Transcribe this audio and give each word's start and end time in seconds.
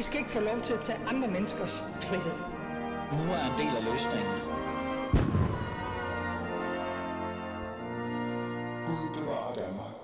I 0.00 0.02
skal 0.02 0.18
ikke 0.18 0.30
få 0.30 0.40
lov 0.40 0.60
til 0.62 0.74
at 0.74 0.80
tage 0.80 0.98
andre 1.08 1.28
menneskers 1.28 1.84
frihed. 2.02 2.36
Nu 3.16 3.32
er 3.32 3.44
en 3.50 3.56
del 3.62 3.76
af 3.78 3.84
løsningen. 3.90 4.34
Gud 8.86 9.08
bevarer 9.18 9.54
Danmark. 9.54 9.94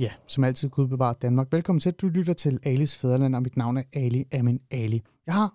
Ja, 0.00 0.10
som 0.26 0.44
altid 0.44 0.68
Gud 0.68 0.88
bevarer 0.88 1.12
Danmark. 1.12 1.46
Velkommen 1.52 1.80
til, 1.80 1.92
du 1.92 2.08
lytter 2.08 2.32
til 2.32 2.60
Alis 2.62 2.96
Fæderland, 2.96 3.34
og 3.36 3.42
mit 3.42 3.56
navn 3.56 3.76
er 3.76 3.82
Ali 3.92 4.24
Amin 4.32 4.60
Ali. 4.70 5.02
Jeg 5.26 5.34
har 5.34 5.54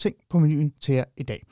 ting 0.00 0.16
på 0.30 0.38
menuen 0.38 0.72
til 0.80 0.94
jer 0.94 1.04
i 1.16 1.22
dag. 1.22 1.46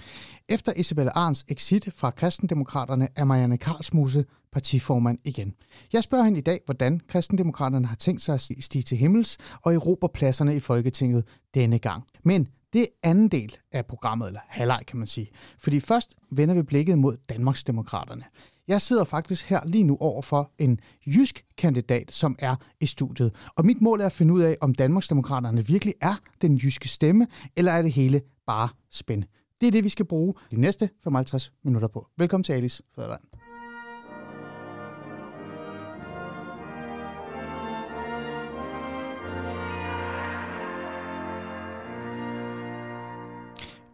Efter 0.49 0.73
Isabella 0.77 1.11
Arns 1.15 1.45
exit 1.49 1.89
fra 1.97 2.11
Kristendemokraterne 2.11 3.09
er 3.17 3.25
Marianne 3.25 3.59
Karlsmose 3.59 4.25
partiformand 4.53 5.19
igen. 5.25 5.55
Jeg 5.93 6.03
spørger 6.03 6.25
hende 6.25 6.39
i 6.39 6.43
dag, 6.43 6.61
hvordan 6.65 7.01
Kristendemokraterne 7.09 7.87
har 7.87 7.97
tænkt 7.97 8.23
sig 8.23 8.35
at 8.35 8.41
stige 8.41 8.83
til 8.83 8.99
himmels 8.99 9.39
og 9.63 9.75
erobre 9.75 10.09
pladserne 10.09 10.57
i 10.57 10.61
Folketinget 10.61 11.25
denne 11.55 11.79
gang. 11.79 12.05
Men 12.25 12.49
det 12.73 12.83
er 12.83 12.87
anden 13.03 13.29
del 13.29 13.57
af 13.73 13.87
programmet, 13.87 14.27
eller 14.27 14.41
halvleg 14.49 14.83
kan 14.87 14.99
man 14.99 15.07
sige. 15.07 15.31
Fordi 15.59 15.81
først 15.81 16.15
vender 16.31 16.55
vi 16.55 16.63
blikket 16.63 16.99
mod 16.99 17.17
Danmarksdemokraterne. 17.29 18.25
Jeg 18.69 18.81
sidder 18.81 19.05
faktisk 19.05 19.49
her 19.49 19.61
lige 19.67 19.85
nu 19.85 19.97
over 20.01 20.23
for 20.23 20.53
en 20.59 20.81
jysk 21.07 21.45
kandidat, 21.59 22.13
som 22.13 22.37
er 22.39 22.57
i 22.81 22.87
studiet. 22.87 23.35
Og 23.57 23.67
mit 23.67 23.81
mål 23.81 24.01
er 24.01 24.07
at 24.07 24.13
finde 24.13 24.35
ud 24.35 24.41
af, 24.41 24.57
om 24.61 24.75
Danmarksdemokraterne 24.75 25.67
virkelig 25.67 25.95
er 26.01 26.15
den 26.43 26.57
jyske 26.57 26.89
stemme, 26.89 27.27
eller 27.57 27.73
er 27.73 27.83
det 27.83 27.93
hele 27.93 28.21
bare 28.49 28.69
spænd. 28.91 29.25
Det 29.61 29.67
er 29.67 29.71
det, 29.71 29.85
vi 29.85 29.89
skal 29.89 30.05
bruge 30.05 30.35
de 30.51 30.61
næste 30.61 30.91
55 31.05 31.53
minutter 31.63 31.89
på. 31.89 32.07
Velkommen 32.17 32.45
til 32.45 32.53
Alice 32.53 32.83
Fæderland. 32.95 33.21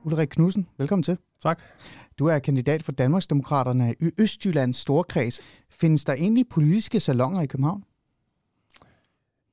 Ulrik 0.04 0.28
Knudsen, 0.28 0.68
velkommen 0.78 1.02
til. 1.02 1.18
Tak. 1.42 1.62
Du 2.18 2.26
er 2.26 2.38
kandidat 2.38 2.82
for 2.82 2.92
Danmarksdemokraterne 2.92 3.94
i 4.00 4.10
Østjyllands 4.18 4.76
Storkreds. 4.76 5.40
Findes 5.70 6.04
der 6.04 6.12
egentlig 6.12 6.48
politiske 6.48 7.00
salonger 7.00 7.40
i 7.42 7.46
København? 7.46 7.84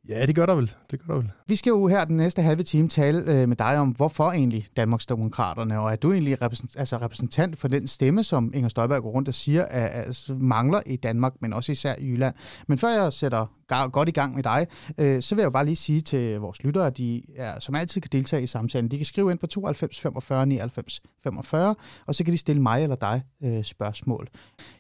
Ja, 0.10 0.26
det 0.26 0.36
gør 0.36 0.46
der 0.46 0.56
vel. 0.56 0.74
Det 0.92 1.00
gør 1.00 1.14
der 1.14 1.22
vel. 1.22 1.32
Vi 1.48 1.56
skal 1.56 1.70
jo 1.70 1.88
her 1.88 2.06
den 2.06 2.18
næste 2.18 2.42
halve 2.42 2.64
time 2.64 2.88
tale 2.88 3.20
øh, 3.20 3.50
med 3.50 3.56
dig 3.56 3.78
om, 3.78 3.90
hvorfor 3.90 4.32
egentlig 4.32 4.68
Danmarksdemokraterne, 4.78 5.80
og 5.80 5.92
er 5.92 5.96
du 5.96 6.14
egentlig 6.14 6.42
repræsentant, 6.42 6.80
altså 6.80 6.98
repræsentant 6.98 7.58
for 7.58 7.68
den 7.68 7.88
stemme, 7.88 8.24
som 8.24 8.52
Inger 8.54 8.70
Støjberg 8.70 9.02
går 9.02 9.10
rundt 9.10 9.28
og 9.28 9.34
siger, 9.34 9.66
at, 9.66 9.90
at 9.90 10.30
mangler 10.40 10.82
i 10.86 10.96
Danmark, 10.96 11.34
men 11.42 11.54
også 11.54 11.72
især 11.72 11.96
i 11.98 12.08
Jylland. 12.08 12.36
Men 12.68 12.78
før 12.78 12.90
jeg 12.90 13.14
sætter 13.14 13.46
godt 13.92 14.10
i 14.10 14.12
gang 14.12 14.36
med 14.36 14.44
dig, 14.44 14.68
øh, 14.98 15.22
så 15.22 15.36
vil 15.36 15.42
jeg 15.42 15.46
jo 15.46 15.52
bare 15.52 15.66
lige 15.66 15.76
sige 15.76 16.02
til 16.02 16.40
vores 16.40 16.64
lyttere, 16.64 16.88
at 16.88 16.98
de 16.98 17.24
er, 17.36 17.60
som 17.60 17.76
altid 17.76 18.02
kan 18.02 18.10
deltage 18.12 18.44
i 18.44 18.48
samtalen. 18.48 18.92
De 18.92 18.98
kan 18.98 19.06
skrive 19.06 19.32
ind 19.32 19.40
på 19.40 19.48
92 19.48 20.00
45 20.00 20.46
99 20.46 21.02
45, 21.24 21.76
og 22.06 22.16
så 22.16 22.24
kan 22.24 22.34
de 22.34 22.38
stille 22.38 22.62
mig 22.62 22.84
eller 22.84 22.96
dig 22.96 23.22
øh, 23.44 23.64
spørgsmål. 23.64 24.28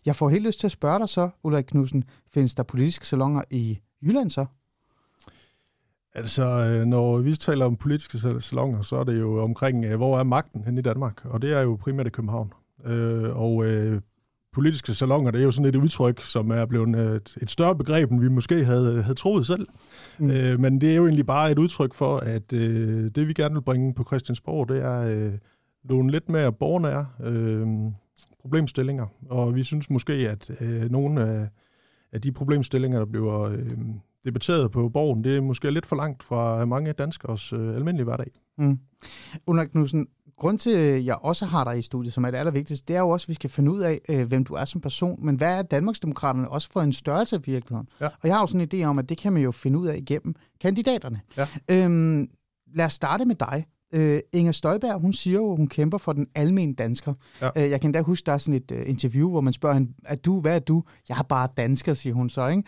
Jeg 0.06 0.16
får 0.16 0.30
helt 0.30 0.45
lyst 0.45 0.59
til 0.59 0.67
at 0.67 0.72
spørge 0.72 1.00
dig 1.00 1.09
så, 1.09 1.30
Ulrik 1.44 1.66
Knudsen, 1.66 2.03
findes 2.33 2.56
der 2.56 2.63
politiske 2.63 3.08
salonger 3.08 3.41
i 3.52 3.80
Jylland 4.03 4.30
så? 4.30 4.45
Altså, 6.13 6.43
øh, 6.43 6.85
når 6.85 7.17
vi 7.17 7.35
taler 7.35 7.65
om 7.65 7.75
politiske 7.75 8.17
salonger, 8.39 8.81
så 8.81 8.95
er 8.95 9.03
det 9.03 9.19
jo 9.19 9.43
omkring, 9.43 9.85
øh, 9.85 9.97
hvor 9.97 10.19
er 10.19 10.23
magten 10.23 10.63
hen 10.63 10.77
i 10.77 10.81
Danmark? 10.81 11.25
Og 11.25 11.41
det 11.41 11.53
er 11.53 11.61
jo 11.61 11.75
primært 11.75 12.07
i 12.07 12.09
København. 12.09 12.53
Øh, 12.85 13.37
og 13.37 13.65
politiske 14.53 14.93
salonger, 14.93 15.31
det 15.31 15.41
er 15.41 15.45
jo 15.45 15.51
sådan 15.51 15.69
et 15.69 15.75
udtryk, 15.75 16.21
som 16.21 16.51
er 16.51 16.65
blevet 16.65 17.15
et, 17.15 17.37
et 17.41 17.51
større 17.51 17.75
begreb, 17.75 18.11
end 18.11 18.19
vi 18.19 18.27
måske 18.27 18.65
havde, 18.65 19.01
havde 19.01 19.17
troet 19.17 19.47
selv. 19.47 19.67
Mm. 20.19 20.27
men 20.59 20.81
det 20.81 20.91
er 20.91 20.95
jo 20.95 21.05
egentlig 21.05 21.25
bare 21.25 21.51
et 21.51 21.59
udtryk 21.59 21.94
for, 21.94 22.17
at 22.17 22.51
det 22.51 23.27
vi 23.27 23.33
gerne 23.33 23.53
vil 23.53 23.61
bringe 23.61 23.94
på 23.94 24.03
Christiansborg, 24.03 24.69
det 24.69 24.83
er 24.83 25.31
nogle 25.83 26.11
lidt 26.11 26.29
mere 26.29 26.51
borgernære 26.51 27.05
problemstillinger. 28.41 29.05
Og 29.29 29.55
vi 29.55 29.63
synes 29.63 29.89
måske, 29.89 30.13
at 30.13 30.51
nogle 30.89 31.21
af, 31.21 31.47
af 32.11 32.21
de 32.21 32.31
problemstillinger, 32.31 33.00
der 33.00 33.05
bliver 33.05 33.57
debatteret 34.25 34.71
på 34.71 34.89
borgen, 34.89 35.23
det 35.23 35.37
er 35.37 35.41
måske 35.41 35.71
lidt 35.71 35.85
for 35.85 35.95
langt 35.95 36.23
fra 36.23 36.65
mange 36.65 36.93
danskers 36.93 37.53
øh, 37.53 37.75
almindelige 37.75 38.03
hverdag. 38.03 38.31
Mm. 38.57 38.79
Ulrik 39.47 39.69
Knudsen, 39.69 40.07
grund 40.37 40.59
til, 40.59 40.71
at 40.71 41.05
jeg 41.05 41.15
også 41.21 41.45
har 41.45 41.63
dig 41.63 41.79
i 41.79 41.81
studiet, 41.81 42.13
som 42.13 42.25
er 42.25 42.31
det 42.31 42.37
allervigtigste, 42.37 42.85
det 42.87 42.95
er 42.95 42.99
jo 42.99 43.09
også, 43.09 43.25
at 43.25 43.29
vi 43.29 43.33
skal 43.33 43.49
finde 43.49 43.71
ud 43.71 43.79
af, 43.79 44.01
øh, 44.09 44.27
hvem 44.27 44.43
du 44.43 44.53
er 44.53 44.65
som 44.65 44.81
person, 44.81 45.25
men 45.25 45.35
hvad 45.35 45.57
er 45.57 45.61
Danmarksdemokraterne 45.61 46.49
også 46.49 46.69
for 46.71 46.81
en 46.81 46.93
størrelse 46.93 47.35
af 47.35 47.47
virkeligheden? 47.47 47.89
Ja. 48.01 48.05
Og 48.05 48.27
jeg 48.27 48.35
har 48.35 48.41
jo 48.41 48.47
sådan 48.47 48.61
en 48.61 48.81
idé 48.81 48.85
om, 48.85 48.99
at 48.99 49.09
det 49.09 49.17
kan 49.17 49.33
man 49.33 49.41
jo 49.41 49.51
finde 49.51 49.79
ud 49.79 49.87
af 49.87 49.97
igennem 49.97 50.35
kandidaterne. 50.61 51.21
Ja. 51.38 51.47
Øhm, 51.69 52.29
lad 52.75 52.85
os 52.85 52.93
starte 52.93 53.25
med 53.25 53.35
dig. 53.35 53.65
Øh, 53.94 54.19
Inger 54.34 54.52
Støjberg, 54.52 55.00
hun 55.00 55.13
siger 55.13 55.38
jo, 55.38 55.56
hun 55.56 55.68
kæmper 55.68 55.97
for 55.97 56.13
den 56.13 56.28
almindelige 56.35 56.75
dansker. 56.75 57.13
Ja. 57.41 57.50
Øh, 57.57 57.69
jeg 57.69 57.81
kan 57.81 57.91
da 57.91 58.02
huske, 58.02 58.25
der 58.25 58.31
er 58.34 58.38
sådan 58.38 58.62
et 58.62 58.72
uh, 58.72 58.90
interview, 58.90 59.29
hvor 59.29 59.41
man 59.41 59.53
spørger 59.53 59.74
hende, 59.74 59.91
er 60.06 60.16
du, 60.16 60.40
hvad 60.40 60.56
er 60.56 60.59
du? 60.59 60.84
Jeg 61.09 61.18
er 61.19 61.24
bare 61.24 61.47
dansker, 61.57 61.94
siger 61.94 62.13
hun 62.13 62.30
så. 62.30 62.47
Ikke? 62.47 62.63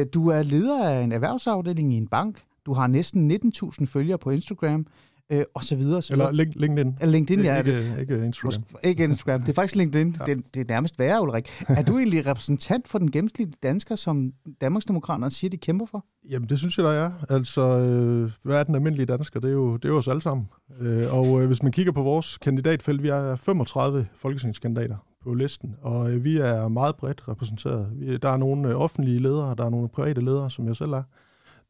Øh, 0.00 0.06
du 0.14 0.28
er 0.28 0.42
leder 0.42 0.88
af 0.88 1.02
en 1.02 1.12
erhvervsafdeling 1.12 1.94
i 1.94 1.96
en 1.96 2.08
bank. 2.08 2.42
Du 2.66 2.74
har 2.74 2.86
næsten 2.86 3.30
19.000 3.30 3.84
følgere 3.84 4.18
på 4.18 4.30
Instagram 4.30 4.86
øh, 5.30 5.44
og 5.54 5.64
så 5.64 5.76
videre. 5.76 6.02
Så 6.02 6.12
Eller 6.12 6.30
link, 6.30 6.54
LinkedIn. 6.56 6.96
Eller 7.00 7.12
LinkedIn, 7.12 7.44
ja. 7.44 7.58
Ikke, 7.58 7.96
ikke 8.00 8.24
Instagram. 8.24 8.62
Ikke 8.84 9.04
Instagram. 9.04 9.40
Det 9.40 9.48
er 9.48 9.52
faktisk 9.52 9.76
LinkedIn. 9.76 10.16
Ja. 10.20 10.24
Det, 10.24 10.54
det 10.54 10.60
er 10.60 10.64
nærmest 10.68 10.98
værre, 10.98 11.22
Ulrik. 11.22 11.50
Er 11.68 11.82
du 11.82 11.98
egentlig 11.98 12.26
repræsentant 12.26 12.88
for 12.88 12.98
den 12.98 13.10
gennemsnitlige 13.10 13.58
dansker, 13.62 13.96
som 13.96 14.32
Danmarksdemokraterne 14.60 15.30
siger, 15.30 15.50
de 15.50 15.56
kæmper 15.56 15.86
for? 15.86 16.04
Jamen, 16.30 16.48
det 16.48 16.58
synes 16.58 16.78
jeg, 16.78 16.84
der 16.84 16.92
er. 16.92 17.10
Altså, 17.28 17.60
øh, 17.60 18.30
hvad 18.42 18.56
er 18.56 18.62
den 18.62 18.74
almindelige 18.74 19.06
dansker? 19.06 19.40
Det 19.40 19.48
er 19.48 19.52
jo, 19.52 19.72
det 19.72 19.84
er 19.84 19.88
jo 19.88 19.98
os 19.98 20.08
alle 20.08 20.22
sammen. 20.22 20.48
Øh, 20.80 21.14
og 21.14 21.40
øh, 21.40 21.46
hvis 21.46 21.62
man 21.62 21.72
kigger 21.72 21.92
på 21.92 22.02
vores 22.02 22.38
kandidatfelt, 22.38 23.02
vi 23.02 23.08
er 23.08 23.36
35 23.36 24.06
folketingskandidater 24.14 24.96
på 25.22 25.34
listen, 25.34 25.76
og 25.82 26.10
øh, 26.10 26.24
vi 26.24 26.38
er 26.38 26.68
meget 26.68 26.96
bredt 26.96 27.28
repræsenteret. 27.28 27.88
Vi, 27.94 28.16
der 28.16 28.28
er 28.28 28.36
nogle 28.36 28.68
øh, 28.68 28.80
offentlige 28.80 29.18
ledere, 29.18 29.54
der 29.58 29.64
er 29.64 29.70
nogle 29.70 29.88
private 29.88 30.20
ledere, 30.20 30.50
som 30.50 30.66
jeg 30.66 30.76
selv 30.76 30.92
er. 30.92 31.02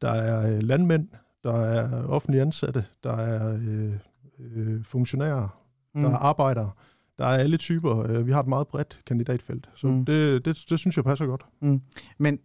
Der 0.01 0.11
er 0.11 0.55
øh, 0.55 0.63
landmænd, 0.63 1.07
der 1.43 1.53
er 1.53 2.07
offentlige 2.07 2.41
ansatte, 2.41 2.85
der 3.03 3.17
er 3.17 3.53
øh, 3.53 3.93
øh, 4.39 4.83
funktionærer, 4.83 5.47
mm. 5.95 6.01
der 6.01 6.09
er 6.09 6.15
arbejdere, 6.15 6.71
der 7.17 7.25
er 7.25 7.37
alle 7.37 7.57
typer. 7.57 8.03
Øh, 8.03 8.27
vi 8.27 8.31
har 8.31 8.39
et 8.39 8.47
meget 8.47 8.67
bredt 8.67 8.99
kandidatfelt, 9.05 9.69
så 9.75 9.87
mm. 9.87 10.05
det, 10.05 10.45
det, 10.45 10.65
det 10.69 10.79
synes 10.79 10.95
jeg 10.95 11.03
passer 11.03 11.25
godt. 11.25 11.45
Mm. 11.61 11.81
Men 12.17 12.39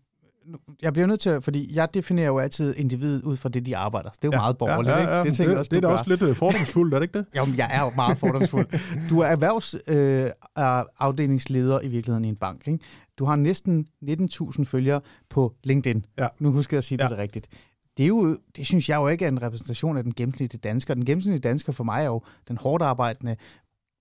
jeg 0.83 0.93
bliver 0.93 1.07
nødt 1.07 1.21
til, 1.21 1.41
fordi 1.41 1.77
jeg 1.77 1.95
definerer 1.95 2.27
jo 2.27 2.39
altid 2.39 2.75
individet 2.77 3.23
ud 3.23 3.37
fra 3.37 3.49
det, 3.49 3.67
de 3.67 3.77
arbejder. 3.77 4.11
Så 4.12 4.19
det 4.23 4.29
er 4.29 4.31
jo 4.33 4.33
ja, 4.33 4.39
meget 4.39 4.59
borgerligt, 4.59 4.93
ja, 4.93 5.03
ja, 5.03 5.17
ja, 5.17 5.23
ikke? 5.23 5.31
Det, 5.31 5.39
det, 5.39 5.49
det, 5.49 5.59
også, 5.59 5.69
det 5.69 5.77
er 5.77 5.81
da 5.81 5.89
også 5.89 6.11
lidt 6.11 6.23
øh, 6.23 6.37
fordomsfuldt, 6.43 6.95
er 6.95 6.99
det 6.99 7.05
ikke 7.05 7.19
det? 7.19 7.27
jo, 7.37 7.47
jeg 7.57 7.71
er 7.73 7.81
jo 7.81 7.91
meget 7.97 8.19
fordomsfuld. 8.19 8.67
Du 9.11 9.21
er 9.21 9.27
erhvervsafdelingsleder 9.27 11.78
øh, 11.78 11.84
i 11.84 11.89
virkeligheden 11.89 12.25
i 12.25 12.28
en 12.28 12.37
bank, 12.37 12.69
ikke? 12.69 12.84
Du 13.19 13.25
har 13.25 13.37
næsten 13.37 13.87
19.000 14.05 14.65
følgere 14.65 15.01
på 15.28 15.55
LinkedIn. 15.65 16.05
Ja. 16.19 16.28
Nu 16.39 16.53
husker 16.53 16.77
jeg 16.77 16.78
at 16.78 16.84
sige 16.84 17.03
ja. 17.03 17.09
det 17.09 17.19
rigtigt 17.19 17.49
det, 17.97 18.03
er 18.03 18.07
jo, 18.07 18.39
det 18.57 18.67
synes 18.67 18.89
jeg 18.89 18.97
jo 18.97 19.09
ikke 19.09 19.25
er 19.25 19.29
en 19.29 19.43
repræsentation 19.43 19.97
af 19.97 20.03
den 20.03 20.15
gennemsnitlige 20.15 20.61
dansker. 20.61 20.95
Den 20.95 21.05
gennemsnitlige 21.05 21.49
dansker 21.49 21.73
for 21.73 21.84
mig 21.84 22.03
er 22.03 22.07
jo 22.07 22.23
den 22.49 22.57
hårdt 22.57 22.83
arbejdende, 22.83 23.37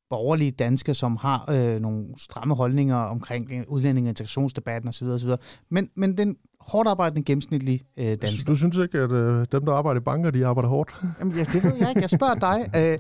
borgerlige 0.09 0.51
dansker, 0.51 0.93
som 0.93 1.17
har 1.17 1.51
øh, 1.51 1.81
nogle 1.81 2.05
stramme 2.17 2.55
holdninger 2.55 2.95
omkring 2.95 3.65
udlænding- 3.67 4.05
og 4.05 4.09
integrationsdebatten 4.09 4.89
osv. 4.89 5.07
osv. 5.07 5.29
Men, 5.69 5.89
men 5.95 6.17
den 6.17 6.37
hårdt 6.59 6.89
arbejdende 6.89 7.25
gennemsnitlige 7.25 7.81
øh, 7.97 8.05
dansker. 8.05 8.45
Du 8.45 8.55
synes 8.55 8.77
ikke, 8.77 8.99
at 8.99 9.11
øh, 9.11 9.45
dem, 9.51 9.65
der 9.65 9.73
arbejder 9.73 10.01
i 10.01 10.03
banker, 10.03 10.31
de 10.31 10.45
arbejder 10.45 10.69
hårdt? 10.69 10.95
Jamen, 11.19 11.33
ja, 11.35 11.43
det 11.43 11.63
ved 11.63 11.73
jeg 11.79 11.89
ikke. 11.89 12.01
Jeg 12.01 12.09
spørger 12.09 12.35
dig. 12.35 12.65
Øh, 12.75 12.91
øh, 12.91 12.97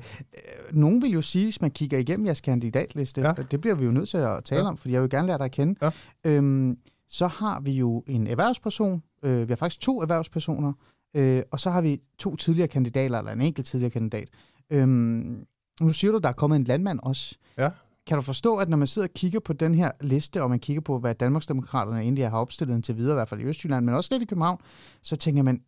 nogen 0.71 1.01
vil 1.01 1.11
jo 1.11 1.21
sige, 1.21 1.45
hvis 1.45 1.61
man 1.61 1.71
kigger 1.71 1.97
igennem 1.97 2.25
jeres 2.25 2.41
kandidatliste, 2.41 3.21
ja. 3.21 3.33
det 3.51 3.61
bliver 3.61 3.75
vi 3.75 3.85
jo 3.85 3.91
nødt 3.91 4.09
til 4.09 4.17
at 4.17 4.43
tale 4.43 4.61
ja. 4.61 4.67
om, 4.67 4.77
for 4.77 4.89
jeg 4.89 5.01
vil 5.01 5.09
gerne 5.09 5.27
lære 5.27 5.37
dig 5.37 5.45
at 5.45 5.51
kende. 5.51 5.75
Ja. 5.81 5.89
Øhm, 6.25 6.77
så 7.07 7.27
har 7.27 7.59
vi 7.59 7.71
jo 7.71 8.03
en 8.07 8.27
erhvervsperson, 8.27 9.03
øh, 9.23 9.47
vi 9.47 9.51
har 9.51 9.55
faktisk 9.55 9.81
to 9.81 10.01
erhvervspersoner, 10.01 10.73
øh, 11.13 11.43
og 11.51 11.59
så 11.59 11.69
har 11.69 11.81
vi 11.81 12.01
to 12.19 12.35
tidligere 12.35 12.67
kandidater, 12.67 13.17
eller 13.17 13.31
en 13.31 13.41
enkelt 13.41 13.67
tidligere 13.67 13.91
kandidat. 13.91 14.29
Øhm, 14.69 15.45
nu 15.81 15.89
siger 15.89 16.11
du, 16.11 16.17
der 16.17 16.29
er 16.29 16.33
kommet 16.33 16.55
en 16.55 16.63
landmand 16.63 16.99
også. 17.03 17.35
Ja. 17.57 17.69
Kan 18.07 18.15
du 18.15 18.21
forstå, 18.21 18.55
at 18.57 18.69
når 18.69 18.77
man 18.77 18.87
sidder 18.87 19.07
og 19.07 19.13
kigger 19.13 19.39
på 19.39 19.53
den 19.53 19.75
her 19.75 19.91
liste, 20.01 20.43
og 20.43 20.49
man 20.49 20.59
kigger 20.59 20.81
på, 20.81 20.99
hvad 20.99 21.15
Danmarksdemokraterne 21.15 22.01
egentlig 22.01 22.29
har 22.29 22.37
opstillet 22.37 22.83
til 22.83 22.97
videre, 22.97 23.13
i 23.13 23.17
hvert 23.17 23.29
fald 23.29 23.41
i 23.41 23.43
Østjylland, 23.43 23.85
men 23.85 23.95
også 23.95 24.13
lidt 24.13 24.23
i 24.23 24.25
København, 24.25 24.59
så 25.01 25.15
tænker 25.15 25.43
man, 25.43 25.61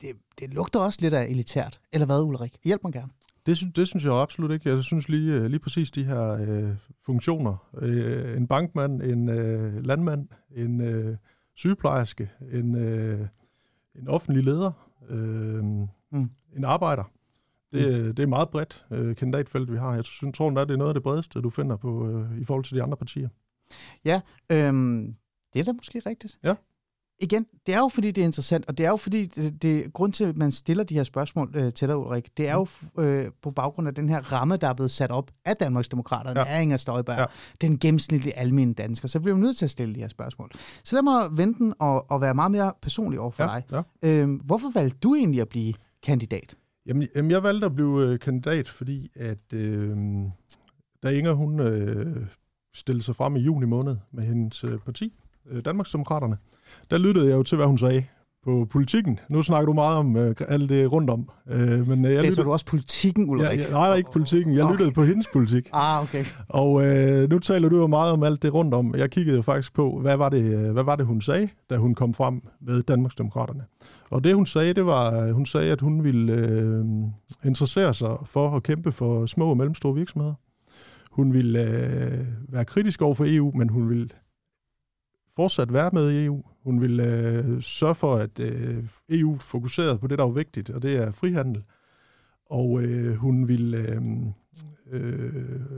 det, 0.00 0.16
det 0.38 0.54
lugter 0.54 0.80
også 0.80 0.98
lidt 1.02 1.14
af 1.14 1.24
elitært. 1.24 1.80
Eller 1.92 2.06
hvad, 2.06 2.22
Ulrik? 2.22 2.56
Hjælp 2.64 2.84
mig 2.84 2.92
gerne. 2.92 3.10
Det, 3.46 3.56
synes, 3.56 3.74
det 3.74 3.88
synes 3.88 4.04
jeg 4.04 4.12
absolut 4.12 4.50
ikke. 4.50 4.68
Jeg 4.68 4.84
synes 4.84 5.08
lige, 5.08 5.32
øh, 5.34 5.46
lige 5.46 5.58
præcis 5.58 5.90
de 5.90 6.04
her 6.04 6.22
øh, 6.22 6.76
funktioner. 7.06 7.68
Øh, 7.78 8.36
en 8.36 8.46
bankmand, 8.46 9.02
en 9.02 9.28
øh, 9.28 9.84
landmand, 9.84 10.28
en 10.50 10.80
øh, 10.80 11.16
sygeplejerske, 11.54 12.30
en, 12.52 12.74
øh, 12.74 13.26
en 13.94 14.08
offentlig 14.08 14.44
leder, 14.44 14.72
øh, 15.08 15.64
mm. 15.64 16.30
en 16.56 16.64
arbejder. 16.64 17.04
Det, 17.72 18.06
mm. 18.06 18.14
det 18.14 18.22
er 18.22 18.26
meget 18.26 18.50
bredt 18.50 18.86
øh, 18.90 19.16
kandidatfelt, 19.16 19.72
vi 19.72 19.76
har. 19.76 19.94
Jeg 19.94 20.04
synes, 20.04 20.36
tror, 20.36 20.60
at 20.60 20.68
det 20.68 20.74
er 20.74 20.78
noget 20.78 20.90
af 20.90 20.94
det 20.94 21.02
bredeste, 21.02 21.40
du 21.40 21.50
finder 21.50 21.76
på 21.76 22.08
øh, 22.08 22.40
i 22.40 22.44
forhold 22.44 22.64
til 22.64 22.76
de 22.76 22.82
andre 22.82 22.96
partier. 22.96 23.28
Ja, 24.04 24.20
øh, 24.50 24.72
det 25.52 25.60
er 25.60 25.64
da 25.64 25.72
måske 25.72 26.02
rigtigt. 26.06 26.38
Ja. 26.42 26.54
Igen, 27.20 27.46
det 27.66 27.74
er 27.74 27.78
jo 27.78 27.88
fordi, 27.88 28.10
det 28.10 28.20
er 28.20 28.24
interessant, 28.24 28.64
og 28.68 28.78
det 28.78 28.86
er 28.86 28.90
jo 28.90 28.96
fordi, 28.96 29.26
det, 29.26 29.62
det 29.62 29.92
grund 29.92 30.12
til, 30.12 30.24
at 30.24 30.36
man 30.36 30.52
stiller 30.52 30.84
de 30.84 30.94
her 30.94 31.02
spørgsmål 31.02 31.52
øh, 31.54 31.72
til 31.72 31.88
dig, 31.88 31.96
Ulrik, 31.96 32.28
det 32.36 32.48
er 32.48 32.54
jo 32.54 32.66
øh, 32.98 33.30
på 33.42 33.50
baggrund 33.50 33.88
af 33.88 33.94
den 33.94 34.08
her 34.08 34.32
ramme, 34.32 34.56
der 34.56 34.68
er 34.68 34.72
blevet 34.72 34.90
sat 34.90 35.10
op 35.10 35.30
af 35.44 35.56
Danmarksdemokraterne, 35.56 36.40
ja. 36.40 36.46
af 36.46 36.62
Inger 36.62 36.76
Støjberg, 36.76 37.18
ja. 37.18 37.24
den 37.60 37.78
gennemsnitlige 37.78 38.38
almindelige 38.38 38.82
dansker. 38.82 39.08
Så 39.08 39.20
bliver 39.20 39.34
vi 39.34 39.40
nødt 39.40 39.56
til 39.56 39.64
at 39.64 39.70
stille 39.70 39.94
de 39.94 40.00
her 40.00 40.08
spørgsmål. 40.08 40.50
Så 40.84 40.96
lad 40.96 41.02
mig 41.02 41.28
vente 41.32 41.58
den 41.58 41.74
og, 41.78 42.10
og 42.10 42.20
være 42.20 42.34
meget 42.34 42.50
mere 42.50 42.72
personlig 42.82 43.20
over 43.20 43.30
for 43.30 43.42
ja, 43.42 43.48
dig. 43.48 43.84
Ja. 44.02 44.08
Øh, 44.08 44.40
hvorfor 44.44 44.70
valgte 44.74 44.98
du 45.02 45.14
egentlig 45.14 45.40
at 45.40 45.48
blive 45.48 45.74
kandidat? 46.02 46.56
Jamen, 46.86 47.08
jamen 47.16 47.30
jeg 47.30 47.42
valgte 47.42 47.66
at 47.66 47.74
blive 47.74 48.02
øh, 48.02 48.18
kandidat, 48.18 48.68
fordi 48.68 49.10
at 49.16 49.52
øh, 49.52 49.96
da 51.02 51.08
Inger 51.08 51.32
hun 51.32 51.60
øh, 51.60 52.26
stillede 52.74 53.04
sig 53.04 53.16
frem 53.16 53.36
i 53.36 53.40
juni 53.40 53.66
måned 53.66 53.96
med 54.12 54.24
hendes 54.24 54.64
øh, 54.64 54.78
parti, 54.78 55.12
øh, 55.50 55.64
Danmarksdemokraterne, 55.64 56.36
der 56.90 56.98
lyttede 56.98 57.28
jeg 57.28 57.34
jo 57.34 57.42
til, 57.42 57.56
hvad 57.56 57.66
hun 57.66 57.78
sagde 57.78 58.04
på 58.44 58.66
politikken. 58.70 59.18
Nu 59.30 59.42
snakker 59.42 59.66
du 59.66 59.72
meget 59.72 59.96
om 59.96 60.16
øh, 60.16 60.34
alt 60.48 60.68
det 60.68 60.92
rundt 60.92 61.10
om. 61.10 61.28
Øh, 61.48 61.88
men, 61.88 62.04
øh, 62.04 62.12
jeg 62.12 62.22
Læser 62.22 62.24
lyttede... 62.24 62.44
du 62.44 62.52
også 62.52 62.66
politikken, 62.66 63.30
Ulrik? 63.30 63.58
Ja, 63.58 63.64
ja, 63.64 63.70
nej, 63.70 63.94
ikke 63.94 64.10
politikken. 64.12 64.54
Jeg 64.54 64.64
okay. 64.64 64.72
lyttede 64.72 64.92
på 64.92 65.04
hendes 65.04 65.26
politik. 65.32 65.68
Ah, 65.72 66.02
okay. 66.02 66.24
Og 66.48 66.86
øh, 66.86 67.30
nu 67.30 67.38
taler 67.38 67.68
du 67.68 67.76
jo 67.76 67.86
meget 67.86 68.12
om 68.12 68.22
alt 68.22 68.42
det 68.42 68.54
rundt 68.54 68.74
om. 68.74 68.94
Jeg 68.94 69.10
kiggede 69.10 69.36
jo 69.36 69.42
faktisk 69.42 69.74
på, 69.74 70.00
hvad 70.00 70.16
var, 70.16 70.28
det, 70.28 70.42
øh, 70.42 70.72
hvad 70.72 70.82
var 70.82 70.96
det, 70.96 71.06
hun 71.06 71.20
sagde, 71.20 71.48
da 71.70 71.76
hun 71.76 71.94
kom 71.94 72.14
frem 72.14 72.42
med 72.60 72.82
Danmarksdemokraterne. 72.82 73.64
Og 74.10 74.24
det, 74.24 74.34
hun 74.34 74.46
sagde, 74.46 74.74
det 74.74 74.86
var, 74.86 75.32
hun 75.32 75.46
sagde, 75.46 75.72
at 75.72 75.80
hun 75.80 76.04
ville 76.04 76.32
øh, 76.32 76.84
interessere 77.44 77.94
sig 77.94 78.16
for 78.24 78.56
at 78.56 78.62
kæmpe 78.62 78.92
for 78.92 79.26
små 79.26 79.50
og 79.50 79.56
mellemstore 79.56 79.94
virksomheder. 79.94 80.34
Hun 81.10 81.32
ville 81.32 81.60
øh, 81.60 82.26
være 82.48 82.64
kritisk 82.64 83.02
over 83.02 83.14
for 83.14 83.24
EU, 83.28 83.52
men 83.54 83.68
hun 83.68 83.88
ville 83.88 84.08
fortsat 85.36 85.72
være 85.72 85.90
med 85.92 86.10
i 86.10 86.24
EU. 86.24 86.42
Hun 86.62 86.80
vil 86.80 87.00
øh, 87.00 87.62
sørge 87.62 87.94
for, 87.94 88.16
at 88.16 88.40
øh, 88.40 88.84
EU 89.08 89.38
fokuserede 89.38 89.98
på 89.98 90.06
det, 90.06 90.18
der 90.18 90.24
var 90.24 90.32
vigtigt, 90.32 90.70
og 90.70 90.82
det 90.82 90.96
er 90.96 91.12
frihandel. 91.12 91.64
Og 92.46 92.82
øh, 92.82 93.14
hun 93.14 93.48
vil 93.48 93.74
øh, 93.74 94.02
øh, 94.90 95.70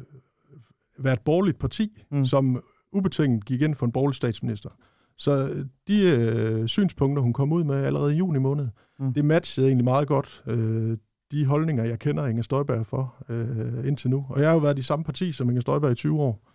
være 0.99 1.14
et 1.14 1.20
borgerligt 1.20 1.58
parti, 1.58 2.02
mm. 2.11 2.25
som 2.25 2.62
ubetinget 2.93 3.44
gik 3.44 3.62
ind 3.62 3.75
for 3.75 3.87
en 3.87 3.93
borgerlig 3.93 4.14
statsminister. 4.17 4.70
Så 5.17 5.64
de 5.88 6.02
øh, 6.02 6.67
synspunkter, 6.67 7.23
hun 7.23 7.32
kom 7.32 7.52
ud 7.52 7.64
med 7.64 7.84
allerede 7.84 8.14
i 8.14 8.17
juni 8.17 8.38
måned, 8.38 8.69
mm. 8.99 9.12
det 9.12 9.25
matchede 9.25 9.67
egentlig 9.67 9.84
meget 9.84 10.08
godt 10.08 10.43
øh, 10.46 10.96
de 11.32 11.46
holdninger, 11.46 11.84
jeg 11.84 11.99
kender 11.99 12.26
Inger 12.26 12.43
Støjberg 12.43 12.87
for 12.87 13.14
øh, 13.29 13.88
indtil 13.88 14.11
nu. 14.11 14.26
Og 14.29 14.40
jeg 14.40 14.49
har 14.49 14.55
jo 14.55 14.61
været 14.61 14.79
i 14.79 14.82
samme 14.82 15.05
parti 15.05 15.32
som 15.32 15.50
Inger 15.50 15.61
Støjberg 15.61 15.93
i 15.93 15.94
20 15.94 16.20
år. 16.20 16.51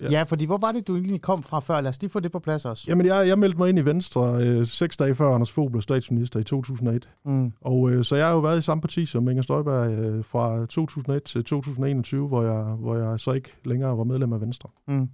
Ja. 0.00 0.06
ja, 0.10 0.22
fordi 0.22 0.46
hvor 0.46 0.58
var 0.58 0.72
det, 0.72 0.88
du 0.88 0.96
egentlig 0.96 1.20
kom 1.20 1.42
fra 1.42 1.60
før? 1.60 1.80
Lad 1.80 1.90
os 1.90 2.00
lige 2.00 2.10
få 2.10 2.20
det 2.20 2.32
på 2.32 2.38
plads 2.38 2.64
også. 2.64 2.84
Jamen, 2.88 3.06
jeg, 3.06 3.28
jeg 3.28 3.38
meldte 3.38 3.58
mig 3.58 3.68
ind 3.68 3.78
i 3.78 3.84
Venstre 3.84 4.42
øh, 4.42 4.66
seks 4.66 4.96
dage 4.96 5.14
før 5.14 5.34
Anders 5.34 5.52
Fogh 5.52 5.70
blev 5.70 5.82
statsminister 5.82 6.40
i 6.40 6.44
2001. 6.44 7.08
Mm. 7.24 7.52
Og 7.60 7.90
øh, 7.90 8.04
så 8.04 8.16
jeg 8.16 8.26
har 8.26 8.32
jo 8.32 8.38
været 8.38 8.58
i 8.58 8.62
samme 8.62 8.80
parti 8.80 9.06
som 9.06 9.28
Inger 9.28 9.42
Støjberg 9.42 9.90
øh, 9.90 10.24
fra 10.24 10.66
2001 10.66 11.22
til 11.22 11.44
2021, 11.44 12.28
hvor 12.28 12.42
jeg, 12.42 12.62
hvor 12.62 12.96
jeg 12.96 13.20
så 13.20 13.32
ikke 13.32 13.52
længere 13.64 13.98
var 13.98 14.04
medlem 14.04 14.32
af 14.32 14.40
Venstre. 14.40 14.68
Mm. 14.88 15.08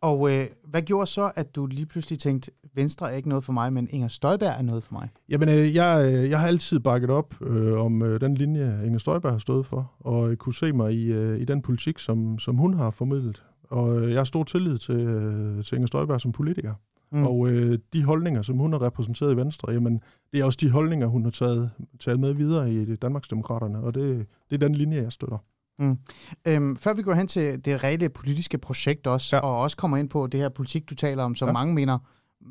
Og 0.00 0.32
øh, 0.32 0.46
hvad 0.64 0.82
gjorde 0.82 1.06
så, 1.06 1.32
at 1.34 1.56
du 1.56 1.66
lige 1.66 1.86
pludselig 1.86 2.18
tænkte, 2.18 2.50
Venstre 2.74 3.12
er 3.12 3.16
ikke 3.16 3.28
noget 3.28 3.44
for 3.44 3.52
mig, 3.52 3.72
men 3.72 3.88
Inger 3.90 4.08
Støjberg 4.08 4.54
er 4.58 4.62
noget 4.62 4.84
for 4.84 4.92
mig? 4.92 5.08
Jamen, 5.28 5.48
øh, 5.48 5.74
jeg, 5.74 6.04
øh, 6.04 6.30
jeg 6.30 6.40
har 6.40 6.46
altid 6.46 6.80
bakket 6.80 7.10
op 7.10 7.34
øh, 7.42 7.80
om 7.80 8.02
øh, 8.02 8.20
den 8.20 8.34
linje, 8.34 8.80
Inger 8.84 8.98
Støjberg 8.98 9.32
har 9.32 9.38
stået 9.38 9.66
for, 9.66 9.92
og 10.00 10.38
kunne 10.38 10.54
se 10.54 10.72
mig 10.72 10.94
i, 10.94 11.04
øh, 11.04 11.40
i 11.40 11.44
den 11.44 11.62
politik, 11.62 11.98
som, 11.98 12.38
som 12.38 12.56
hun 12.56 12.74
har 12.74 12.90
formidlet. 12.90 13.42
Og 13.70 14.00
øh, 14.00 14.10
jeg 14.10 14.18
har 14.18 14.24
stor 14.24 14.44
tillid 14.44 14.78
til, 14.78 14.94
øh, 14.94 15.64
til 15.64 15.74
Inger 15.74 15.86
Støjberg 15.86 16.20
som 16.20 16.32
politiker. 16.32 16.74
Mm. 17.12 17.26
Og 17.26 17.48
øh, 17.48 17.78
de 17.92 18.04
holdninger, 18.04 18.42
som 18.42 18.56
hun 18.56 18.72
har 18.72 18.82
repræsenteret 18.82 19.32
i 19.32 19.36
Venstre, 19.36 19.72
jamen, 19.72 20.02
det 20.32 20.40
er 20.40 20.44
også 20.44 20.58
de 20.60 20.70
holdninger, 20.70 21.06
hun 21.06 21.24
har 21.24 21.30
taget, 21.30 21.70
taget 22.00 22.20
med 22.20 22.32
videre 22.34 22.72
i 22.72 22.96
Danmarksdemokraterne, 22.96 23.78
og 23.78 23.94
det, 23.94 24.26
det 24.50 24.62
er 24.62 24.68
den 24.68 24.74
linje, 24.74 25.02
jeg 25.02 25.12
støtter. 25.12 25.38
Mm. 25.78 25.98
Øhm, 26.46 26.76
før 26.76 26.94
vi 26.94 27.02
går 27.02 27.14
hen 27.14 27.26
til 27.26 27.64
det 27.64 27.84
reelle 27.84 28.08
politiske 28.08 28.58
projekt 28.58 29.06
også, 29.06 29.36
ja. 29.36 29.42
og 29.42 29.58
også 29.58 29.76
kommer 29.76 29.96
ind 29.96 30.08
på 30.08 30.26
det 30.26 30.40
her 30.40 30.48
politik, 30.48 30.90
du 30.90 30.94
taler 30.94 31.22
om, 31.22 31.34
som 31.34 31.48
ja. 31.48 31.52
mange 31.52 31.74
mener, 31.74 31.98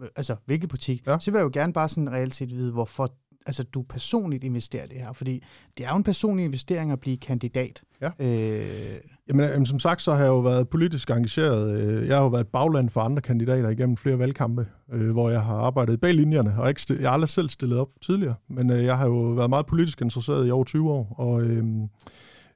øh, 0.01 0.07
altså 0.15 0.35
hvilket 0.45 0.69
politik, 0.69 1.07
ja. 1.07 1.19
så 1.19 1.31
vil 1.31 1.37
jeg 1.37 1.43
jo 1.43 1.51
gerne 1.53 1.73
bare 1.73 1.89
sådan 1.89 2.11
reelt 2.11 2.35
set 2.35 2.49
vide, 2.51 2.71
hvorfor 2.71 3.07
altså, 3.45 3.63
du 3.63 3.81
personligt 3.81 4.43
investerer 4.43 4.87
det 4.87 4.97
her? 4.97 5.13
Fordi 5.13 5.43
det 5.77 5.85
er 5.85 5.89
jo 5.89 5.95
en 5.95 6.03
personlig 6.03 6.45
investering 6.45 6.91
at 6.91 6.99
blive 6.99 7.17
kandidat. 7.17 7.83
Ja. 8.01 8.09
Øh... 8.19 8.99
Jamen, 9.29 9.49
øh, 9.49 9.65
som 9.65 9.79
sagt, 9.79 10.01
så 10.01 10.11
har 10.11 10.19
jeg 10.19 10.27
jo 10.27 10.39
været 10.39 10.69
politisk 10.69 11.09
engageret. 11.09 11.81
Øh, 11.81 12.07
jeg 12.07 12.17
har 12.17 12.23
jo 12.23 12.29
været 12.29 12.47
bagland 12.47 12.89
for 12.89 13.01
andre 13.01 13.21
kandidater 13.21 13.69
igennem 13.69 13.97
flere 13.97 14.19
valgkampe, 14.19 14.67
øh, 14.93 15.11
hvor 15.11 15.29
jeg 15.29 15.41
har 15.41 15.55
arbejdet 15.55 16.01
bag 16.01 16.13
linjerne, 16.13 16.55
og 16.57 16.69
ikke 16.69 16.81
jeg 16.89 17.09
har 17.09 17.13
aldrig 17.13 17.29
selv 17.29 17.49
stillet 17.49 17.79
op 17.79 17.89
tidligere, 18.01 18.35
men 18.47 18.71
øh, 18.71 18.83
jeg 18.83 18.97
har 18.97 19.05
jo 19.05 19.13
været 19.13 19.49
meget 19.49 19.65
politisk 19.65 20.01
interesseret 20.01 20.47
i 20.47 20.51
over 20.51 20.63
20 20.63 20.91
år, 20.91 21.15
og 21.17 21.41
øh, 21.41 21.63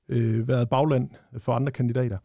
øh, 0.09 0.47
været 0.47 0.69
bagland 0.69 1.09
for 1.37 1.53
andre 1.53 1.71
kandidater. 1.71 2.17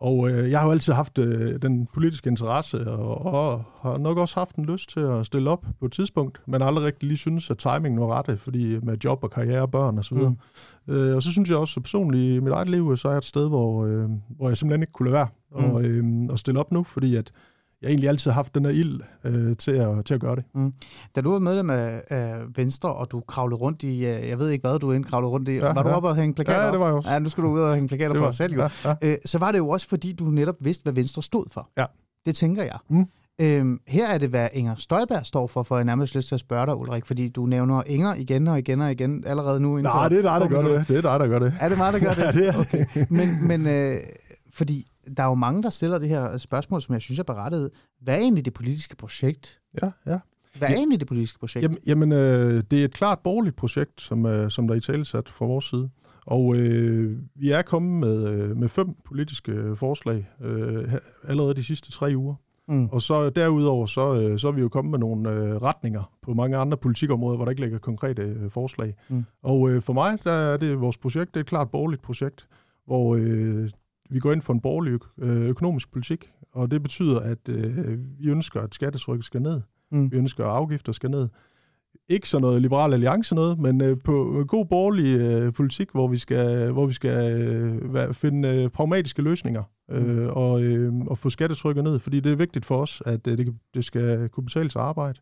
Og 0.00 0.30
øh, 0.30 0.50
jeg 0.50 0.58
har 0.60 0.66
jo 0.66 0.72
altid 0.72 0.92
haft 0.92 1.18
øh, 1.18 1.62
den 1.62 1.86
politiske 1.86 2.30
interesse, 2.30 2.90
og, 2.90 3.26
og 3.26 3.64
har 3.82 3.98
nok 3.98 4.18
også 4.18 4.40
haft 4.40 4.56
en 4.56 4.64
lyst 4.64 4.90
til 4.90 5.00
at 5.00 5.26
stille 5.26 5.50
op 5.50 5.64
på 5.80 5.86
et 5.86 5.92
tidspunkt, 5.92 6.40
men 6.46 6.62
aldrig 6.62 6.84
rigtig 6.84 7.08
lige 7.08 7.18
synes, 7.18 7.50
at 7.50 7.58
timingen 7.58 8.00
var 8.00 8.06
rette, 8.06 8.36
fordi 8.36 8.78
med 8.82 8.96
job 9.04 9.24
og 9.24 9.30
karriere 9.30 9.62
og 9.62 9.70
børn 9.70 9.98
osv. 9.98 10.16
Mm. 10.16 10.36
Øh, 10.94 11.16
og 11.16 11.22
så 11.22 11.32
synes 11.32 11.50
jeg 11.50 11.58
også 11.58 11.80
personligt 11.80 12.36
i 12.36 12.40
mit 12.40 12.52
eget 12.52 12.68
liv, 12.68 12.96
så 12.96 13.08
er 13.08 13.12
jeg 13.12 13.18
et 13.18 13.24
sted, 13.24 13.48
hvor, 13.48 13.86
øh, 13.86 14.08
hvor 14.28 14.48
jeg 14.48 14.56
simpelthen 14.56 14.82
ikke 14.82 14.92
kunne 14.92 15.10
lade 15.10 15.14
være 15.14 15.28
mm. 15.50 15.74
og, 15.74 15.82
øh, 15.82 16.28
at 16.32 16.38
stille 16.38 16.60
op 16.60 16.72
nu, 16.72 16.82
fordi 16.82 17.16
at 17.16 17.32
jeg 17.82 17.88
egentlig 17.88 18.08
altid 18.08 18.30
haft 18.30 18.54
den 18.54 18.64
her 18.64 18.72
ild 18.72 19.00
øh, 19.24 19.56
til, 19.56 19.70
at, 19.70 20.04
til 20.04 20.14
at 20.14 20.20
gøre 20.20 20.36
det. 20.36 20.44
Mm. 20.54 20.72
Da 21.16 21.20
du 21.20 21.30
var 21.32 21.38
medlem 21.38 21.70
af, 21.70 22.02
af 22.08 22.34
Venstre, 22.56 22.92
og 22.92 23.10
du 23.10 23.20
kravlede 23.20 23.60
rundt 23.60 23.82
i, 23.82 24.06
øh, 24.06 24.28
jeg 24.28 24.38
ved 24.38 24.50
ikke 24.50 24.68
hvad, 24.68 24.78
du 24.78 25.02
kravlede 25.02 25.30
rundt 25.30 25.48
i, 25.48 25.52
ja, 25.52 25.72
var 25.72 25.82
du 25.82 25.88
ja. 25.88 25.94
oppe 25.94 26.08
og 26.08 26.16
hænge 26.16 26.34
plakater 26.34 26.64
Ja, 26.64 26.70
det 26.70 26.80
var 26.80 26.86
jeg 26.86 26.94
også. 26.94 27.10
Ja, 27.10 27.18
nu 27.18 27.28
skal 27.28 27.44
du 27.44 27.48
ud 27.48 27.60
og 27.60 27.74
hænge 27.74 27.88
plakater 27.88 28.14
for 28.14 28.24
dig 28.24 28.34
selv 28.34 28.54
jo. 28.54 28.60
Ja, 28.60 28.68
ja. 28.84 28.94
Øh, 29.02 29.18
så 29.24 29.38
var 29.38 29.52
det 29.52 29.58
jo 29.58 29.68
også, 29.68 29.88
fordi 29.88 30.12
du 30.12 30.24
netop 30.24 30.56
vidste, 30.60 30.82
hvad 30.82 30.92
Venstre 30.92 31.22
stod 31.22 31.44
for. 31.50 31.70
Ja. 31.78 31.84
Det 32.26 32.36
tænker 32.36 32.62
jeg. 32.62 32.78
Mm. 32.88 33.06
Øhm, 33.40 33.80
her 33.86 34.08
er 34.08 34.18
det, 34.18 34.28
hvad 34.28 34.48
Inger 34.52 34.74
Støjberg 34.78 35.26
står 35.26 35.46
for, 35.46 35.62
for 35.62 35.76
jeg 35.76 35.84
nærmest 35.84 36.14
lyst 36.14 36.28
til 36.28 36.34
at 36.34 36.40
spørge 36.40 36.66
dig, 36.66 36.76
Ulrik, 36.76 37.06
fordi 37.06 37.28
du 37.28 37.46
nævner 37.46 37.82
Inger 37.86 38.14
igen 38.14 38.48
og 38.48 38.58
igen 38.58 38.80
og 38.80 38.90
igen 38.90 39.24
allerede 39.26 39.60
nu. 39.60 39.78
Nej, 39.78 40.08
det 40.08 40.18
er 40.18 40.22
dig, 40.22 40.40
der 40.40 40.48
gør 40.48 40.62
det. 40.62 40.88
Det 40.88 40.96
er 40.96 41.00
dig, 41.00 41.20
der 41.20 41.26
gør 41.26 41.38
det. 41.38 41.54
Er 41.60 41.68
det 41.68 41.78
mig, 41.78 41.92
der 41.92 41.98
gør 41.98 42.14
det? 42.14 42.22
ja, 42.24 42.32
det 42.32 42.48
er 42.48 42.58
okay. 42.58 42.84
Men, 43.08 43.38
men 43.48 43.66
øh, 43.66 43.96
fordi 44.52 44.86
der 45.16 45.22
er 45.22 45.26
jo 45.26 45.34
mange, 45.34 45.62
der 45.62 45.70
stiller 45.70 45.98
det 45.98 46.08
her 46.08 46.38
spørgsmål, 46.38 46.82
som 46.82 46.92
jeg 46.92 47.02
synes 47.02 47.18
er 47.18 47.22
berettet. 47.22 47.70
Hvad 48.00 48.14
er 48.14 48.18
egentlig 48.18 48.44
det 48.44 48.54
politiske 48.54 48.96
projekt? 48.96 49.60
Ja, 49.82 49.90
ja. 50.06 50.18
Hvad 50.58 50.68
er 50.68 50.72
ja, 50.72 50.78
egentlig 50.78 51.00
det 51.00 51.08
politiske 51.08 51.38
projekt? 51.38 51.62
Jamen, 51.62 51.78
jamen 51.86 52.12
øh, 52.12 52.62
det 52.70 52.80
er 52.80 52.84
et 52.84 52.94
klart 52.94 53.18
borgerligt 53.18 53.56
projekt, 53.56 54.00
som, 54.00 54.26
øh, 54.26 54.50
som 54.50 54.66
der 54.66 54.74
er 54.74 54.78
i 54.78 54.80
tale 54.80 55.04
sat 55.04 55.28
fra 55.28 55.46
vores 55.46 55.64
side. 55.64 55.90
Og 56.26 56.56
øh, 56.56 57.18
vi 57.34 57.50
er 57.50 57.62
kommet 57.62 58.00
med, 58.00 58.28
øh, 58.28 58.56
med 58.56 58.68
fem 58.68 58.94
politiske 59.04 59.76
forslag 59.76 60.28
øh, 60.40 60.94
allerede 61.28 61.54
de 61.54 61.64
sidste 61.64 61.92
tre 61.92 62.12
uger. 62.16 62.34
Mm. 62.68 62.88
Og 62.92 63.02
så 63.02 63.30
derudover, 63.30 63.86
så, 63.86 64.20
øh, 64.20 64.38
så 64.38 64.48
er 64.48 64.52
vi 64.52 64.60
jo 64.60 64.68
kommet 64.68 64.90
med 64.90 64.98
nogle 64.98 65.30
øh, 65.30 65.56
retninger 65.56 66.12
på 66.22 66.34
mange 66.34 66.56
andre 66.56 66.76
politikområder, 66.76 67.36
hvor 67.36 67.44
der 67.44 67.50
ikke 67.50 67.62
ligger 67.62 67.78
konkrete 67.78 68.22
øh, 68.22 68.50
forslag. 68.50 68.94
Mm. 69.08 69.24
Og 69.42 69.70
øh, 69.70 69.82
for 69.82 69.92
mig, 69.92 70.18
der 70.24 70.32
er 70.32 70.56
det 70.56 70.80
vores 70.80 70.98
projekt, 70.98 71.34
det 71.34 71.36
er 71.36 71.44
et 71.44 71.46
klart 71.46 71.70
borgerligt 71.70 72.02
projekt, 72.02 72.46
hvor 72.86 73.16
øh, 73.16 73.70
vi 74.10 74.18
går 74.18 74.32
ind 74.32 74.42
for 74.42 74.52
en 74.52 74.60
borgerlig 74.60 74.98
øh, 75.18 75.42
økonomisk 75.42 75.92
politik, 75.92 76.32
og 76.52 76.70
det 76.70 76.82
betyder, 76.82 77.20
at 77.20 77.48
øh, 77.48 77.98
vi 78.18 78.28
ønsker, 78.28 78.60
at 78.60 78.74
skattetrykket 78.74 79.24
skal 79.24 79.42
ned. 79.42 79.60
Mm. 79.90 80.12
Vi 80.12 80.16
ønsker, 80.16 80.44
at 80.44 80.50
afgifter 80.50 80.92
skal 80.92 81.10
ned. 81.10 81.28
Ikke 82.08 82.28
sådan 82.28 82.42
noget 82.42 82.62
liberal 82.62 82.92
alliance 82.92 83.34
noget, 83.34 83.58
men 83.58 83.80
øh, 83.80 83.96
på 84.04 84.44
god 84.48 84.66
borgerlig 84.66 85.20
øh, 85.20 85.52
politik, 85.52 85.90
hvor 85.92 86.08
vi 86.08 86.16
skal, 86.16 86.72
hvor 86.72 86.86
vi 86.86 86.92
skal 86.92 87.40
øh, 87.42 88.14
finde 88.14 88.48
øh, 88.48 88.70
pragmatiske 88.70 89.22
løsninger 89.22 89.62
øh, 89.90 90.18
mm. 90.18 90.28
og, 90.28 90.62
øh, 90.62 90.94
og 91.06 91.18
få 91.18 91.30
skattetrykket 91.30 91.84
ned, 91.84 91.98
fordi 91.98 92.20
det 92.20 92.32
er 92.32 92.36
vigtigt 92.36 92.64
for 92.64 92.76
os, 92.76 93.02
at 93.06 93.26
øh, 93.26 93.38
det, 93.38 93.54
det 93.74 93.84
skal 93.84 94.28
kunne 94.28 94.44
betale 94.44 94.70
sig 94.70 94.82
arbejde 94.82 95.20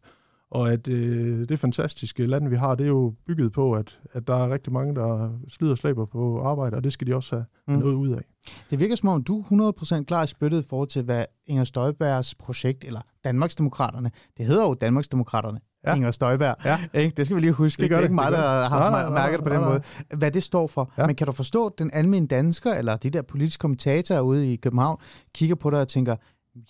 og 0.51 0.73
at 0.73 0.89
øh, 0.89 1.49
det 1.49 1.61
fantastiske 1.61 2.27
land, 2.27 2.49
vi 2.49 2.57
har, 2.57 2.75
det 2.75 2.85
er 2.85 2.89
jo 2.89 3.15
bygget 3.27 3.53
på, 3.53 3.73
at, 3.73 3.99
at 4.13 4.27
der 4.27 4.35
er 4.35 4.51
rigtig 4.51 4.73
mange, 4.73 4.95
der 4.95 5.39
slider 5.49 5.73
og 5.73 5.79
slæber 5.79 6.07
på 6.07 6.43
arbejde, 6.43 6.77
og 6.77 6.85
det 6.85 6.93
skal 6.93 7.07
de 7.07 7.15
også 7.15 7.35
have 7.35 7.47
mm. 7.69 7.75
noget 7.75 7.95
ud 7.95 8.11
af. 8.11 8.23
Det 8.71 8.81
virker 8.81 8.97
som 8.97 9.09
om, 9.09 9.25
du 9.25 9.41
er 9.41 9.73
100% 10.01 10.05
klar 10.05 10.25
i 10.25 10.27
spyttet 10.27 10.65
i 10.65 10.67
forhold 10.69 10.89
til, 10.89 11.03
hvad 11.03 11.25
Inger 11.47 11.65
Støjbergs 11.65 12.35
projekt, 12.35 12.85
eller 12.85 13.01
Danmarksdemokraterne, 13.25 14.11
det 14.37 14.47
hedder 14.47 14.67
jo 14.67 14.75
Danmarksdemokraterne, 14.75 15.61
ja. 15.87 15.95
Inger 15.95 16.11
Støjberg. 16.11 16.57
Ja. 16.65 16.79
Ikke? 17.01 17.17
Det 17.17 17.27
skal 17.27 17.37
vi 17.37 17.41
lige 17.41 17.53
huske. 17.53 17.83
Det, 17.83 17.91
det 17.91 17.97
er 17.97 18.03
ikke 18.03 18.15
mig, 18.15 18.33
der 18.33 18.69
har 18.69 19.11
mærket 19.11 19.39
det 19.39 19.45
på 19.45 19.55
den 19.55 19.61
måde. 19.61 19.83
Hvad 20.17 20.31
det 20.31 20.43
står 20.43 20.67
for. 20.67 20.93
Ja. 20.99 21.07
Men 21.07 21.17
kan 21.17 21.27
du 21.27 21.33
forstå, 21.33 21.67
at 21.67 21.73
den 21.79 21.91
almindelige 21.93 22.37
dansker, 22.37 22.75
eller 22.75 22.97
de 22.97 23.11
der 23.11 23.23
politiske 23.23 23.61
kommentatorer 23.61 24.21
ude 24.21 24.53
i 24.53 24.57
København, 24.57 24.99
kigger 25.35 25.57
på 25.57 25.71
dig 25.71 25.81
og 25.81 25.89
tænker, 25.89 26.17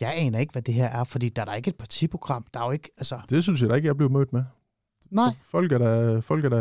jeg 0.01 0.15
aner 0.17 0.39
ikke, 0.39 0.53
hvad 0.53 0.63
det 0.63 0.75
her 0.75 0.87
er, 0.87 1.05
fordi 1.05 1.29
der 1.29 1.43
er 1.43 1.47
der 1.47 1.55
ikke 1.55 1.69
et 1.69 1.77
partiprogram. 1.77 2.47
Der 2.55 2.61
er 2.61 2.65
jo 2.65 2.71
ikke, 2.71 2.91
altså... 2.97 3.21
Det 3.31 3.43
synes 3.43 3.63
jeg 3.63 3.71
da 3.71 3.75
ikke, 3.75 3.87
jeg 3.87 3.97
blev 3.97 4.11
mødt 4.11 4.33
med. 4.33 4.45
Nej. 5.11 5.31
Folk 5.51 5.73
er 5.73 5.79
da, 5.79 6.19
folk 6.19 6.45
er 6.45 6.49
da 6.49 6.57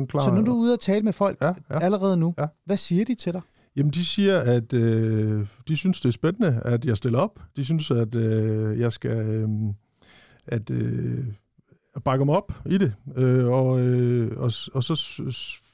100% 0.00 0.06
klar. 0.06 0.20
Så 0.20 0.30
nu 0.34 0.40
er 0.40 0.44
du 0.44 0.52
ude 0.52 0.72
og 0.72 0.80
tale 0.80 1.02
med 1.02 1.12
folk 1.12 1.38
ja, 1.42 1.52
ja. 1.70 1.80
allerede 1.80 2.16
nu. 2.16 2.34
Ja. 2.38 2.46
Hvad 2.64 2.76
siger 2.76 3.04
de 3.04 3.14
til 3.14 3.32
dig? 3.32 3.40
Jamen, 3.76 3.92
de 3.92 4.04
siger, 4.04 4.40
at 4.40 4.72
øh, 4.72 5.46
de 5.68 5.76
synes, 5.76 6.00
det 6.00 6.08
er 6.08 6.12
spændende, 6.12 6.62
at 6.64 6.84
jeg 6.84 6.96
stiller 6.96 7.18
op. 7.18 7.40
De 7.56 7.64
synes, 7.64 7.90
at 7.90 8.14
øh, 8.14 8.80
jeg 8.80 8.92
skal... 8.92 9.10
Øh, 9.10 9.48
at, 10.46 10.70
øh, 10.70 11.24
bakker 12.04 12.24
dem 12.24 12.30
op 12.30 12.52
i 12.66 12.78
det, 12.78 12.94
øh, 13.16 13.46
og, 13.46 13.80
øh, 13.80 14.30
og, 14.36 14.52
og 14.74 14.84
så 14.84 14.94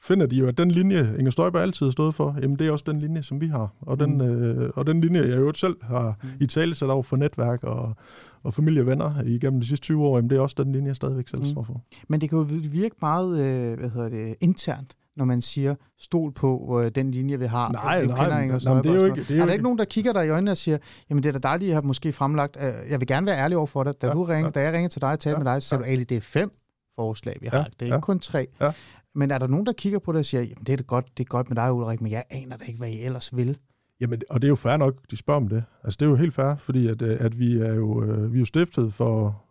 finder 0.09 0.25
de 0.25 0.35
jo, 0.35 0.47
at 0.47 0.57
den 0.57 0.71
linje, 0.71 1.15
Inger 1.19 1.31
Støjberg 1.31 1.61
altid 1.61 1.85
har 1.85 1.91
stået 1.91 2.15
for, 2.15 2.35
jamen 2.41 2.59
det 2.59 2.67
er 2.67 2.71
også 2.71 2.85
den 2.87 2.99
linje, 2.99 3.23
som 3.23 3.41
vi 3.41 3.47
har. 3.47 3.69
Og 3.81 3.99
den, 3.99 4.13
Mm. 4.17 4.21
øh, 4.21 4.69
og 4.75 4.87
den 4.87 5.01
linje, 5.01 5.21
jeg 5.21 5.37
jo 5.37 5.53
selv 5.53 5.75
har 5.83 6.15
Mm. 6.23 6.29
i 6.39 6.45
tale 6.45 6.75
sat 6.75 6.89
over 6.89 7.03
for 7.03 7.17
netværk 7.17 7.63
og, 7.63 7.95
og 8.43 8.53
familie 8.53 8.81
og 8.81 8.87
venner 8.87 9.23
igennem 9.25 9.59
de 9.61 9.67
sidste 9.67 9.83
20 9.83 10.05
år, 10.05 10.17
jamen 10.17 10.29
det 10.29 10.37
er 10.37 10.41
også 10.41 10.55
den 10.63 10.71
linje, 10.71 10.87
jeg 10.87 10.95
stadigvæk 10.95 11.27
selv 11.27 11.39
Mm. 11.41 11.45
står 11.45 11.63
for. 11.63 11.81
Men 12.07 12.21
det 12.21 12.29
kan 12.29 12.37
jo 12.37 12.45
virke 12.71 12.95
meget 13.01 13.39
øh, 13.45 13.79
hvad 13.79 13.89
hedder 13.89 14.09
det, 14.09 14.35
internt, 14.41 14.93
når 15.17 15.25
man 15.25 15.41
siger, 15.41 15.75
stol 15.99 16.31
på 16.33 16.81
øh, 16.83 16.91
den 16.95 17.11
linje, 17.11 17.39
vi 17.39 17.45
har. 17.45 17.71
Nej, 17.71 18.05
nej, 18.05 18.27
nej, 18.29 18.47
men 18.47 18.59
Støjberg 18.59 18.83
det 18.83 18.91
er 18.91 18.95
jo 18.95 19.05
ikke- 19.05 19.15
det 19.21 19.29
er 19.29 19.33
er 19.33 19.37
der 19.37 19.43
ikke- 19.43 19.53
ikke 19.53 19.63
nogen, 19.63 19.77
der 19.79 19.85
kigger 19.85 20.13
dig 20.13 20.25
i 20.25 20.29
øjnene 20.29 20.51
og 20.51 20.57
siger, 20.57 20.77
jamen 21.09 21.23
det 21.23 21.29
er 21.35 21.39
da 21.39 21.47
dejligt, 21.47 21.67
jeg 21.69 21.75
har 21.75 21.81
måske 21.81 22.13
fremlagt, 22.13 22.57
øh, 22.61 22.63
jeg 22.89 22.99
vil 22.99 23.07
gerne 23.07 23.25
være 23.27 23.37
ærlig 23.37 23.57
over 23.57 23.67
for 23.67 23.83
dig, 23.83 23.93
da, 24.01 24.07
Ja, 24.07 24.13
du 24.13 24.23
ringede, 24.23 24.45
ja. 24.55 24.59
da 24.61 24.65
jeg 24.65 24.73
ringede 24.73 24.93
til 24.93 25.01
dig 25.01 25.11
og 25.11 25.19
talte 25.19 25.39
Ja, 25.39 25.43
med 25.43 25.51
dig, 25.53 25.61
så 25.63 25.67
sagde 25.69 25.83
ja. 25.83 25.89
du, 25.89 25.91
Ali, 25.93 26.03
det 26.03 26.17
er 26.17 26.21
fem 26.21 26.51
forslag, 26.95 27.37
vi 27.41 27.49
Ja, 27.53 27.57
har. 27.57 27.63
Det 27.63 27.81
er 27.81 27.85
ja. 27.87 27.95
ikke 27.95 28.01
kun 28.05 28.19
tre. 28.19 28.47
Ja. 28.61 28.71
Men 29.15 29.31
er 29.31 29.37
der 29.37 29.47
nogen, 29.47 29.65
der 29.65 29.73
kigger 29.73 29.99
på 29.99 30.11
det 30.11 30.19
og 30.19 30.25
siger, 30.25 30.41
jamen 30.41 30.63
det 30.63 30.73
er 30.73 30.77
da 30.77 30.83
godt, 30.83 31.17
det 31.17 31.23
er 31.23 31.27
godt 31.27 31.49
med 31.49 31.55
dig, 31.55 31.73
Ulrik, 31.73 32.01
men 32.01 32.11
jeg 32.11 32.23
aner 32.29 32.57
da 32.57 32.65
ikke, 32.65 32.77
hvad 32.77 32.89
I 32.89 32.99
ellers 33.03 33.35
vil. 33.35 33.57
Jamen, 33.99 34.21
og 34.29 34.41
det 34.41 34.47
er 34.47 34.49
jo 34.49 34.55
fair 34.55 34.77
nok, 34.77 34.95
de 35.11 35.17
spørger 35.17 35.41
om 35.41 35.47
det. 35.47 35.63
Altså, 35.83 35.97
det 35.99 36.05
er 36.05 36.09
jo 36.09 36.15
helt 36.15 36.33
fair, 36.33 36.55
fordi 36.55 36.87
at, 36.87 37.01
øh, 37.01 37.17
at 37.19 37.39
vi, 37.39 37.57
er 37.57 37.73
jo, 37.73 38.03
øh, 38.03 38.33
vi 38.33 38.37
er 38.37 38.39
jo 38.39 38.45
stiftet 38.45 38.93
for 38.93 39.43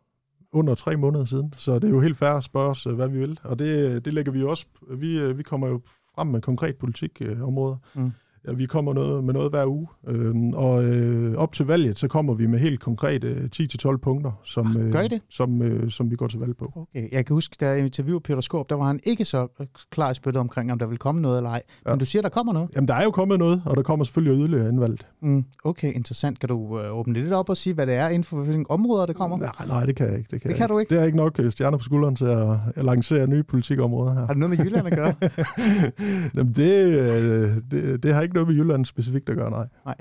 under 0.53 0.75
tre 0.75 0.97
måneder 0.97 1.25
siden, 1.25 1.53
så 1.57 1.75
det 1.75 1.85
er 1.85 1.89
jo 1.89 2.01
helt 2.01 2.17
fair 2.17 2.31
at 2.31 2.45
spørge 2.45 2.71
os, 2.71 2.87
øh, 2.87 2.95
hvad 2.95 3.09
vi 3.09 3.19
vil. 3.19 3.41
Og 3.43 3.59
det, 3.59 4.05
det 4.05 4.15
lægger 4.15 4.33
vi 4.33 4.41
jo 4.41 4.51
også, 4.51 4.67
vi, 4.91 5.33
vi 5.33 5.43
kommer 5.43 5.69
jo 5.69 5.81
frem 6.15 6.27
med 6.27 6.41
konkret 6.41 6.77
politikområder. 6.77 7.77
Mm. 7.95 8.13
Ja, 8.49 8.53
vi 8.53 8.67
kommer 8.67 8.93
noget, 8.95 9.25
med 9.25 9.35
noget 9.35 9.51
hver 9.51 9.67
uge, 9.67 9.87
øhm, 10.07 10.51
og 10.55 10.85
øh, 10.85 11.35
op 11.37 11.53
til 11.53 11.67
valget, 11.67 11.99
så 11.99 12.09
kommer 12.09 12.35
vi 12.35 12.47
med 12.47 12.59
helt 12.59 12.81
konkrete 12.81 13.29
øh, 13.29 13.49
10-12 13.57 13.97
punkter, 13.97 14.33
som, 14.45 14.77
øh, 14.77 14.93
Gør 14.93 15.01
I 15.01 15.09
det? 15.09 15.21
som, 15.31 15.63
øh, 15.63 15.91
som 15.91 16.11
vi 16.11 16.17
går 16.17 16.27
til 16.27 16.39
valg 16.39 16.57
på. 16.57 16.73
Okay. 16.77 17.09
Jeg 17.13 17.27
kan 17.27 17.35
huske, 17.35 17.57
da 17.61 17.69
jeg 17.69 17.79
interviewede 17.79 18.21
Peter 18.21 18.41
Skorp, 18.41 18.69
der 18.69 18.75
var 18.75 18.85
han 18.87 19.01
ikke 19.05 19.25
så 19.25 19.49
øh, 19.61 19.67
klar 19.91 20.11
i 20.11 20.15
spyttet 20.15 20.41
omkring, 20.41 20.73
om 20.73 20.79
der 20.79 20.87
vil 20.87 20.99
komme 20.99 21.21
noget 21.21 21.37
eller 21.37 21.51
ej. 21.51 21.63
Ja. 21.87 21.91
Men 21.91 21.99
du 21.99 22.05
siger, 22.05 22.23
der 22.23 22.29
kommer 22.29 22.53
noget. 22.53 22.69
Jamen, 22.75 22.89
der 22.89 22.95
er 22.95 23.05
jo 23.05 23.11
kommet 23.11 23.39
noget, 23.39 23.63
og 23.65 23.77
der 23.77 23.83
kommer 23.83 24.05
selvfølgelig 24.05 24.41
yderligere 24.41 24.69
inden 24.69 24.81
valget. 24.81 25.07
Mm, 25.21 25.45
okay, 25.65 25.93
interessant. 25.93 26.39
Kan 26.41 26.49
du 26.49 26.81
øh, 26.81 26.99
åbne 26.99 27.15
lidt 27.15 27.33
op 27.33 27.49
og 27.49 27.57
sige, 27.57 27.75
hvad 27.75 27.87
det 27.87 27.95
er 27.95 28.09
inden 28.09 28.25
for 28.25 28.37
hvilke 28.37 28.71
områder, 28.71 29.07
det 29.07 29.17
kommer? 29.17 29.37
Nej, 29.37 29.67
nej, 29.67 29.87
det 29.87 29.97
kan 29.97 30.07
jeg 30.07 30.19
ikke. 30.19 30.29
Det 30.31 30.41
kan, 30.43 30.49
Det 30.51 30.57
kan 30.57 30.69
du 30.69 30.79
ikke? 30.79 30.95
Det 30.95 31.01
er 31.01 31.05
ikke 31.05 31.17
nok 31.17 31.39
øh, 31.39 31.51
stjerner 31.51 31.79
på 31.79 31.85
skulderen 31.85 32.17
til 32.17 32.25
at, 32.25 32.57
at 32.77 32.85
lancere 32.85 33.27
nye 33.27 33.43
politikområder 33.43 34.13
her. 34.13 34.21
Har 34.21 34.27
det 34.27 34.37
noget 34.37 34.59
med 34.59 34.65
Jylland 34.67 34.87
at 34.87 34.97
gøre? 34.97 35.15
Jamen, 36.37 36.53
det, 36.53 36.85
øh, 36.85 37.51
det, 37.71 38.03
det 38.03 38.15
har 38.15 38.23
ikke 38.23 38.35
noget 38.39 38.57
med 38.57 38.65
Jylland 38.65 38.85
specifikt 38.85 39.29
at 39.29 39.37
gøre, 39.37 39.51
nej. 39.85 39.95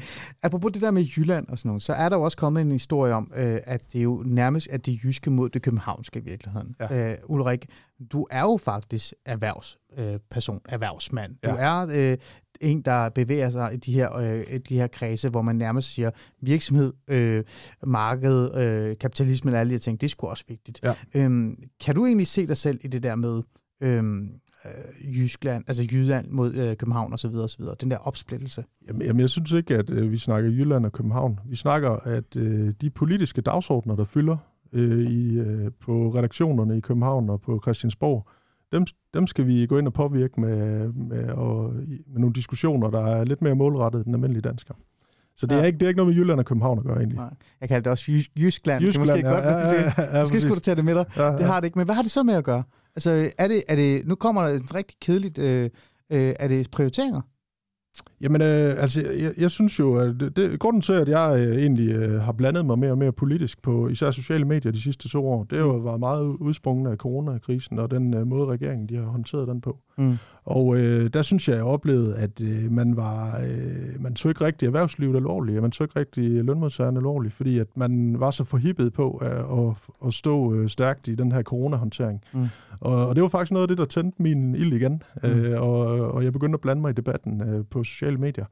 Apropos 0.44 0.72
det 0.74 0.82
der 0.82 0.92
med 0.92 1.04
Jylland 1.18 1.48
og 1.48 1.58
sådan 1.58 1.70
noget, 1.70 1.84
så 1.84 1.94
er 1.94 2.10
der 2.10 2.16
jo 2.18 2.22
også 2.24 2.38
kommet 2.38 2.62
en 2.62 2.72
historie 2.72 3.14
om, 3.14 3.32
øh, 3.36 3.60
at 3.64 3.94
det 3.94 4.04
jo 4.04 4.24
nærmest 4.26 4.68
er 4.72 4.78
det 4.78 5.04
jyske 5.04 5.30
mod 5.32 5.50
det 5.50 5.62
københavnske 5.62 6.20
i 6.20 6.24
virkeligheden. 6.24 6.76
Ja. 6.80 7.12
Øh, 7.12 7.18
Ulrik, 7.26 7.66
du 8.12 8.28
er 8.32 8.42
jo 8.42 8.58
faktisk 8.64 9.14
erhvervsperson, 9.26 10.56
øh, 10.68 10.74
erhvervsmand. 10.74 11.36
Du 11.46 11.50
Ja. 11.50 11.56
er 11.58 11.88
øh, 12.12 12.18
en, 12.62 12.82
der 12.82 13.10
bevæger 13.10 13.50
sig 13.50 13.74
i 13.74 13.78
de 13.78 13.94
her, 13.94 14.16
øh, 14.16 14.60
de 14.70 14.76
her 14.76 14.88
kredse, 14.88 15.30
hvor 15.30 15.42
man 15.42 15.56
nærmest 15.56 15.94
siger, 15.94 16.12
virksomhed, 16.42 16.94
øh, 17.08 17.44
marked, 17.86 18.56
øh, 18.58 18.98
kapitalisme 18.98 19.52
og 19.52 19.60
alle 19.60 19.70
de 19.70 19.74
her 19.74 19.80
ting, 19.80 20.02
det 20.02 20.08
er 20.08 20.10
sgu 20.10 20.28
også 20.28 20.44
vigtigt. 20.48 20.80
Ja. 20.84 20.94
Øhm, 21.16 21.58
kan 21.86 21.96
du 21.96 22.06
egentlig 22.06 22.28
se 22.28 22.48
dig 22.48 22.58
selv 22.58 22.80
i 22.84 22.88
det 22.88 23.04
der 23.04 23.16
med 23.16 23.42
øhm, 23.82 24.30
øh, 24.68 25.18
Jyskland, 25.18 25.64
altså 25.68 25.84
Jylland 25.92 26.28
mod 26.30 26.54
øh, 26.56 26.76
København 26.78 27.14
osv., 27.14 27.36
osv., 27.36 27.66
den 27.82 27.92
der 27.92 27.98
opsplittelse? 27.98 28.64
Jamen, 28.88 29.02
jamen 29.02 29.20
jeg 29.20 29.30
synes 29.30 29.52
ikke, 29.52 29.76
at 29.76 29.90
øh, 29.90 30.12
vi 30.12 30.18
snakker 30.18 30.50
Jylland 30.50 30.86
og 30.86 30.92
København. 30.92 31.40
Vi 31.46 31.56
snakker, 31.56 31.90
at 31.92 32.36
øh, 32.38 32.72
de 32.82 32.90
politiske 32.90 33.42
dagsordner, 33.42 33.96
der 33.96 34.04
fylder 34.04 34.38
øh, 34.74 35.12
i, 35.12 35.40
øh, 35.40 35.72
på 35.82 36.10
redaktionerne 36.16 36.78
i 36.78 36.80
København 36.80 37.30
og 37.30 37.42
på 37.42 37.60
Christiansborg, 37.64 38.28
dem, 38.72 38.86
dem 39.14 39.28
skal 39.28 39.48
vi 39.48 39.66
gå 39.66 39.78
ind 39.78 39.88
og 39.88 39.94
påvirke 39.94 40.42
med, 40.42 40.88
med, 40.94 41.30
og, 41.30 41.74
med 42.08 42.20
nogle 42.20 42.34
diskussioner, 42.34 42.90
der 42.90 43.02
er 43.06 43.24
lidt 43.24 43.42
mere 43.42 43.56
målrettet 43.56 44.06
den 44.06 44.14
almindelige 44.14 44.42
dansker. 44.42 44.74
Så 45.38 45.48
det, 45.48 45.56
Ja. 45.56 45.62
er 45.62 45.66
ikke, 45.66 45.78
det 45.80 45.86
er 45.86 45.88
ikke 45.90 45.98
noget 45.98 46.14
med 46.16 46.22
Jylland 46.22 46.40
og 46.40 46.46
København 46.46 46.78
at 46.80 46.86
gøre, 46.86 46.98
egentlig. 46.98 47.18
Nej. 47.18 47.34
Jeg 47.62 47.70
kalder 47.70 47.82
det 47.84 47.92
også 47.92 48.12
Jys- 48.12 48.32
Jyskland. 48.38 48.84
Jyskland, 48.86 49.08
det 49.08 49.24
er 49.24 49.24
måske 49.24 49.28
ja, 49.28 49.34
godt, 49.34 49.74
ja, 49.74 49.78
det, 49.88 49.94
ja, 49.98 50.18
ja, 50.18 50.22
måske 50.24 50.40
skulle 50.42 50.56
du 50.56 50.60
tage 50.60 50.76
det 50.76 50.86
med 50.86 50.96
dig. 50.96 51.06
Ja, 51.18 51.32
Det 51.38 51.46
har 51.46 51.60
det 51.60 51.68
ikke. 51.68 51.80
Men 51.80 51.86
hvad 51.88 51.96
har 51.96 52.02
det 52.02 52.12
så 52.12 52.24
med 52.24 52.34
at 52.34 52.44
gøre? 52.44 52.64
Altså, 52.98 53.32
er 53.38 53.48
det, 53.48 53.64
er 53.68 53.76
det, 53.76 54.08
nu 54.08 54.16
kommer 54.16 54.42
der 54.42 54.50
et 54.50 54.76
rigtig 54.76 54.98
kedeligt... 55.02 55.38
Øh, 55.38 55.70
øh, 56.12 56.34
er 56.40 56.48
det 56.48 56.72
prioriteringer? 56.72 57.22
Jamen, 58.22 58.42
øh, 58.42 58.82
altså, 58.82 59.02
jeg, 59.02 59.34
jeg 59.38 59.52
synes 59.52 59.80
jo, 59.80 59.96
at 59.96 60.16
det, 60.20 60.36
det, 60.36 60.60
grunden 60.60 60.82
til, 60.82 60.94
at 60.94 61.08
jeg 61.08 61.40
øh, 61.40 61.58
egentlig 61.58 61.90
øh, 61.90 62.22
har 62.22 62.32
blandet 62.32 62.66
mig 62.66 62.80
mere 62.80 62.92
og 62.92 62.98
mere 62.98 63.12
politisk 63.12 63.62
på 63.62 63.88
især 63.88 64.12
sociale 64.12 64.46
medier 64.46 64.72
de 64.72 64.82
sidste 64.82 65.10
to 65.10 65.28
år, 65.28 65.44
det 65.44 65.58
har 65.58 65.66
jo 65.66 65.76
været 65.78 66.00
meget 66.00 66.24
udsprunget 66.24 66.92
af 66.92 66.98
coronakrisen 66.98 67.80
og 67.80 67.92
den 67.92 68.14
øh, 68.14 68.28
måde, 68.28 68.46
regeringen 68.46 68.90
de 68.90 68.96
har 68.96 69.06
håndteret 69.06 69.48
den 69.48 69.62
på. 69.62 69.80
Mm. 69.98 70.18
Og 70.46 70.78
øh, 70.78 71.10
der 71.14 71.22
synes 71.22 71.48
jeg, 71.50 71.56
jeg 71.56 71.64
oplevede, 71.64 72.16
at 72.16 72.42
øh, 72.42 72.72
man 72.72 72.96
var, 72.98 73.40
øh, 73.40 74.02
man 74.04 74.16
tog 74.16 74.30
ikke 74.32 74.46
rigtig 74.46 74.66
erhvervslivet 74.66 75.16
alvorligt, 75.16 75.58
og 75.58 75.62
man 75.62 75.72
tog 75.72 75.86
ikke 75.86 76.00
rigtig 76.00 76.44
lønmodtagerne 76.44 76.98
alvorligt, 77.00 77.34
fordi 77.34 77.60
at 77.60 77.68
man 77.76 78.16
var 78.20 78.32
så 78.32 78.44
forhippet 78.44 78.94
på 78.94 79.12
at, 79.18 79.32
at, 79.32 79.74
at 80.08 80.14
stå 80.14 80.54
øh, 80.54 80.70
stærkt 80.70 81.08
i 81.08 81.16
den 81.16 81.32
her 81.32 81.44
coronahåndtering. 81.44 82.22
Mm. 82.34 82.48
Og, 82.80 83.08
og 83.08 83.16
det 83.16 83.22
var 83.24 83.30
faktisk 83.30 83.52
noget 83.52 83.64
af 83.64 83.68
det, 83.68 83.78
der 83.78 83.86
tændte 83.86 84.22
min 84.22 84.56
ild 84.56 84.74
igen, 84.74 85.04
Mm. 85.24 85.30
øh, 85.30 85.62
og, 85.62 85.78
og 86.12 86.24
jeg 86.24 86.34
begyndte 86.34 86.56
at 86.56 86.62
blande 86.62 86.82
mig 86.82 86.90
i 86.90 86.94
debatten 86.94 87.42
øh, 87.42 87.66
på 87.72 87.84
sociale 87.84 88.18
medier, 88.18 88.46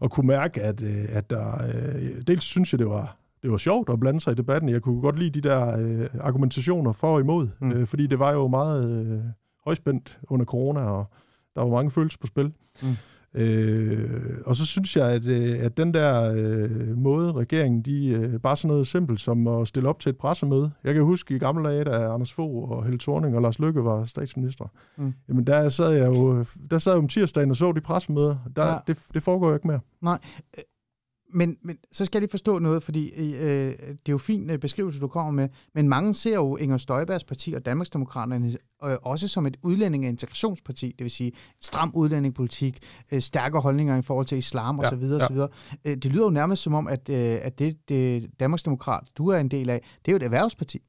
og 0.00 0.10
kunne 0.10 0.26
mærke, 0.26 0.62
at, 0.62 0.82
øh, 0.82 1.04
at 1.08 1.30
der, 1.30 1.62
øh, 1.68 2.22
dels 2.26 2.44
synes 2.44 2.72
jeg, 2.72 2.78
det 2.78 2.86
var 2.88 3.16
det 3.42 3.50
var 3.50 3.56
sjovt 3.56 3.90
at 3.90 4.00
blande 4.00 4.20
sig 4.20 4.32
i 4.32 4.34
debatten. 4.34 4.68
Jeg 4.70 4.82
kunne 4.82 5.00
godt 5.00 5.18
lide 5.18 5.40
de 5.40 5.48
der 5.48 5.78
øh, 5.78 6.06
argumentationer 6.20 6.92
for 6.92 7.14
og 7.14 7.20
imod, 7.20 7.48
Mm. 7.60 7.66
mm. 7.66 7.72
øh, 7.72 7.86
fordi 7.86 8.06
det 8.06 8.18
var 8.18 8.32
jo 8.32 8.48
meget 8.48 9.06
øh, 9.06 9.20
højspændt 9.66 10.18
under 10.28 10.46
corona, 10.46 10.80
og 10.80 11.04
der 11.54 11.62
var 11.62 11.70
mange 11.70 11.90
følelser 11.90 12.18
på 12.20 12.26
spil. 12.26 12.52
Mm. 12.82 12.88
Øh, 13.34 14.38
og 14.46 14.56
så 14.56 14.66
synes 14.66 14.96
jeg, 14.96 15.08
at, 15.10 15.26
øh, 15.26 15.64
at 15.64 15.76
den 15.76 15.94
der 15.94 16.32
øh, 16.36 16.98
måde, 16.98 17.32
regeringen, 17.32 17.82
de 17.82 18.08
øh, 18.08 18.40
bare 18.40 18.56
sådan 18.56 18.68
noget 18.68 18.86
simpelt 18.86 19.20
som 19.20 19.46
at 19.46 19.68
stille 19.68 19.88
op 19.88 20.00
til 20.00 20.10
et 20.10 20.16
pressemøde. 20.16 20.70
Jeg 20.84 20.94
kan 20.94 21.02
huske 21.02 21.36
i 21.36 21.38
gamle 21.38 21.68
dage, 21.68 21.84
da 21.84 21.90
Anders 22.14 22.32
Fogh 22.32 22.70
og 22.70 22.84
Helle 22.84 22.98
Thorning 22.98 23.36
og 23.36 23.42
Lars 23.42 23.58
Løkke 23.58 23.84
var 23.84 24.04
statsminister. 24.04 24.64
Mm. 24.96 25.14
Jamen 25.28 25.46
der 25.46 25.68
sad 25.68 25.90
jeg 25.92 26.06
jo 26.06 26.44
der 26.70 26.78
sad 26.78 26.92
jeg 26.92 26.98
om 26.98 27.08
tirsdagen 27.08 27.50
og 27.50 27.56
så 27.56 27.72
de 27.72 27.80
pressemøder. 27.80 28.36
Der, 28.56 28.66
Ja. 28.66 28.78
det, 28.86 28.98
det 29.14 29.22
foregår 29.22 29.48
jo 29.48 29.54
ikke 29.54 29.66
mere. 29.66 29.80
Men, 31.36 31.56
men 31.62 31.78
så 31.92 32.04
skal 32.04 32.18
jeg 32.18 32.22
lige 32.22 32.30
forstå 32.30 32.58
noget, 32.58 32.82
fordi 32.82 33.10
øh, 33.10 33.72
det 33.78 33.90
er 33.90 34.12
jo 34.12 34.18
fin 34.18 34.50
øh, 34.50 34.58
beskrivelse, 34.58 35.00
du 35.00 35.08
kommer 35.08 35.32
med, 35.32 35.48
men 35.74 35.88
mange 35.88 36.14
ser 36.14 36.34
jo 36.34 36.56
Inger 36.56 36.76
Støjbergs 36.76 37.24
parti 37.24 37.52
og 37.52 37.66
Danmarksdemokraterne 37.66 38.52
øh, 38.84 38.96
også 39.02 39.28
som 39.28 39.46
et 39.46 39.56
udlænding- 39.62 40.04
og 40.04 40.08
integrationsparti, 40.08 40.86
det 40.86 41.04
vil 41.04 41.10
sige 41.10 41.32
stram 41.62 41.90
udlændingepolitik, 41.94 42.78
øh, 43.12 43.20
stærke 43.20 43.58
holdninger 43.58 43.96
i 43.96 44.02
forhold 44.02 44.26
til 44.26 44.38
islam 44.38 44.80
Ja, 44.80 44.86
osv. 44.86 45.02
ja. 45.02 45.16
osv. 45.16 45.36
Øh, 45.84 45.96
det 45.96 46.12
lyder 46.12 46.24
jo 46.24 46.30
nærmest 46.30 46.62
som 46.62 46.74
om, 46.74 46.88
at, 46.88 47.08
øh, 47.08 47.38
at 47.42 47.58
det, 47.58 47.88
det 47.88 48.30
Danmarksdemokrat, 48.40 49.04
du 49.18 49.28
er 49.28 49.38
en 49.38 49.48
del 49.48 49.70
af, 49.70 49.80
det 50.04 50.08
er 50.08 50.12
jo 50.12 50.16
et 50.16 50.22
erhvervsparti. 50.22 50.82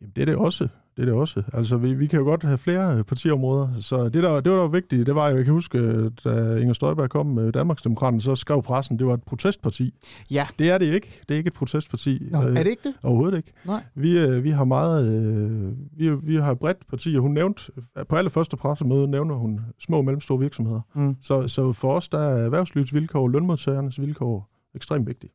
Jamen, 0.00 0.12
det 0.16 0.22
er 0.22 0.26
det 0.26 0.36
også. 0.36 0.68
Det 0.98 1.04
er 1.04 1.06
det 1.06 1.20
også. 1.20 1.42
Altså, 1.52 1.76
vi, 1.76 1.94
vi 1.94 2.06
kan 2.06 2.18
jo 2.18 2.24
godt 2.24 2.42
have 2.42 2.58
flere 2.58 2.96
øh, 2.96 3.04
partiområder. 3.04 3.68
Så 3.80 4.04
det, 4.04 4.12
der, 4.22 4.40
det 4.40 4.52
var 4.52 4.56
der 4.56 4.62
var 4.62 4.68
vigtigt, 4.68 5.06
det 5.06 5.14
var 5.14 5.28
jeg 5.28 5.44
kan 5.44 5.54
huske, 5.54 5.78
øh, 5.78 6.10
da 6.24 6.56
Inger 6.56 6.72
Støjberg 6.72 7.10
kom 7.10 7.26
med 7.26 7.52
Danmarksdemokraterne, 7.52 8.20
så 8.20 8.34
skrev 8.34 8.62
pressen, 8.62 8.98
det 8.98 9.06
var 9.06 9.14
et 9.14 9.22
protestparti. 9.22 9.94
Ja. 10.30 10.46
Det 10.58 10.70
er 10.70 10.78
det 10.78 10.94
ikke. 10.94 11.20
Det 11.28 11.34
er 11.34 11.38
ikke 11.38 11.48
et 11.48 11.54
protestparti. 11.54 12.22
Nå, 12.30 12.38
Øh, 12.38 12.56
er 12.56 12.62
det 12.62 12.70
ikke 12.70 12.82
det? 12.84 12.94
Overhovedet 13.02 13.36
ikke. 13.36 13.52
Nej. 13.66 13.84
Vi, 13.94 14.18
øh, 14.18 14.44
vi 14.44 14.50
har 14.50 14.64
meget, 14.64 15.08
øh, 15.08 15.72
vi, 15.98 16.14
vi 16.22 16.36
har 16.36 16.54
bredt 16.54 16.88
parti, 16.90 17.14
og 17.16 17.22
hun 17.22 17.32
nævnte, 17.32 17.62
på 18.08 18.16
alle 18.16 18.30
første 18.30 18.56
pressemøde 18.56 19.08
nævner 19.08 19.34
hun 19.34 19.60
små 19.80 19.96
og 19.96 20.04
mellemstore 20.04 20.38
virksomheder. 20.38 20.80
Mm. 20.94 21.16
Så, 21.22 21.48
så 21.48 21.72
for 21.72 21.92
os, 21.92 22.08
der 22.08 22.18
er 22.18 22.44
erhvervslivets 22.44 22.94
vilkår 22.94 23.20
og 23.22 23.28
lønmodtagernes 23.28 24.00
vilkår 24.00 24.48
ekstremt 24.74 25.06
vigtigt. 25.06 25.32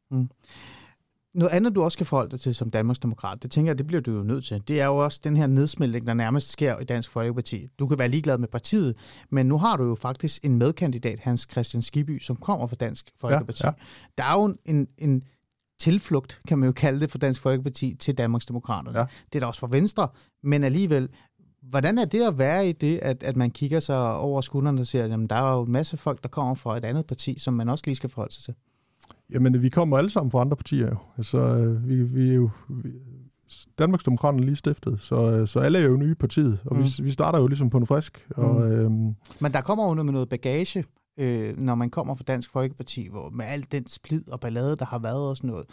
Noget 1.33 1.51
andet, 1.51 1.75
du 1.75 1.83
også 1.83 1.95
skal 1.95 2.05
forholde 2.05 2.31
dig 2.31 2.39
til 2.39 2.55
som 2.55 2.71
Danmarksdemokrat, 2.71 3.43
det 3.43 3.51
tænker 3.51 3.69
jeg, 3.69 3.77
det 3.77 3.87
bliver 3.87 4.01
du 4.01 4.11
jo 4.11 4.23
nødt 4.23 4.45
til. 4.45 4.63
Det 4.67 4.81
er 4.81 4.85
jo 4.85 4.97
også 4.97 5.19
den 5.23 5.37
her 5.37 5.47
nedsmeltning, 5.47 6.07
der 6.07 6.13
nærmest 6.13 6.51
sker 6.51 6.79
i 6.79 6.83
Dansk 6.83 7.09
Folkeparti. 7.09 7.67
Du 7.79 7.87
kan 7.87 7.99
være 7.99 8.07
ligeglad 8.07 8.37
med 8.37 8.47
partiet, 8.47 8.95
men 9.29 9.45
nu 9.45 9.57
har 9.57 9.77
du 9.77 9.83
jo 9.83 9.95
faktisk 9.95 10.45
en 10.45 10.57
medkandidat, 10.57 11.19
Hans 11.19 11.47
Christian 11.51 11.81
Skiby, 11.81 12.19
som 12.19 12.35
kommer 12.35 12.67
fra 12.67 12.75
Dansk 12.75 13.11
Folkeparti. 13.17 13.65
ja. 13.65 13.71
Der 14.17 14.23
er 14.23 14.33
jo 14.33 14.55
en, 14.65 14.87
en 14.97 15.23
tilflugt, 15.79 16.41
kan 16.47 16.59
man 16.59 16.67
jo 16.67 16.73
kalde 16.73 16.99
det, 16.99 17.11
for 17.11 17.17
Dansk 17.17 17.41
Folkeparti 17.41 17.95
til 17.95 18.17
Danmarksdemokraterne. 18.17 18.99
Ja. 18.99 19.05
Det 19.33 19.35
er 19.35 19.39
der 19.39 19.47
også 19.47 19.59
for 19.59 19.67
Venstre, 19.67 20.07
men 20.43 20.63
alligevel, 20.63 21.09
hvordan 21.61 21.97
er 21.97 22.05
det 22.05 22.21
at 22.21 22.37
være 22.37 22.69
i 22.69 22.71
det, 22.71 22.99
at, 22.99 23.23
at 23.23 23.35
man 23.35 23.51
kigger 23.51 23.79
sig 23.79 24.15
over 24.15 24.41
skuldrene 24.41 24.81
og 24.81 24.87
siger, 24.87 25.03
at 25.03 25.29
der 25.29 25.35
er 25.35 25.53
jo 25.53 25.63
en 25.63 25.71
masse 25.71 25.97
folk, 25.97 26.23
der 26.23 26.29
kommer 26.29 26.55
fra 26.55 26.77
et 26.77 26.85
andet 26.85 27.05
parti, 27.05 27.39
som 27.39 27.53
man 27.53 27.69
også 27.69 27.83
lige 27.87 27.95
skal 27.95 28.09
forholde 28.09 28.33
sig 28.33 28.43
til? 28.43 28.53
Jamen, 29.29 29.61
vi 29.61 29.69
kommer 29.69 29.97
alle 29.97 30.09
sammen 30.09 30.31
fra 30.31 30.41
andre 30.41 30.57
partier 30.57 30.87
jo. 30.89 31.23
Så 31.23 31.37
øh, 31.39 31.89
vi, 31.89 32.03
vi 32.03 32.29
er 32.29 32.33
jo... 32.35 32.49
Vi, 32.69 32.89
Danmarksdemokraterne 33.79 34.41
er 34.41 34.45
lige 34.45 34.55
stiftet, 34.55 35.01
så, 35.01 35.31
øh, 35.31 35.47
så 35.47 35.59
alle 35.59 35.79
er 35.79 35.83
jo 35.83 35.97
nye 35.97 36.11
i 36.11 36.13
partiet, 36.13 36.59
og 36.65 36.75
mm. 36.75 36.83
vi, 36.83 36.87
vi 37.03 37.11
starter 37.11 37.39
jo 37.39 37.47
ligesom 37.47 37.69
på 37.69 37.77
en 37.77 37.85
frisk. 37.87 38.27
Mm. 38.37 38.43
Og, 38.43 38.71
øhm, 38.71 39.15
Men 39.41 39.51
der 39.53 39.61
kommer 39.61 39.87
jo 39.87 39.93
noget 39.93 40.05
med 40.05 40.13
noget 40.13 40.29
bagage, 40.29 40.85
øh, 41.19 41.57
når 41.57 41.75
man 41.75 41.89
kommer 41.89 42.15
fra 42.15 42.23
Dansk 42.27 42.51
Folkeparti, 42.51 43.07
hvor 43.11 43.29
med 43.29 43.45
al 43.45 43.65
den 43.71 43.87
splid 43.87 44.31
og 44.31 44.39
ballade, 44.39 44.75
der 44.75 44.85
har 44.85 44.99
været 44.99 45.29
og 45.29 45.37
sådan 45.37 45.49
noget. 45.49 45.65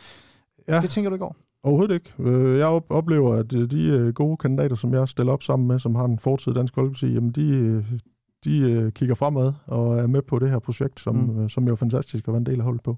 Ja. 0.69 0.81
Det 0.81 0.91
tænker 0.91 1.11
du 1.11 1.15
ikke 1.15 1.25
over? 1.25 1.35
Overhovedet 1.63 1.95
ikke. 1.95 2.13
Øh, 2.19 2.59
Jeg 2.59 2.67
op- 2.67 2.91
oplever, 2.91 3.35
at 3.35 3.51
de 3.51 4.13
gode 4.15 4.37
kandidater, 4.37 4.77
som 4.77 4.95
jeg 4.95 5.09
stiller 5.09 5.33
op 5.33 5.43
sammen 5.43 5.69
med, 5.69 5.79
som 5.79 5.95
har 5.95 6.05
en 6.05 6.19
fortid 6.19 6.53
i 6.53 6.55
Dansk 6.55 6.75
Folkeparti, 6.75 7.07
jamen 7.13 7.31
de, 7.31 7.85
de 8.45 8.59
øh, 8.59 8.93
kigger 8.93 9.15
fremad 9.15 9.53
og 9.67 9.99
er 9.99 10.07
med 10.07 10.23
på 10.23 10.39
det 10.39 10.51
her 10.51 10.59
projekt, 10.59 11.01
som, 11.01 11.15
Mm. 11.17 11.35
mm. 11.43 11.49
som 11.49 11.67
jo 11.67 11.73
er 11.73 11.77
fantastisk 11.77 12.29
at 12.29 12.33
være 12.33 12.39
en 12.39 12.47
del 12.47 12.59
af 12.59 12.65
holdet 12.65 12.83
på. 12.83 12.97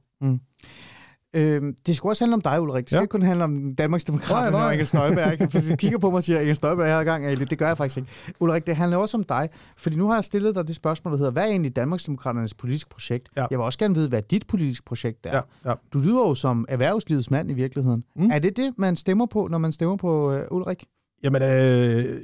Øhm, 1.34 1.74
det 1.86 1.96
skulle 1.96 2.10
også 2.12 2.24
handle 2.24 2.34
om 2.34 2.40
dig, 2.40 2.60
Ulrik. 2.62 2.84
Det 2.84 2.90
skal 2.90 2.96
Ja. 2.98 3.02
ikke 3.02 3.10
kun 3.10 3.22
handle 3.22 3.44
om 3.44 3.74
Danmarks 3.74 4.04
Demokrater 4.04 4.50
Nej, 4.50 4.58
nej. 4.60 4.66
og 4.66 4.72
Inger 4.72 4.84
Støjberg. 4.84 5.38
Fordi 5.52 5.70
du 5.70 5.76
kigger 5.76 5.98
på 5.98 6.10
mig 6.10 6.16
og 6.16 6.22
siger, 6.22 6.40
Inger 6.40 6.54
Støjberg 6.54 6.86
her 6.86 7.04
gang, 7.04 7.26
Ali. 7.26 7.44
Det 7.44 7.58
gør 7.58 7.66
jeg 7.66 7.76
faktisk 7.76 7.96
ikke. 7.98 8.10
Ulrik, 8.40 8.66
det 8.66 8.76
handler 8.76 8.96
også 8.96 9.16
om 9.16 9.22
dig. 9.24 9.48
Fordi 9.76 9.96
nu 9.96 10.06
har 10.08 10.14
jeg 10.14 10.24
stillet 10.24 10.54
dig 10.54 10.68
det 10.68 10.76
spørgsmål, 10.76 11.12
der 11.12 11.18
hedder, 11.18 11.32
hvad 11.32 11.42
er 11.42 11.46
egentlig 11.46 11.76
Danmarks 11.76 12.04
Demokraternes 12.04 12.54
politiske 12.54 12.90
projekt? 12.90 13.28
Ja. 13.36 13.40
Jeg 13.50 13.58
vil 13.58 13.64
også 13.64 13.78
gerne 13.78 13.94
vide, 13.94 14.08
hvad 14.08 14.22
dit 14.22 14.46
politiske 14.46 14.84
projekt 14.84 15.26
er. 15.26 15.36
Ja, 15.36 15.70
ja. 15.70 15.74
Du 15.92 15.98
lyder 15.98 16.20
jo 16.28 16.34
som 16.34 16.64
erhvervslivets 16.68 17.30
mand 17.30 17.50
i 17.50 17.54
virkeligheden. 17.54 18.04
Mm. 18.16 18.22
Mm. 18.24 18.30
Er 18.30 18.38
det 18.38 18.56
det, 18.56 18.74
man 18.78 18.96
stemmer 18.96 19.26
på, 19.26 19.48
når 19.50 19.58
man 19.58 19.72
stemmer 19.72 19.96
på 19.96 20.32
øh, 20.32 20.42
Ulrik? 20.50 20.84
Jamen, 21.22 21.42
øh, 21.42 22.20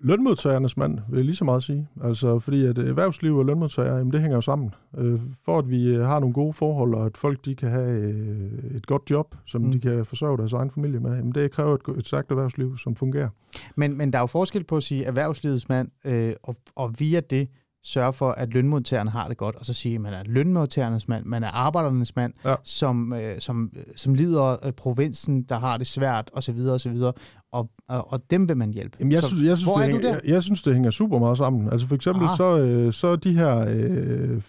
lønmodtagernes 0.00 0.76
mand, 0.76 0.98
vil 1.08 1.16
jeg 1.16 1.24
lige 1.24 1.36
så 1.36 1.44
meget 1.44 1.62
sige. 1.62 1.88
Altså, 2.04 2.38
fordi 2.38 2.66
at 2.66 2.78
erhvervsliv 2.78 3.36
og 3.36 3.44
lønmodtagere, 3.44 3.96
jamen, 3.96 4.12
det 4.12 4.20
hænger 4.20 4.36
jo 4.36 4.40
sammen. 4.40 4.74
Øh, 4.98 5.20
for 5.44 5.58
at 5.58 5.70
vi 5.70 5.94
øh, 5.94 6.04
har 6.04 6.20
nogle 6.20 6.34
gode 6.34 6.52
forhold, 6.52 6.94
og 6.94 7.06
at 7.06 7.16
folk 7.16 7.44
de 7.44 7.54
kan 7.54 7.70
have 7.70 7.90
øh, 7.90 8.76
et 8.76 8.86
godt 8.86 9.02
job, 9.10 9.34
som 9.46 9.62
mm. 9.62 9.72
de 9.72 9.80
kan 9.80 10.04
forsørge 10.04 10.38
deres 10.38 10.52
egen 10.52 10.70
familie 10.70 11.00
med, 11.00 11.16
jamen, 11.16 11.32
det 11.32 11.50
kræver 11.50 11.74
et, 11.74 11.98
et 11.98 12.06
stærkt 12.06 12.30
erhvervsliv, 12.30 12.78
som 12.78 12.96
fungerer. 12.96 13.28
Men, 13.76 13.96
men 13.96 14.12
der 14.12 14.18
er 14.18 14.22
jo 14.22 14.26
forskel 14.26 14.64
på 14.64 14.76
at 14.76 14.82
sige 14.82 15.04
erhvervslivets 15.04 15.68
mand, 15.68 15.88
øh, 16.04 16.34
og, 16.42 16.56
og 16.76 16.94
via 16.98 17.20
det 17.20 17.48
sørge 17.84 18.12
for, 18.12 18.30
at 18.30 18.54
lønmodtagerne 18.54 19.10
har 19.10 19.28
det 19.28 19.36
godt, 19.36 19.56
og 19.56 19.66
så 19.66 19.72
sige, 19.74 19.94
at 19.94 20.00
man 20.00 20.12
er 20.14 20.22
lønmodtagernes 20.26 21.08
mand, 21.08 21.24
man 21.24 21.44
er 21.44 21.48
arbejdernes 21.48 22.16
mand, 22.16 22.32
Ja. 22.44 22.54
som, 22.64 23.12
øh, 23.12 23.40
som, 23.40 23.72
som 23.96 24.14
lider 24.14 24.42
af 24.42 24.74
provinsen, 24.74 25.42
der 25.42 25.58
har 25.58 25.76
det 25.76 25.86
svært, 25.86 26.30
osv., 26.32 26.58
osv., 26.60 26.96
og, 27.52 27.70
og, 27.88 28.12
og 28.12 28.30
dem 28.30 28.48
vil 28.48 28.56
man 28.56 28.70
hjælpe. 28.72 28.96
Jamen, 29.00 29.12
jeg, 29.12 29.20
så, 29.22 29.28
synes, 29.28 29.42
jeg, 29.42 29.56
synes, 29.56 29.66
hvor 29.72 29.76
det 29.82 29.88
er 29.88 29.92
hænger? 29.92 30.08
Jeg, 30.10 30.20
jeg 30.24 30.42
synes, 30.42 30.62
det 30.62 30.74
hænger 30.74 30.90
super 30.90 31.18
meget 31.18 31.38
sammen. 31.38 31.72
Altså 31.72 31.86
for 31.86 31.94
eksempel, 31.94 32.24
Ah. 32.28 32.36
så, 32.36 32.58
øh, 32.58 32.92
så 32.92 33.16
de 33.16 33.32
her, 33.38 33.66
øh, 33.68 34.40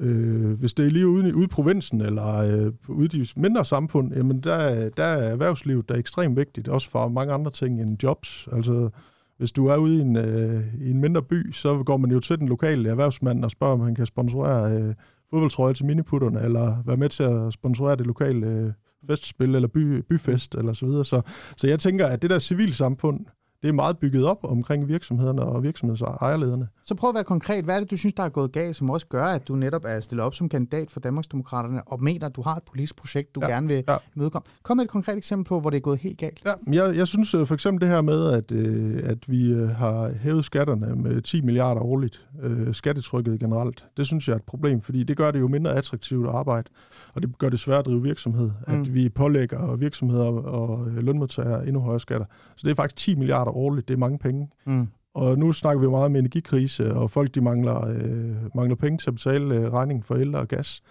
øh, 0.00 0.50
hvis 0.58 0.74
det 0.74 0.86
er 0.86 0.90
lige 0.90 1.08
ude, 1.08 1.28
i- 1.28 1.32
ude 1.32 1.44
i 1.44 1.48
provinsen, 1.48 2.00
eller 2.00 2.36
øh, 2.36 2.72
ude 2.88 3.04
i 3.04 3.08
de 3.24 3.26
mindre 3.40 3.64
samfund, 3.64 4.14
jamen 4.14 4.40
der, 4.40 4.88
der 4.88 5.04
er 5.04 5.16
erhvervslivet 5.30 5.88
der 5.88 5.94
er 5.94 5.98
ekstremt 5.98 6.36
vigtigt, 6.36 6.68
også 6.68 6.90
for 6.90 7.08
mange 7.08 7.32
andre 7.32 7.50
ting 7.50 7.80
end 7.80 8.02
jobs. 8.02 8.48
Altså, 8.52 8.90
hvis 9.38 9.52
du 9.52 9.66
er 9.66 9.76
ude 9.76 9.96
i 9.96 10.00
en, 10.00 10.16
øh, 10.16 10.64
i 10.80 10.90
en 10.90 11.00
mindre 11.00 11.22
by, 11.22 11.52
så 11.52 11.82
går 11.82 11.96
man 11.96 12.10
jo 12.10 12.20
til 12.20 12.38
den 12.38 12.48
lokale 12.48 12.88
erhvervsmand 12.88 13.44
og 13.44 13.50
spørger, 13.50 13.74
om 13.74 13.80
han 13.80 13.94
kan 13.94 14.06
sponsorere 14.06 14.72
øh, 14.72 14.94
fodboldtrøje 15.30 15.74
til 15.74 15.86
miniputterne, 15.86 16.40
eller 16.40 16.82
være 16.86 16.96
med 16.96 17.08
til 17.08 17.22
at 17.22 17.52
sponsorere 17.52 17.96
det 17.96 18.06
lokale 18.06 18.46
øh, 18.46 18.72
festspil, 19.06 19.54
eller 19.54 19.68
by, 19.68 20.04
byfest, 20.08 20.54
eller 20.54 20.72
så 20.72 20.86
videre. 20.86 21.04
Så, 21.04 21.22
så 21.56 21.66
jeg 21.66 21.80
tænker, 21.80 22.06
at 22.06 22.22
det 22.22 22.30
der 22.30 22.38
civilsamfund, 22.38 23.26
det 23.62 23.68
er 23.68 23.72
meget 23.72 23.98
bygget 23.98 24.24
op 24.24 24.38
omkring 24.42 24.88
virksomhederne 24.88 25.42
og 25.42 25.62
virksomhedsejerlederne. 25.62 26.68
Så 26.88 26.94
prøv 26.94 27.08
at 27.10 27.14
være 27.14 27.24
konkret. 27.24 27.64
Hvad 27.64 27.76
er 27.76 27.80
det, 27.80 27.90
du 27.90 27.96
synes, 27.96 28.14
der 28.14 28.22
er 28.22 28.28
gået 28.28 28.52
galt, 28.52 28.76
som 28.76 28.90
også 28.90 29.06
gør, 29.06 29.24
at 29.24 29.48
du 29.48 29.56
netop 29.56 29.84
er 29.84 30.00
stillet 30.00 30.24
op 30.24 30.34
som 30.34 30.48
kandidat 30.48 30.90
for 30.90 31.00
Danmarksdemokraterne, 31.00 31.88
og 31.88 32.02
mener, 32.02 32.26
at 32.26 32.36
du 32.36 32.42
har 32.42 32.56
et 32.56 32.62
politisk 32.62 32.96
projekt, 32.96 33.34
du 33.34 33.40
ja. 33.42 33.48
Gerne 33.48 33.68
vil 33.68 33.84
ja. 33.88 33.96
mødekomme? 34.14 34.46
Kom 34.62 34.76
med 34.76 34.84
et 34.84 34.90
konkret 34.90 35.16
eksempel 35.16 35.44
på, 35.48 35.60
hvor 35.60 35.70
det 35.70 35.76
er 35.76 35.80
gået 35.80 35.98
helt 35.98 36.18
galt. 36.18 36.42
Ja, 36.46 36.52
jeg, 36.84 36.96
jeg 36.96 37.06
synes 37.06 37.34
øh, 37.34 37.46
for 37.46 37.54
eksempel 37.54 37.80
det 37.80 37.88
her 37.88 38.00
med, 38.00 38.32
at, 38.32 38.52
øh, 38.52 39.00
at 39.04 39.18
vi 39.30 39.52
øh, 39.52 39.68
har 39.68 40.12
hævet 40.20 40.44
skatterne 40.44 40.96
med 40.96 41.22
10 41.22 41.40
milliarder 41.40 41.80
årligt, 41.80 42.26
øh, 42.42 42.74
skattetrykket 42.74 43.40
generelt, 43.40 43.86
det 43.96 44.06
synes 44.06 44.28
jeg 44.28 44.34
er 44.34 44.38
et 44.38 44.44
problem, 44.44 44.80
fordi 44.80 45.02
det 45.02 45.16
gør 45.16 45.30
det 45.30 45.40
jo 45.40 45.48
mindre 45.48 45.74
attraktivt 45.74 46.28
at 46.28 46.34
arbejde, 46.34 46.68
og 47.14 47.22
det 47.22 47.38
gør 47.38 47.48
det 47.48 47.58
svært 47.60 47.78
at 47.78 47.86
drive 47.86 48.02
virksomhed, 48.02 48.50
Mm. 48.68 48.74
mm. 48.74 48.80
at 48.80 48.94
vi 48.94 49.08
pålægger 49.08 49.76
virksomheder 49.76 50.24
og 50.26 50.86
øh, 50.88 50.96
lønmodtagere 50.96 51.66
endnu 51.66 51.80
højere 51.80 52.00
skatter. 52.00 52.26
Så 52.56 52.62
det 52.64 52.70
er 52.70 52.74
faktisk 52.74 52.96
10 52.96 53.14
milliarder 53.14 53.56
årligt, 53.56 53.88
det 53.88 53.94
er 53.94 53.98
mange 53.98 54.18
penge. 54.18 54.48
Mm. 54.66 54.88
Og 55.16 55.38
nu 55.38 55.52
snakker 55.52 55.80
vi 55.80 55.88
meget 55.88 56.04
om 56.04 56.16
energikrise, 56.16 56.94
og 56.94 57.10
folk 57.10 57.34
de 57.34 57.40
mangler, 57.40 57.88
øh, 57.88 58.36
mangler 58.54 58.76
penge 58.76 58.98
til 58.98 59.10
at 59.10 59.14
betale 59.14 59.54
øh, 59.54 59.72
regningen 59.72 60.02
for 60.02 60.14
el 60.14 60.34
og 60.34 60.48
gas. 60.48 60.82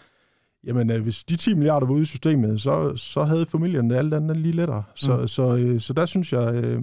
Jamen, 0.64 0.92
øh, 0.92 1.02
hvis 1.04 1.24
de 1.24 1.36
10 1.36 1.54
milliarder 1.54 1.88
var 1.88 1.94
ude 1.94 2.02
i 2.02 2.06
systemet, 2.06 2.62
så, 2.62 2.96
så 2.96 3.24
havde 3.24 3.46
familien 3.46 3.90
det 3.90 3.96
alt 3.96 4.14
andet 4.14 4.38
lige 4.38 4.52
lettere. 4.56 4.84
Så, 4.96 5.18
Mm. 5.18 5.28
så, 5.28 5.56
øh, 5.58 5.80
så 5.80 5.94
der 5.94 6.06
synes 6.06 6.34
jeg, 6.34 6.56
øh, 6.56 6.82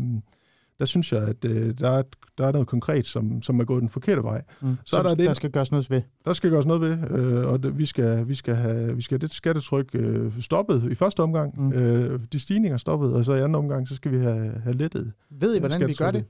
der 0.78 0.84
synes 0.84 1.12
jeg, 1.12 1.22
at 1.22 1.44
øh, 1.44 1.74
der, 1.78 1.90
er, 1.90 2.02
der 2.38 2.46
er 2.46 2.52
noget 2.52 2.68
konkret, 2.68 3.06
som, 3.06 3.42
som 3.42 3.60
er 3.60 3.64
gået 3.64 3.80
den 3.80 3.88
forkerte 3.88 4.22
vej. 4.22 4.42
Mm. 4.60 4.76
Så 4.84 4.96
er 4.96 5.02
der 5.02 5.14
det- 5.14 5.26
der 5.26 5.32
skal 5.34 5.50
gøres 5.50 5.70
noget 5.70 5.90
ved. 5.90 6.02
Der 6.24 6.32
skal 6.32 6.50
gøres 6.50 6.66
noget 6.66 6.80
ved, 6.82 7.10
øh, 7.10 7.46
og 7.46 7.62
det, 7.62 7.78
vi, 7.78 7.86
skal, 7.86 8.28
vi, 8.28 8.34
skal 8.34 8.54
have, 8.54 8.96
vi 8.96 9.02
skal 9.02 9.14
have 9.18 9.26
det 9.26 9.34
skattetryk 9.34 9.90
øh, 9.94 10.32
stoppet 10.40 10.88
i 10.90 10.94
første 10.94 11.20
omgang. 11.22 11.54
Mm. 11.60 11.64
Mm. 11.66 11.72
Øh, 11.72 12.20
de 12.32 12.40
stigninger 12.40 12.78
stoppet, 12.78 13.12
og 13.14 13.24
så 13.24 13.32
i 13.34 13.38
anden 13.38 13.54
omgang, 13.54 13.88
så 13.88 13.94
skal 13.94 14.12
vi 14.12 14.18
have, 14.18 14.52
have 14.64 14.76
lettet 14.76 15.12
Ved 15.30 15.56
I, 15.56 15.58
hvordan 15.60 15.88
vi 15.88 15.94
gør 15.94 16.10
det? 16.10 16.24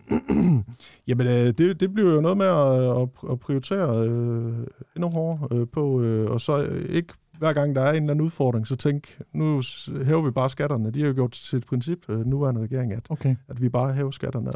Jamen, 1.08 1.26
øh, 1.26 1.46
det, 1.58 1.80
det 1.80 1.94
bliver 1.94 2.14
jo 2.14 2.20
noget 2.20 2.36
med 2.36 2.46
at, 2.46 3.02
at, 3.02 3.32
at 3.32 3.40
prioritere 3.40 4.06
øh, 4.08 4.66
endnu 4.96 5.10
hårdere 5.10 5.48
øh, 5.52 5.66
på, 5.72 6.02
øh, 6.02 6.30
og 6.30 6.40
så 6.40 6.64
øh, 6.64 6.88
ikke 6.88 7.14
hver 7.38 7.52
gang 7.52 7.74
der 7.74 7.82
er 7.82 7.90
en 7.90 7.96
eller 8.02 8.10
anden 8.10 8.24
udfordring, 8.24 8.66
så 8.66 8.76
tænk, 8.76 9.18
nu 9.32 9.62
hæver 10.04 10.22
vi 10.22 10.30
bare 10.30 10.50
skatterne. 10.50 10.90
De 10.90 11.00
har 11.00 11.08
jo 11.08 11.14
gjort 11.14 11.30
til 11.32 11.56
et 11.56 11.66
princip, 11.66 11.98
øh, 12.08 12.26
nuværende 12.26 12.60
regering, 12.60 12.92
at, 12.92 13.06
Okay. 13.10 13.36
at 13.48 13.62
vi 13.62 13.68
bare 13.68 13.92
hæver 13.92 14.10
skatterne. 14.10 14.52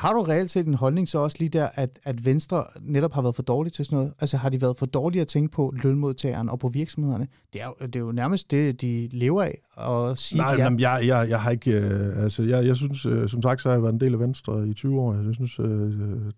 Har 0.00 0.12
du 0.12 0.22
reelt 0.22 0.50
set 0.50 0.66
en 0.66 0.74
holdning 0.74 1.08
så 1.08 1.18
også 1.18 1.36
lige 1.40 1.48
der, 1.48 1.68
at, 1.74 1.98
at 2.04 2.24
Venstre 2.26 2.64
netop 2.80 3.12
har 3.12 3.22
været 3.22 3.34
for 3.34 3.42
dårlige 3.42 3.70
til 3.70 3.84
sådan 3.84 3.96
noget? 3.98 4.12
Altså 4.20 4.36
har 4.36 4.48
de 4.48 4.60
været 4.60 4.78
for 4.78 4.86
dårlige 4.86 5.20
at 5.22 5.28
tænke 5.28 5.52
på 5.52 5.74
lønmodtageren 5.82 6.48
og 6.48 6.58
på 6.58 6.68
virksomhederne? 6.68 7.26
Det 7.52 7.62
er 7.62 7.66
jo, 7.66 7.86
det 7.86 7.96
er 7.96 8.00
jo 8.00 8.12
nærmest 8.12 8.50
det, 8.50 8.80
de 8.80 9.08
lever 9.12 9.42
af, 9.42 9.58
og 9.76 10.18
sige, 10.18 10.38
nej, 10.38 10.54
de 10.54 10.60
er. 10.60 10.64
jamen, 10.64 10.80
jeg, 10.80 11.00
jeg, 11.06 11.26
jeg 11.28 11.40
har 11.40 11.50
ikke... 11.50 11.70
Øh, 11.72 12.22
altså, 12.22 12.42
jeg, 12.42 12.66
jeg 12.66 12.76
synes, 12.76 13.06
øh, 13.06 13.28
som 13.28 13.42
sagt, 13.42 13.62
så 13.62 13.68
har 13.68 13.74
jeg 13.76 13.82
været 13.82 13.92
en 13.92 14.00
del 14.00 14.12
af 14.12 14.20
Venstre 14.20 14.68
i 14.68 14.74
20 14.74 15.00
år. 15.00 15.14
Jeg 15.14 15.34
synes, 15.34 15.58
øh, 15.58 15.66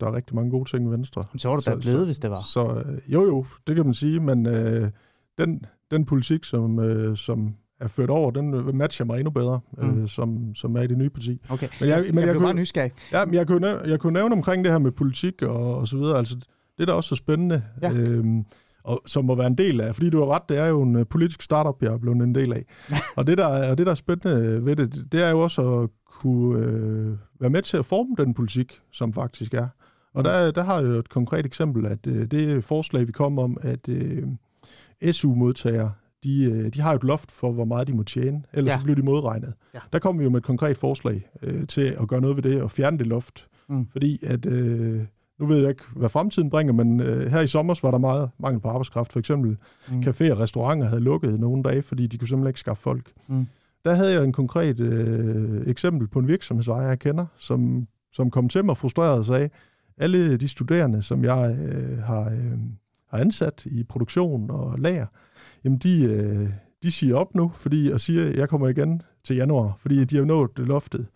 der 0.00 0.06
er 0.06 0.14
rigtig 0.14 0.34
mange 0.36 0.50
gode 0.50 0.70
ting 0.70 0.88
i 0.88 0.90
Venstre. 0.90 1.24
Så 1.36 1.48
var 1.48 1.56
du 1.56 1.62
da 1.66 1.74
blevet, 1.76 1.98
så- 2.00 2.04
hvis 2.04 2.18
det 2.18 2.30
var. 2.30 2.40
Så 2.52 2.82
øh, 2.86 3.12
jo, 3.12 3.24
jo, 3.26 3.46
det 3.66 3.76
kan 3.76 3.84
man 3.84 3.94
sige, 3.94 4.20
men 4.20 4.46
øh, 4.46 4.90
den, 5.38 5.64
den 5.90 6.04
politik, 6.04 6.44
som, 6.44 6.78
øh, 6.78 7.16
som 7.16 7.54
er 7.82 7.88
ført 7.88 8.10
over, 8.10 8.30
den 8.30 8.54
øh, 8.54 8.74
matcher 8.74 9.04
mig 9.06 9.16
endnu 9.18 9.30
bedre, 9.30 9.60
Mm. 9.78 9.84
mm. 9.88 10.02
øh, 10.02 10.08
som, 10.08 10.54
som 10.54 10.76
er 10.76 10.82
i 10.82 10.86
det 10.86 10.98
nye 10.98 11.10
parti. 11.10 11.40
Okay, 11.48 11.68
Men 11.80 11.88
jeg- 11.88 11.98
men 12.06 12.14
jeg, 12.14 12.24
jeg 12.26 12.32
blev 12.32 12.42
bare 12.42 12.54
nysgerrig. 12.54 12.92
Ja, 13.12 13.24
men 13.24 13.34
jeg 13.34 13.46
kunne, 13.46 13.60
nævne, 13.60 13.80
jeg 13.90 14.00
kunne 14.00 14.12
nævne 14.12 14.34
omkring 14.34 14.64
det 14.64 14.72
her 14.72 14.78
med 14.78 14.90
politik 14.92 15.42
og, 15.42 15.76
og 15.76 15.88
så 15.88 15.96
videre, 15.96 16.18
altså 16.18 16.36
det 16.78 16.82
er 16.82 16.86
da 16.86 16.92
også 16.92 17.08
så 17.08 17.14
spændende, 17.16 17.62
Ja. 17.82 17.92
øhm, 17.92 18.44
og 18.84 19.02
som 19.06 19.24
må 19.24 19.34
være 19.34 19.46
en 19.46 19.58
del 19.58 19.80
af, 19.80 19.94
fordi 19.94 20.10
du 20.10 20.18
har 20.18 20.26
ret, 20.26 20.42
det 20.48 20.58
er 20.58 20.66
jo 20.66 20.82
en 20.82 20.96
øh, 20.96 21.06
politisk 21.06 21.42
startup, 21.42 21.82
jeg 21.82 21.92
er 21.92 21.98
blevet 21.98 22.22
en 22.22 22.34
del 22.34 22.52
af. 22.52 22.64
og, 23.16 23.26
det 23.26 23.38
der, 23.38 23.46
er- 23.46 23.70
og 23.70 23.78
det, 23.78 23.86
der 23.86 23.92
er 23.92 23.96
spændende 23.96 24.64
ved 24.64 24.76
det, 24.76 25.06
det 25.12 25.22
er 25.22 25.30
jo 25.30 25.40
også 25.40 25.78
at 25.80 25.88
kunne 26.20 26.66
øh, 26.66 27.16
være 27.40 27.50
med 27.50 27.62
til 27.62 27.76
at 27.76 27.86
forme 27.86 28.14
den 28.24 28.34
politik, 28.34 28.80
som 28.92 29.12
faktisk 29.12 29.54
er. 29.54 29.68
Og 30.14 30.20
Mm. 30.20 30.24
der, 30.24 30.50
der 30.50 30.62
har 30.64 30.80
jeg 30.80 30.88
jo 30.88 30.98
et 30.98 31.08
konkret 31.08 31.46
eksempel, 31.46 31.86
at 31.86 32.06
øh, 32.06 32.26
det 32.30 32.64
forslag, 32.64 33.06
vi 33.06 33.12
kom 33.12 33.38
om, 33.38 33.56
at 33.62 33.88
øh, 33.88 34.22
SU-modtagere, 35.12 35.92
de, 36.24 36.44
øh, 36.44 36.74
de 36.74 36.80
har 36.80 36.90
jo 36.90 36.96
et 36.96 37.04
loft 37.04 37.30
for, 37.30 37.52
hvor 37.52 37.64
meget 37.64 37.86
de 37.86 37.92
må 37.92 38.02
tjene, 38.02 38.42
ellers 38.52 38.72
Ja. 38.72 38.78
så 38.78 38.82
bliver 38.84 38.96
de 38.96 39.02
modregnet. 39.02 39.52
Ja. 39.74 39.78
Der 39.92 39.98
kom 39.98 40.18
vi 40.18 40.24
jo 40.24 40.30
med 40.30 40.38
et 40.40 40.44
konkret 40.44 40.76
forslag 40.76 41.30
øh, 41.42 41.66
til 41.66 41.96
at 42.00 42.08
gøre 42.08 42.20
noget 42.20 42.36
ved 42.36 42.42
det 42.42 42.62
og 42.62 42.70
fjerne 42.70 42.98
det 42.98 43.06
loft. 43.06 43.46
Mm. 43.68 43.86
Fordi 43.92 44.18
at, 44.26 44.46
øh, 44.46 45.00
nu 45.38 45.46
ved 45.46 45.58
jeg 45.58 45.68
ikke, 45.68 45.82
hvad 45.96 46.08
fremtiden 46.08 46.50
bringer, 46.50 46.72
men 46.72 47.00
øh, 47.00 47.30
her 47.30 47.40
i 47.40 47.46
sommer 47.46 47.78
var 47.82 47.90
der 47.90 47.98
meget 47.98 48.30
mangel 48.38 48.60
på 48.60 48.68
arbejdskraft. 48.68 49.12
For 49.12 49.18
eksempel 49.18 49.50
Mm. 49.88 49.94
mm. 49.94 50.00
caféer 50.00 50.30
og 50.32 50.38
restauranter 50.38 50.86
havde 50.86 51.00
lukket 51.02 51.40
nogle 51.40 51.62
dage, 51.62 51.82
fordi 51.82 52.06
de 52.06 52.18
kunne 52.18 52.28
simpelthen 52.28 52.48
ikke 52.50 52.60
skaffe 52.60 52.82
folk. 52.82 53.12
Mm. 53.28 53.46
Der 53.84 53.94
havde 53.94 54.12
jeg 54.12 54.24
en 54.24 54.32
konkret 54.32 54.80
øh, 54.80 55.62
eksempel 55.66 56.08
på 56.08 56.18
en 56.18 56.28
virksomhedsejer, 56.28 56.88
jeg 56.88 56.98
kender, 56.98 57.26
som, 57.38 57.86
som 58.12 58.30
kom 58.30 58.48
til 58.48 58.64
mig 58.64 58.76
frustreret 58.76 59.18
og 59.18 59.24
sagde, 59.24 59.50
alle 59.98 60.36
de 60.36 60.48
studerende, 60.48 61.02
som 61.02 61.24
jeg 61.24 61.56
øh, 61.60 61.98
har, 61.98 62.20
øh, 62.30 62.52
har 63.10 63.18
ansat 63.18 63.66
i 63.66 63.82
produktion 63.84 64.50
og 64.50 64.78
lager, 64.78 65.06
jamen 65.64 65.78
de, 65.78 66.04
øh, 66.04 66.48
de 66.82 66.90
siger 66.90 67.16
op 67.16 67.34
nu, 67.34 67.52
fordi 67.54 67.90
jeg 67.90 68.00
siger, 68.00 68.28
at 68.28 68.36
jeg 68.36 68.48
kommer 68.48 68.68
igen 68.68 69.02
til 69.24 69.36
januar, 69.36 69.76
fordi 69.78 70.04
de 70.04 70.16
har 70.16 70.24
nået 70.24 70.50
loftet. 70.56 71.06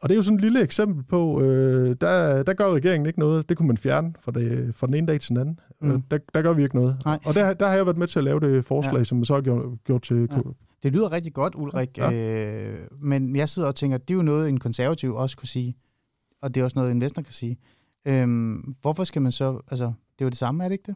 Og 0.00 0.08
det 0.08 0.14
er 0.14 0.16
jo 0.16 0.22
sådan 0.22 0.36
et 0.36 0.40
lille 0.42 0.62
eksempel 0.62 1.04
på, 1.04 1.40
øh, 1.42 1.96
der, 2.00 2.42
der 2.42 2.52
gør 2.54 2.70
regeringen 2.70 3.06
ikke 3.06 3.18
noget. 3.18 3.48
Det 3.48 3.56
kunne 3.56 3.66
man 3.66 3.76
fjerne 3.76 4.14
fra, 4.20 4.32
det, 4.32 4.74
fra 4.74 4.86
den 4.86 4.94
ene 4.94 5.06
dag 5.06 5.20
til 5.20 5.28
den 5.28 5.36
anden. 5.36 5.60
Mm. 5.80 5.88
Mm. 5.88 6.02
Der, 6.02 6.18
der 6.34 6.42
gør 6.42 6.52
vi 6.52 6.62
ikke 6.62 6.76
noget. 6.76 6.96
Nej. 7.04 7.18
Og 7.24 7.34
der, 7.34 7.52
der 7.54 7.66
har 7.68 7.74
jeg 7.74 7.86
været 7.86 7.98
med 7.98 8.06
til 8.06 8.18
at 8.18 8.24
lave 8.24 8.40
det 8.40 8.64
forslag, 8.64 8.98
Ja. 8.98 9.04
som 9.04 9.24
så 9.24 9.34
har 9.34 9.40
gjort, 9.40 9.84
gjort 9.84 10.02
til... 10.02 10.28
Ja. 10.30 10.40
Det 10.82 10.92
lyder 10.92 11.12
rigtig 11.12 11.32
godt, 11.34 11.54
Ulrik, 11.56 11.98
ja. 11.98 12.12
øh, 12.12 12.78
men 13.00 13.36
jeg 13.36 13.48
sidder 13.48 13.68
og 13.68 13.74
tænker, 13.74 13.98
det 13.98 14.10
er 14.10 14.14
jo 14.14 14.22
noget, 14.22 14.48
en 14.48 14.60
konservativ 14.60 15.14
også 15.14 15.36
kunne 15.36 15.48
sige, 15.48 15.76
og 16.42 16.54
det 16.54 16.60
er 16.60 16.64
også 16.64 16.78
noget, 16.78 16.90
en 16.90 17.00
Venstre 17.00 17.22
kan 17.22 17.32
sige. 17.32 17.56
Øhm, 18.06 18.74
hvorfor 18.82 19.04
skal 19.04 19.22
man 19.22 19.32
så, 19.32 19.60
altså, 19.70 19.84
det 19.84 20.20
er 20.20 20.24
jo 20.24 20.28
det 20.28 20.38
samme, 20.38 20.64
er 20.64 20.68
det 20.68 20.72
ikke 20.72 20.86
det? 20.86 20.94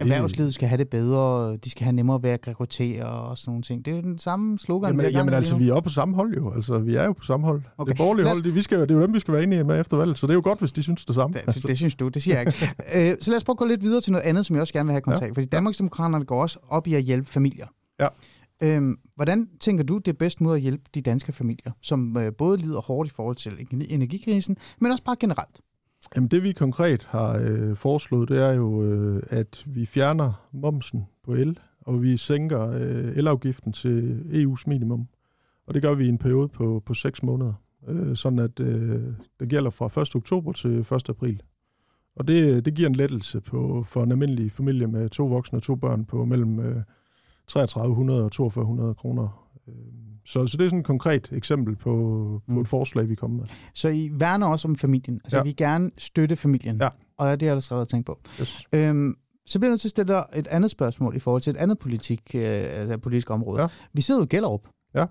Erhvervslivet 0.00 0.54
skal 0.54 0.68
have 0.68 0.78
det 0.78 0.88
bedre, 0.88 1.56
de 1.56 1.70
skal 1.70 1.84
have 1.84 1.92
nemmere 1.92 2.22
ved 2.22 2.30
at 2.30 2.48
rekruttere 2.48 3.04
og 3.04 3.38
sådan 3.38 3.50
nogle 3.50 3.62
ting. 3.62 3.84
Det 3.84 3.90
er 3.90 3.96
jo 3.96 4.02
den 4.02 4.18
samme 4.18 4.58
slogan, 4.58 4.88
Jamen, 4.88 5.02
gang 5.02 5.14
jamen 5.14 5.30
med 5.30 5.34
altså, 5.34 5.56
vi 5.56 5.64
er 5.64 5.68
jo 5.68 5.80
på 5.80 5.88
samme 5.88 6.14
hold 6.14 6.34
jo. 6.34 6.52
Altså, 6.52 6.78
vi 6.78 6.94
er 6.94 7.04
jo 7.04 7.12
på 7.12 7.24
samme 7.24 7.46
hold. 7.46 7.62
Okay. 7.78 7.90
Det 7.90 7.98
borgerlige 7.98 8.26
hold, 8.26 8.42
det, 8.42 8.54
vi 8.54 8.62
skal, 8.62 8.80
det 8.80 8.90
er 8.90 8.94
jo 8.94 9.02
dem, 9.02 9.14
vi 9.14 9.20
skal 9.20 9.34
være 9.34 9.42
enige 9.42 9.64
med 9.64 9.80
efter 9.80 9.96
valget. 9.96 10.18
Så 10.18 10.26
det 10.26 10.30
er 10.30 10.34
jo 10.34 10.42
godt, 10.44 10.58
hvis 10.58 10.72
de 10.72 10.82
synes 10.82 11.04
det 11.04 11.14
samme. 11.14 11.40
Det, 11.46 11.66
det 11.66 11.78
synes 11.78 11.94
du, 11.94 12.08
det 12.08 12.22
siger 12.22 12.38
jeg 12.38 12.46
ikke. 12.46 12.58
øh, 13.10 13.16
så 13.20 13.30
lad 13.30 13.36
os 13.36 13.44
prøve 13.44 13.54
at 13.54 13.58
gå 13.58 13.64
lidt 13.64 13.82
videre 13.82 14.00
til 14.00 14.12
noget 14.12 14.24
andet, 14.24 14.46
som 14.46 14.56
jeg 14.56 14.60
også 14.60 14.72
gerne 14.72 14.86
vil 14.86 14.92
have 14.92 15.00
kontakt. 15.00 15.28
Ja. 15.28 15.32
Fordi 15.32 15.46
Danmarksdemokraterne 15.46 16.24
går 16.24 16.42
også 16.42 16.58
op 16.68 16.86
i 16.86 16.94
at 16.94 17.02
hjælpe 17.02 17.30
familier. 17.30 17.66
Ja. 18.00 18.08
Øhm, 18.62 18.98
hvordan 19.16 19.48
tænker 19.60 19.84
du, 19.84 19.98
det 19.98 20.08
er 20.08 20.16
bedst 20.18 20.40
måde 20.40 20.56
at 20.56 20.62
hjælpe 20.62 20.84
de 20.94 21.00
danske 21.02 21.32
familier, 21.32 21.72
som 21.82 22.16
øh, 22.16 22.32
både 22.32 22.58
lider 22.58 22.80
hårdt 22.80 23.08
i 23.08 23.12
forhold 23.14 23.36
til 23.36 23.66
energikrisen, 23.88 24.56
men 24.80 24.92
også 24.92 25.04
bare 25.04 25.16
generelt? 25.20 25.60
Jamen 26.16 26.28
det 26.28 26.42
vi 26.42 26.52
konkret 26.52 27.04
har 27.10 27.38
øh, 27.38 27.76
foreslået, 27.76 28.28
det 28.28 28.42
er 28.42 28.52
jo, 28.52 28.84
øh, 28.84 29.22
at 29.28 29.64
vi 29.66 29.86
fjerner 29.86 30.48
momsen 30.52 31.06
på 31.24 31.32
el, 31.32 31.58
og 31.80 32.02
vi 32.02 32.16
sænker 32.16 32.70
øh, 32.70 33.16
elafgiften 33.16 33.72
til 33.72 34.24
EU's 34.32 34.62
minimum. 34.66 35.08
Og 35.66 35.74
det 35.74 35.82
gør 35.82 35.94
vi 35.94 36.04
i 36.04 36.08
en 36.08 36.18
periode 36.18 36.48
på, 36.48 36.82
på 36.86 36.94
6 36.94 37.22
måneder, 37.22 37.52
øh, 37.88 38.16
sådan 38.16 38.38
at 38.38 38.60
øh, 38.60 39.02
det 39.40 39.48
gælder 39.48 39.70
fra 39.70 40.02
1. 40.02 40.16
oktober 40.16 40.52
til 40.52 40.78
1. 40.80 41.08
april. 41.08 41.42
Og 42.16 42.28
det, 42.28 42.64
det 42.64 42.74
giver 42.74 42.88
en 42.88 42.94
lettelse 42.94 43.40
på, 43.40 43.84
for 43.86 44.02
en 44.02 44.10
almindelig 44.10 44.52
familie 44.52 44.86
med 44.86 45.08
to 45.08 45.26
voksne 45.26 45.58
og 45.58 45.62
to 45.62 45.74
børn 45.74 46.04
på 46.04 46.24
mellem 46.24 46.60
øh, 46.60 46.82
3300 47.46 48.24
og 48.24 48.32
4200 48.34 48.94
kroner. 48.94 49.49
Øh, 49.70 50.00
så, 50.24 50.46
så 50.46 50.56
det 50.56 50.64
er 50.64 50.68
sådan 50.68 50.78
et 50.78 50.86
konkret 50.86 51.28
eksempel 51.32 51.76
på, 51.76 51.90
på 52.46 52.52
mm. 52.52 52.60
et 52.60 52.68
forslag, 52.68 53.08
vi 53.08 53.14
kommer 53.14 53.36
med. 53.36 53.46
Så 53.74 53.88
I 53.88 54.10
værner 54.12 54.46
også 54.46 54.68
om 54.68 54.76
familien? 54.76 55.20
Altså, 55.24 55.36
ja. 55.36 55.42
vi 55.42 55.52
gerne 55.52 55.90
støtte 55.98 56.36
familien? 56.36 56.80
Ja. 56.80 56.88
Og 57.16 57.40
det 57.40 57.48
er 57.48 57.52
der 57.52 57.60
skrevet 57.60 57.88
tænkt 57.88 58.06
på. 58.06 58.18
Yes. 58.40 58.62
Øhm, 58.72 59.16
så 59.46 59.58
bliver 59.58 59.68
jeg 59.68 59.72
nødt 59.72 59.80
til 59.80 59.88
at 59.88 59.90
stille 59.90 60.12
dig 60.12 60.24
et 60.34 60.46
andet 60.46 60.70
spørgsmål 60.70 61.16
i 61.16 61.18
forhold 61.18 61.42
til 61.42 61.50
et 61.50 61.56
andet 61.56 61.78
politik, 61.78 62.22
øh, 62.34 62.42
altså 62.42 62.98
politisk 62.98 63.30
område. 63.30 63.62
Ja. 63.62 63.68
Vi 63.92 64.02
sidder 64.02 64.20
jo 64.20 64.24
i 64.24 64.28
Gellerup. 64.28 64.68
Ja. 64.94 65.06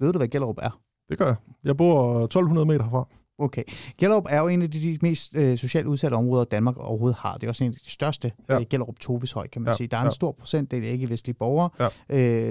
Ved 0.00 0.12
du, 0.12 0.18
hvad 0.18 0.28
Gellerup 0.28 0.58
er? 0.62 0.80
Det 1.08 1.18
gør 1.18 1.26
jeg. 1.26 1.36
Jeg 1.64 1.76
bor 1.76 2.24
1200 2.24 2.66
meter 2.66 2.82
herfra. 2.84 3.08
Okay. 3.38 3.62
Gellerup 3.98 4.24
er 4.28 4.40
jo 4.40 4.48
en 4.48 4.62
af 4.62 4.70
de, 4.70 4.80
de 4.80 4.98
mest 5.02 5.34
øh, 5.34 5.58
socialt 5.58 5.86
udsatte 5.86 6.14
områder, 6.14 6.44
Danmark 6.44 6.76
overhovedet 6.76 7.18
har. 7.18 7.34
Det 7.34 7.44
er 7.44 7.48
også 7.48 7.64
en 7.64 7.72
af 7.72 7.78
de 7.84 7.90
største. 7.90 8.32
Ja. 8.48 8.60
Øh, 8.60 8.66
Gellerup 8.70 8.98
Toveshøj, 9.00 9.48
kan 9.48 9.62
man 9.62 9.72
Ja, 9.72 9.76
sige. 9.76 9.86
Der 9.86 9.96
er 9.96 10.00
en 10.00 10.06
ja. 10.06 10.10
stor 10.10 10.32
procentdel 10.32 10.84
af 10.84 10.92
ikke-vestlige 10.92 11.34
borgere. 11.34 11.70
Ja. 11.80 11.86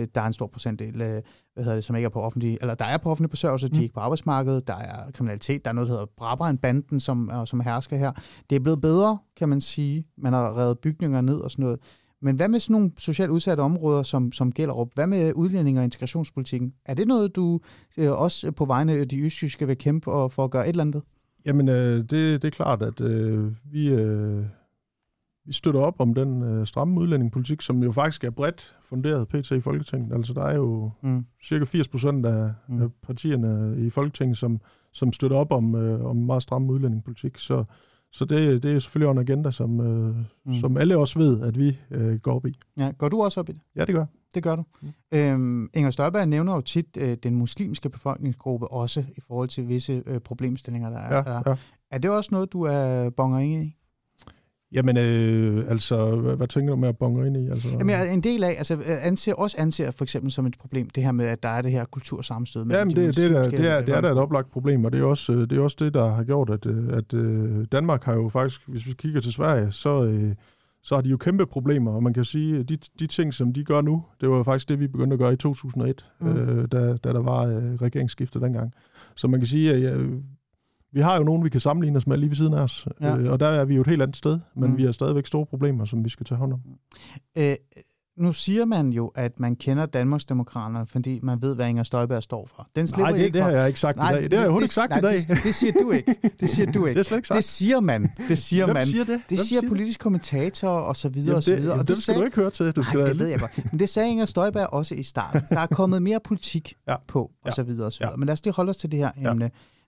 Øh, 0.02 0.08
der 0.16 0.22
er 0.22 0.26
en 0.26 0.34
stor 0.34 0.48
procentdel, 0.48 1.02
øh, 1.02 1.22
hvad 1.54 1.64
hedder 1.64 1.76
det, 1.76 1.84
som 1.84 1.96
ikke 1.96 2.06
er 2.06 2.10
på 2.10 2.22
offentlig, 2.22 2.58
eller 2.62 2.76
der 2.76 2.86
er 2.86 2.98
på 2.98 3.12
offentlig 3.12 3.30
besøgelse, 3.30 3.68
mm. 3.68 3.74
de 3.74 3.80
er 3.80 3.84
ikke 3.84 3.94
på 3.94 4.00
arbejdsmarkedet. 4.00 4.68
Der 4.68 4.76
er 4.76 5.12
kriminalitet. 5.12 5.66
Der 5.66 5.70
er 5.72 5.74
noget, 5.74 5.88
der 5.88 5.94
hedder 5.94 6.08
Brabrand-banden, 6.18 7.00
som, 7.00 7.32
som 7.46 7.60
hersker 7.60 7.98
her. 7.98 8.12
Det 8.50 8.56
er 8.56 8.60
blevet 8.60 8.82
bedre, 8.82 9.18
kan 9.38 9.50
man 9.50 9.62
sige. 9.62 10.06
Man 10.18 10.34
har 10.34 10.58
revet 10.58 10.80
bygninger 10.80 11.22
ned 11.22 11.38
og 11.40 11.52
sådan 11.52 11.64
noget. 11.64 11.80
Men 12.26 12.36
hvad 12.36 12.48
med 12.50 12.60
sådan 12.60 12.74
nogle 12.74 12.92
socialt 12.98 13.32
udsatte 13.32 13.62
områder, 13.62 14.04
som, 14.04 14.32
som 14.32 14.52
Gellerup? 14.52 14.90
Hvad 14.94 15.08
med 15.08 15.34
udlænding 15.36 15.78
og 15.78 15.84
integrationspolitikken? 15.84 16.74
Er 16.86 16.94
det 16.94 17.08
noget, 17.08 17.36
du 17.36 17.60
øh, 17.98 18.12
også 18.12 18.52
på 18.52 18.66
vegne 18.66 18.92
af 18.94 19.08
de 19.08 19.20
østjyske 19.22 19.68
vil 19.68 19.78
kæmpe 19.78 20.12
og 20.12 20.32
for 20.32 20.44
at 20.44 20.52
gøre 20.52 20.64
et 20.66 20.70
eller 20.70 20.84
andet? 20.84 21.04
Jamen, 21.46 21.70
øh, 21.70 21.98
det, 21.98 22.12
det 22.12 22.44
er 22.44 22.50
klart, 22.50 22.82
at 22.82 23.02
øh, 23.02 23.52
vi, 23.72 23.88
øh, 23.90 24.44
vi 25.46 25.54
støtter 25.54 25.80
op 25.80 25.96
om 26.00 26.14
den 26.14 26.44
øh, 26.44 26.68
stramme 26.68 27.00
udlændingepolitik, 27.00 27.62
som 27.62 27.84
jo 27.84 27.92
faktisk 27.92 28.24
er 28.24 28.30
bredt 28.30 28.76
funderet 28.82 29.28
pt. 29.28 29.52
i 29.52 29.60
Folketinget. 29.62 30.14
Altså, 30.14 30.34
der 30.34 30.44
er 30.44 30.56
jo 30.56 30.92
Mm. 31.02 31.26
cirka 31.44 31.66
80 31.66 31.88
procent 31.88 32.26
af, 32.26 32.52
Mm. 32.68 32.76
mm. 32.76 32.82
af 32.82 32.88
partierne 33.04 33.76
i 33.86 33.90
Folketinget, 33.90 34.38
som, 34.38 34.62
som 34.94 35.14
støtter 35.14 35.38
op 35.38 35.52
om, 35.52 35.76
øh, 35.76 36.06
om 36.06 36.16
meget 36.16 36.44
stramme 36.44 36.74
udlændingepolitik. 36.74 37.38
Så, 37.38 37.64
så 38.16 38.26
det, 38.26 38.64
det 38.64 38.76
er 38.76 38.80
selvfølgelig 38.80 39.12
en 39.12 39.18
agenda, 39.18 39.52
som, 39.52 39.80
øh, 39.80 40.16
Mm. 40.46 40.54
som 40.54 40.78
alle 40.78 40.98
også 40.98 41.20
ved, 41.20 41.42
at 41.42 41.60
vi 41.60 41.78
øh, 41.92 42.20
går 42.20 42.36
op 42.36 42.46
i. 42.46 42.58
Ja, 42.78 42.92
går 42.98 43.10
du 43.10 43.24
også 43.24 43.40
op 43.40 43.50
i 43.50 43.52
det? 43.52 43.62
Ja, 43.76 43.86
det 43.86 43.96
gør. 43.96 44.06
Det 44.36 44.44
gør 44.44 44.56
du. 44.56 44.64
Mm. 44.82 44.88
Øhm, 45.12 45.70
Inger 45.74 45.92
Støjberg 45.92 46.28
nævner 46.28 46.56
jo 46.56 46.62
tit 46.62 46.98
øh, 46.98 47.18
den 47.24 47.36
muslimske 47.36 47.90
befolkningsgruppe 47.90 48.68
også 48.72 49.04
i 49.18 49.22
forhold 49.28 49.50
til 49.50 49.68
visse 49.68 50.04
øh, 50.06 50.20
problemstillinger, 50.20 50.90
der 50.90 50.98
er. 50.98 51.16
Ja, 51.16 51.22
der. 51.24 51.42
ja. 51.48 51.56
Er 51.92 51.98
det 51.98 52.12
også 52.12 52.30
noget, 52.32 52.54
du 52.54 52.62
er 52.62 53.10
bonger 53.10 53.40
ind 53.40 53.64
i? 53.64 53.76
Jamen, 54.76 54.98
øh, 54.98 55.66
altså, 55.72 56.16
hvad, 56.16 56.36
hvad 56.36 56.48
tænker 56.48 56.74
du 56.74 56.80
med 56.80 56.90
at 56.90 56.98
bonge 56.98 57.28
ind 57.28 57.38
i? 57.38 57.50
Altså, 57.50 57.70
Jamen, 57.70 57.90
jeg 57.90 58.08
er 58.08 58.12
en 58.12 58.22
del 58.22 58.44
af, 58.44 58.50
altså 58.58 58.74
øh, 58.74 59.06
anser, 59.08 59.34
også 59.34 59.56
anser 59.60 59.92
for 59.92 60.04
eksempel 60.04 60.32
som 60.32 60.46
et 60.46 60.56
problem, 60.60 60.90
det 60.90 61.04
her 61.04 61.12
med, 61.12 61.26
at 61.26 61.44
der 61.44 61.50
er 61.50 61.62
det 61.62 61.72
her 61.72 61.86
kultursammenstød. 61.86 62.66
mellem 62.66 62.90
Jamen, 62.90 62.96
de 62.96 63.08
det, 63.08 63.16
det, 63.16 63.32
er, 63.38 63.44
det, 63.44 63.72
er, 63.72 63.82
det 63.82 63.96
er 63.96 64.02
da 64.02 64.08
et 64.08 64.18
oplagt 64.18 64.52
problem, 64.52 64.86
og 64.86 64.92
det 64.92 65.00
er 65.00 65.04
også 65.06 65.34
øh, 65.34 65.40
det, 65.50 65.52
er 65.52 65.62
også 65.62 65.78
det 65.80 65.94
der 65.94 66.12
har 66.12 66.24
gjort, 66.24 66.50
at, 66.50 66.66
øh, 66.66 66.98
at 66.98 67.14
øh, 67.14 67.66
Danmark 67.72 68.04
har 68.04 68.14
jo 68.14 68.30
faktisk, 68.30 68.62
hvis 68.68 68.88
vi 68.88 68.94
kigger 68.94 69.22
til 69.22 69.34
Sverige, 69.34 69.72
så, 69.72 70.04
øh, 70.04 70.36
så 70.84 70.96
har 70.96 71.02
de 71.02 71.10
jo 71.10 71.18
kæmpe 71.18 71.46
problemer, 71.46 71.92
og 71.92 72.04
man 72.04 72.14
kan 72.14 72.26
sige, 72.26 72.60
at 72.60 72.70
de, 72.70 72.78
de 73.00 73.08
ting, 73.08 73.34
som 73.34 73.54
de 73.54 73.64
gør 73.64 73.82
nu, 73.82 74.04
det 74.22 74.30
var 74.30 74.44
faktisk 74.44 74.70
det, 74.70 74.80
vi 74.80 74.88
begyndte 74.88 75.14
at 75.14 75.20
gøre 75.20 75.34
i 75.34 75.38
2001, 75.38 76.06
Mm. 76.20 76.38
øh, 76.38 76.68
da, 76.72 76.80
da 77.04 77.14
der 77.14 77.22
var 77.22 77.42
øh, 77.46 77.74
regeringsskifte 77.76 78.40
dengang. 78.40 78.74
Så 79.16 79.28
man 79.28 79.40
kan 79.40 79.48
sige, 79.48 79.74
at 79.74 79.82
ja, 79.82 79.96
vi 80.96 81.02
har 81.02 81.18
jo 81.18 81.24
nogen, 81.24 81.44
vi 81.44 81.50
kan 81.50 81.60
sammenligne 81.60 81.98
os 81.98 82.08
med 82.08 82.18
lige 82.18 82.30
ved 82.30 82.36
siden 82.36 82.54
af 82.54 82.62
os, 82.62 82.88
Ja. 83.02 83.18
øh, 83.18 83.32
og 83.32 83.40
der 83.40 83.48
er 83.48 83.66
vi 83.66 83.76
jo 83.76 83.82
et 83.82 83.88
helt 83.88 84.02
andet 84.02 84.16
sted, 84.18 84.40
men 84.56 84.64
Mm. 84.64 84.70
mm. 84.72 84.78
vi 84.78 84.84
har 84.86 84.92
stadigvæk 84.92 85.26
store 85.28 85.46
problemer, 85.46 85.86
som 85.86 86.04
vi 86.06 86.10
skal 86.10 86.26
tage 86.26 86.38
hånd 86.38 86.54
om. 86.54 86.60
Øh, 87.38 87.56
nu 88.18 88.34
siger 88.34 88.66
man 88.66 88.90
jo, 88.90 89.08
at 89.16 89.40
man 89.40 89.56
kender 89.56 89.86
Danmarksdemokraterne, 89.86 90.88
fordi 90.88 91.20
man 91.24 91.42
ved, 91.42 91.56
hvad 91.56 91.68
Inger 91.70 91.84
Støjberg 91.84 92.24
står 92.24 92.50
for. 92.56 92.68
Den 92.76 92.88
slipper 92.88 93.04
Nej, 93.12 93.18
det, 93.18 93.26
ikke 93.26 93.34
det 93.34 93.44
har 93.44 93.52
jeg 93.52 93.68
ikke 93.68 93.80
sagt 93.80 93.98
i 93.98 94.00
dag. 94.00 94.24
Det 94.24 94.34
har 94.34 94.40
jeg 94.40 94.40
overhovedet 94.40 94.64
ikke 94.66 94.74
sagt 94.74 94.90
nej, 94.90 95.00
i 95.00 95.02
dag. 95.02 95.14
Det, 95.36 95.44
det 95.44 95.56
siger 95.56 95.74
du 95.82 95.92
ikke. 95.92 96.16
Det 96.40 96.50
siger 96.50 96.72
du 96.72 96.82
Det 96.84 96.90
ikke. 96.90 97.00
er 97.00 97.04
slet 97.04 97.18
ikke 97.18 97.28
sagt. 97.28 97.36
Det 97.36 97.44
siger 97.44 97.80
man. 97.80 98.12
Det 98.28 98.38
siger 98.38 98.66
Hvem 98.66 98.74
man. 98.74 98.86
siger 98.86 99.04
det? 99.04 99.22
Det 99.30 99.40
siger 99.40 99.60
siger 99.62 99.70
politiske 99.70 100.02
kommentatorer 100.02 100.72
og 100.82 100.96
så 100.96 101.10
videre 101.10 101.28
Jamen, 101.28 101.36
og 101.38 101.44
så 101.44 101.52
det, 101.52 101.62
videre. 101.62 101.80
og 101.80 101.88
det 101.88 101.98
skal 101.98 102.16
du 102.20 102.24
ikke 102.24 102.36
høre 102.36 102.50
til. 102.50 102.72
Du 102.72 102.84
skal 102.84 102.98
Nej, 103.00 103.08
det 103.08 103.20
ved 103.20 103.28
jeg 103.28 103.40
godt. 103.40 103.72
Men 103.72 103.80
det 103.80 103.90
sagde 103.90 104.10
Inger 104.10 104.26
Støjberg 104.26 104.68
også 104.74 104.96
i 104.96 105.04
starten. 105.04 105.42
Der 105.50 105.60
er 105.60 105.68
kommet 105.68 106.02
mere 106.02 106.20
politik 106.24 106.74
Ja. 106.88 106.96
på, 107.08 107.22
og 107.22 107.32
Ja. 107.46 107.52
så 107.52 107.64
videre 107.64 107.86
og 107.86 107.94
så 107.94 108.00
videre. 108.00 108.12
Ja. 108.12 108.18
Men 108.18 108.26
lad 108.26 108.34
os 108.34 108.44
lige 108.44 108.54
holde 108.54 108.70
os 108.70 108.78
til 108.78 108.92
det 108.92 109.00
her 109.00 109.12
Ja. 109.22 109.34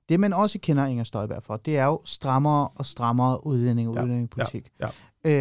Det, 0.10 0.20
man 0.20 0.34
også 0.34 0.60
kender 0.60 0.86
Inger 0.86 1.04
Støjberg 1.04 1.43
for, 1.43 1.58
det 1.58 1.78
er 1.78 1.86
jo 1.86 2.02
strammere 2.06 2.67
og 2.67 2.86
strammere 2.86 3.48
udlænding 3.48 3.89
og 3.89 3.96
Ja. 3.96 4.02
udlændingepolitik. 4.04 4.70
Ja. 4.80 4.88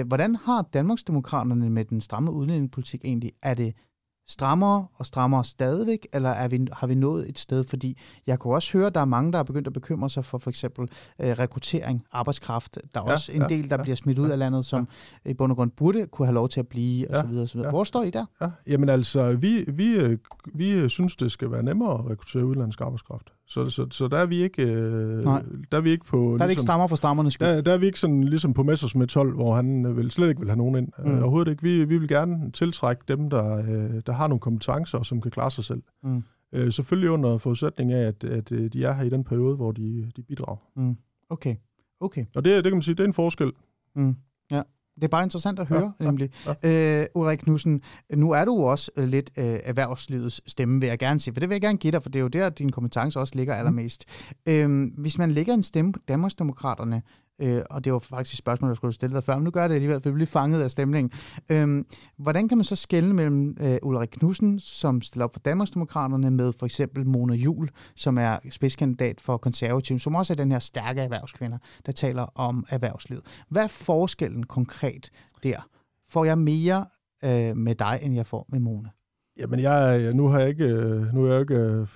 Øh, 0.01 0.07
hvordan 0.07 0.37
har 0.37 0.63
Danmarksdemokraterne 0.75 1.71
med 1.71 1.85
den 1.85 2.01
stramme 2.01 2.31
udlændingepolitik 2.31 3.01
egentlig? 3.05 3.33
Er 3.43 3.55
det 3.55 3.75
strammere 4.29 4.87
og 4.95 5.07
strammere 5.07 5.45
stadigvæk, 5.45 6.07
eller 6.13 6.29
er 6.31 6.49
vi, 6.49 6.67
har 6.73 6.87
vi 6.87 6.95
nået 6.95 7.29
et 7.29 7.39
sted? 7.39 7.65
Fordi 7.65 7.99
jeg 8.27 8.39
kunne 8.39 8.55
også 8.55 8.79
høre, 8.79 8.87
at 8.87 8.95
der 8.95 9.01
er 9.01 9.05
mange, 9.05 9.33
der 9.33 9.39
er 9.39 9.43
begyndt 9.43 9.67
at 9.67 9.73
bekymre 9.73 10.11
sig 10.11 10.25
for 10.25 10.39
for 10.39 10.51
eksempel 10.51 10.89
øh, 11.21 11.29
rekruttering, 11.39 12.03
arbejdskraft. 12.13 12.79
Der 12.95 13.01
er 13.01 13.05
Ja, 13.07 13.13
også 13.13 13.33
en 13.33 13.41
ja, 13.43 13.49
del, 13.49 13.71
der 13.71 13.77
ja, 13.77 13.83
bliver 13.83 13.97
smidt 13.97 14.19
ud 14.19 14.27
ja, 14.27 14.33
af 14.33 14.39
landet, 14.39 14.65
som 14.67 14.89
i 15.27 15.35
bund 15.35 15.53
og 15.53 15.57
grund 15.57 15.71
burde 15.71 16.07
kunne 16.07 16.27
have 16.27 16.35
lov 16.35 16.49
til 16.49 16.61
at 16.61 16.69
blive, 16.69 17.09
og 17.11 17.15
Ja, 17.17 17.21
så 17.23 17.27
videre, 17.27 17.43
og 17.43 17.49
så 17.49 17.55
videre. 17.55 17.67
ja. 17.67 17.71
Hvor 17.71 17.85
står 17.85 18.03
I 18.03 18.11
der? 18.11 18.25
Ja, 18.41 18.51
jamen 18.67 18.89
altså, 18.89 19.33
vi, 19.33 19.65
vi, 19.69 19.89
øh, 19.93 20.19
vi 20.55 20.71
øh, 20.71 20.91
synes, 20.91 21.17
det 21.17 21.33
skal 21.33 21.51
være 21.51 21.63
nemmere 21.63 21.95
at 21.95 22.11
rekruttere 22.11 22.47
udlandsk 22.47 22.81
arbejdskraft. 22.81 23.33
Så, 23.49 23.71
så, 23.71 23.87
så 23.91 24.09
der 24.09 24.17
er 24.17 24.27
vi 24.27 24.43
ikke, 24.43 24.63
øh, 24.67 25.25
Nej. 25.25 25.43
der 25.73 25.79
er 25.79 25.83
vi 25.83 25.91
ikke 25.91 26.05
på... 26.05 26.35
Der 26.39 26.45
er 26.45 26.47
det 26.47 26.51
ikke 26.51 26.63
strammer 26.63 26.87
for 26.87 26.97
strammernes 26.97 27.33
skyld. 27.33 27.49
der, 27.49 27.61
der 27.61 27.73
er 27.73 27.79
vi 27.79 27.87
ikke 27.87 28.01
sådan 28.01 28.25
ligesom 28.25 28.55
på 28.55 28.63
Messersmith 28.63 29.09
12, 29.09 29.35
hvor 29.35 29.55
han 29.55 29.87
øh, 29.87 29.97
vil, 29.97 30.11
slet 30.11 30.29
ikke 30.29 30.41
vil 30.41 30.49
have 30.49 30.57
nogen 30.57 30.77
ind. 30.77 30.89
Mm. 30.99 31.11
Mm. 31.11 31.19
Overhovedet 31.19 31.51
ikke. 31.51 31.63
Vi, 31.63 31.85
vi 31.85 31.99
vil 31.99 32.09
gerne 32.09 32.53
tiltrække 32.53 33.03
dem, 33.09 33.31
der, 33.31 33.57
øh, 33.57 34.03
der 34.07 34.13
har 34.13 34.27
nogle 34.27 34.41
kompetencer, 34.41 34.99
og 34.99 35.07
som 35.07 35.21
kan 35.21 35.31
klare 35.31 35.51
sig 35.51 35.65
selv. 35.65 35.83
Mm. 36.03 36.23
Øh, 36.53 36.73
selvfølgelig 36.73 37.11
under 37.11 37.39
forudsætning 37.39 37.93
af, 37.93 38.07
at, 38.07 38.25
at 38.25 38.53
øh, 38.53 38.73
de 38.73 38.85
er 38.85 38.93
her 38.93 39.05
i 39.05 39.11
den 39.11 39.25
periode, 39.25 39.57
hvor 39.57 39.73
de, 39.73 40.11
de 40.17 40.23
bidrager. 40.23 40.57
Mm. 40.77 40.97
Okay. 41.31 41.57
Okay. 42.01 42.25
Og 42.37 42.45
det, 42.45 42.55
det 42.55 42.65
kan 42.65 42.73
man 42.73 42.83
sige, 42.83 42.95
det 42.95 43.01
er 43.01 43.09
en 43.09 43.13
forskel. 43.13 43.53
Mm. 43.95 44.17
Ja. 44.51 44.63
Det 44.97 45.05
er 45.05 45.09
bare 45.09 45.23
interessant 45.23 45.59
at 45.59 45.67
høre, 45.67 45.93
ja, 46.01 46.05
nemlig. 46.05 46.31
Ja. 46.63 47.01
Øh, 47.03 47.07
Ulrik 47.15 47.39
Knudsen, 47.39 47.83
nu 48.15 48.31
er 48.31 48.45
du 48.45 48.65
også 48.65 48.91
øh, 48.97 49.09
lidt 49.09 49.31
øh, 49.39 49.45
erhvervslivets 49.45 50.41
stemme, 50.47 50.81
vil 50.81 50.87
jeg 50.89 50.99
gerne 50.99 51.21
sige, 51.21 51.35
for 51.35 51.41
det 51.41 51.49
vil 51.49 51.55
jeg 51.55 51.63
gerne 51.63 51.79
give 51.79 51.91
dig, 51.91 52.03
for 52.03 52.11
det 52.11 52.19
er 52.19 52.23
jo 52.23 52.29
der, 52.29 52.49
dine 52.49 52.73
kompetencer 52.73 53.21
også 53.21 53.33
ligger 53.37 53.55
allermest. 53.55 54.05
Mm. 54.47 54.53
Øh, 54.53 54.91
hvis 54.99 55.19
man 55.19 55.31
lægger 55.31 55.55
en 55.55 55.63
stemme 55.63 55.93
på 55.93 56.01
Danmarksdemokraterne, 56.09 57.03
øh, 57.39 57.63
og 57.71 57.85
det 57.85 57.93
var 57.93 57.99
faktisk 57.99 58.35
et 58.35 58.39
spørgsmål, 58.39 58.71
jeg 58.71 58.77
skulle 58.77 58.95
stille 58.95 59.15
dig 59.15 59.25
før, 59.25 59.35
men 59.35 59.45
nu 59.45 59.51
gør 59.51 59.69
det 59.69 59.75
alligevel, 59.75 60.01
for 60.01 60.11
vi 60.11 60.15
bliver 60.15 60.27
fanget 60.27 60.63
af 60.63 60.71
stemningen. 60.71 61.13
Øh, 61.49 61.85
hvordan 62.17 62.49
kan 62.49 62.59
man 62.59 62.65
så 62.65 62.77
skelne 62.77 63.15
mellem 63.15 63.57
øh, 63.61 63.79
Ulrik 63.83 64.09
Knudsen, 64.09 64.61
som 64.61 65.03
stiller 65.03 65.25
op 65.25 65.33
for 65.33 65.41
Danmarksdemokraterne, 65.41 66.31
med 66.31 66.53
for 66.53 66.67
eksempel 66.67 67.07
Mona 67.07 67.35
Jul, 67.35 67.71
som 67.95 68.19
er 68.19 68.39
spidskandidat 68.51 69.21
for 69.21 69.37
konservative, 69.37 70.01
som 70.01 70.15
også 70.15 70.33
er 70.33 70.37
den 70.37 70.53
her 70.53 70.59
stærke 70.59 71.01
erhvervskvinder, 71.01 71.59
der 71.87 71.93
taler 71.93 72.23
om 72.35 72.67
erhvervslivet. 72.69 73.25
Hvad 73.49 73.63
er 73.65 73.69
forskellen 73.69 74.47
konkret 74.47 75.11
der? 75.43 75.69
Får 76.09 76.25
jeg 76.25 76.39
mere 76.39 76.87
øh, 77.25 77.57
med 77.57 77.75
dig, 77.75 77.99
end 78.03 78.15
jeg 78.15 78.27
får 78.27 78.47
med 78.49 78.61
Mona? 78.61 78.89
Jamen, 79.39 79.61
jeg, 79.61 80.13
nu, 80.15 80.29
har 80.29 80.39
jeg 80.41 80.49
ikke, 80.49 80.65
øh, 80.65 81.15
nu 81.15 81.25
er 81.27 81.33
jeg 81.33 81.41
ikke 81.41 81.55
øh, 81.55 81.87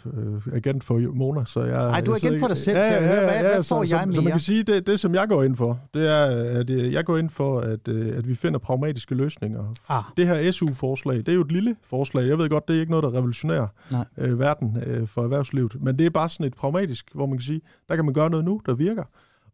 agent 0.53 0.85
for 0.85 1.15
Mona, 1.15 1.45
så 1.45 1.63
jeg... 1.63 1.91
Ej, 1.91 2.01
du 2.01 2.11
er 2.11 2.17
agent 2.17 2.41
for 2.41 2.49
dig 2.49 2.57
selv, 2.57 2.77
så 2.77 2.93
jeg 2.93 3.09
hører, 3.09 3.25
hvad- 3.25 3.41
hvad 3.43 3.55
får 3.57 3.63
så, 3.63 3.77
jeg 3.77 3.87
så, 3.87 4.13
Så 4.13 4.21
man 4.21 4.25
mere? 4.25 4.31
kan 4.31 4.41
sige, 4.41 4.63
det, 4.63 4.87
det 4.87 5.01
som 5.01 5.15
jeg 5.15 5.29
går 5.29 5.43
ind 5.43 5.57
for, 5.57 5.81
det 5.95 6.09
er, 6.09 6.25
at 6.61 6.71
øh, 6.71 6.93
jeg 6.93 7.05
går 7.05 7.17
ind 7.17 7.31
for, 7.31 7.61
at, 7.61 7.89
øh, 7.89 8.19
at 8.19 8.29
vi 8.29 8.35
finder 8.35 8.59
pragmatiske 8.59 9.15
løsninger. 9.15 9.75
Ah, 9.89 10.03
Det 10.17 10.27
her 10.27 10.51
SU-forslag, 10.51 11.17
det 11.17 11.29
er 11.29 11.33
jo 11.33 11.41
et 11.41 11.53
lille 11.53 11.77
forslag. 11.83 12.29
Jeg 12.29 12.39
ved 12.39 12.49
godt, 12.49 12.69
det 12.69 12.77
er 12.77 12.81
ikke 12.81 12.91
noget, 12.93 13.03
der 13.03 13.15
revolutionerer 13.15 13.67
Nej. 13.93 14.05
øh, 14.19 14.39
verden 14.39 14.77
øh, 14.87 15.07
for 15.09 15.23
erhvervslivet, 15.23 15.77
men 15.81 15.99
det 15.99 16.07
er 16.07 16.11
bare 16.11 16.29
sådan 16.29 16.47
et 16.47 16.55
pragmatisk, 16.55 17.11
hvor 17.15 17.27
man 17.27 17.39
kan 17.39 17.45
sige, 17.45 17.61
der 17.89 17.97
kan 17.97 18.05
man 18.05 18.15
gøre 18.15 18.31
noget 18.31 18.45
nu, 18.45 18.61
der 18.67 18.75
virker. 18.75 19.05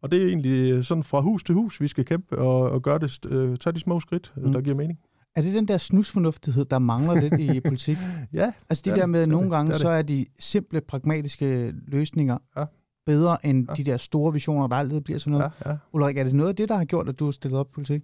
Og 0.01 0.11
det 0.11 0.21
er 0.23 0.27
egentlig 0.27 0.85
sådan 0.85 1.03
fra 1.03 1.21
hus 1.21 1.43
til 1.43 1.55
hus, 1.55 1.81
vi 1.81 1.87
skal 1.87 2.05
kæmpe 2.05 2.37
og, 2.37 2.69
og 2.71 2.81
gøre 2.81 2.99
det, 2.99 3.19
øh, 3.29 3.57
tage 3.57 3.73
de 3.73 3.79
små 3.79 3.99
skridt, 3.99 4.31
mm. 4.35 4.53
der 4.53 4.61
giver 4.61 4.75
mening. 4.75 4.99
Er 5.37 5.41
det 5.41 5.53
den 5.53 5.67
der 5.67 5.77
snusfornuftighed, 5.77 6.65
der 6.65 6.79
mangler 6.79 7.13
lidt 7.21 7.39
i 7.39 7.59
politik? 7.69 7.97
Ja, 8.33 8.51
Altså 8.69 8.81
de 8.85 8.89
Det 8.89 8.91
er 8.91 8.95
der 8.95 9.01
det, 9.03 9.09
med, 9.09 9.21
det 9.21 9.29
nogle 9.29 9.45
det, 9.45 9.51
gange, 9.51 9.69
det 9.69 9.75
er 9.75 9.79
så 9.81 9.89
er 9.89 10.01
de 10.01 10.25
simple, 10.39 10.81
pragmatiske 10.81 11.73
løsninger 11.87 12.37
Ja. 12.57 12.65
bedre 13.05 13.45
end 13.45 13.67
Ja. 13.69 13.73
de 13.75 13.83
der 13.83 13.97
store 13.97 14.33
visioner, 14.33 14.67
der 14.67 14.75
altid 14.75 15.01
bliver 15.01 15.19
sådan 15.19 15.37
noget. 15.37 15.51
ja, 15.65 15.69
ja. 15.71 15.77
Ulrik, 15.93 16.17
er 16.17 16.23
det 16.23 16.35
noget 16.35 16.49
af 16.49 16.55
det, 16.55 16.69
der 16.69 16.75
har 16.75 16.85
gjort, 16.85 17.09
at 17.09 17.19
du 17.19 17.25
har 17.25 17.31
stillet 17.31 17.59
op 17.59 17.67
politik? 17.73 18.01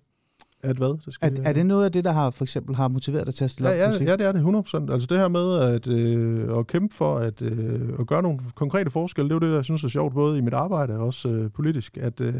At 0.63 0.77
hvad? 0.77 0.97
Det 1.05 1.13
skal 1.13 1.37
Er, 1.39 1.43
er 1.49 1.53
det 1.53 1.65
noget 1.65 1.85
af 1.85 1.91
det, 1.91 2.03
der 2.03 2.11
har 2.11 2.29
for 2.29 2.43
eksempel 2.43 2.75
har 2.75 2.87
motiveret 2.87 3.25
dig 3.27 3.35
til 3.35 3.43
at 3.43 3.51
stille 3.51 3.69
Ja, 3.69 3.75
op? 3.75 3.79
ja, 3.79 3.87
politik? 3.87 4.07
ja, 4.07 4.15
det 4.15 4.25
er 4.25 4.31
det 4.31 4.41
100%. 4.89 4.91
Altså 4.93 5.07
det 5.09 5.17
her 5.17 5.27
med 5.27 5.55
at, 5.59 5.87
øh, 5.87 6.57
at 6.57 6.67
kæmpe 6.67 6.95
for 6.95 7.17
at, 7.17 7.41
øh, 7.41 7.89
at 7.99 8.07
gøre 8.07 8.21
nogle 8.21 8.39
konkrete 8.55 8.89
forskelle, 8.91 9.29
det 9.29 9.35
er 9.41 9.47
jo 9.47 9.51
det, 9.51 9.55
jeg 9.55 9.63
synes 9.65 9.83
er 9.83 9.87
sjovt, 9.87 10.13
både 10.13 10.37
i 10.37 10.41
mit 10.41 10.53
arbejde 10.53 10.93
og 10.93 11.05
også 11.05 11.29
øh, 11.29 11.51
politisk, 11.51 11.97
at, 11.97 12.21
øh, 12.21 12.35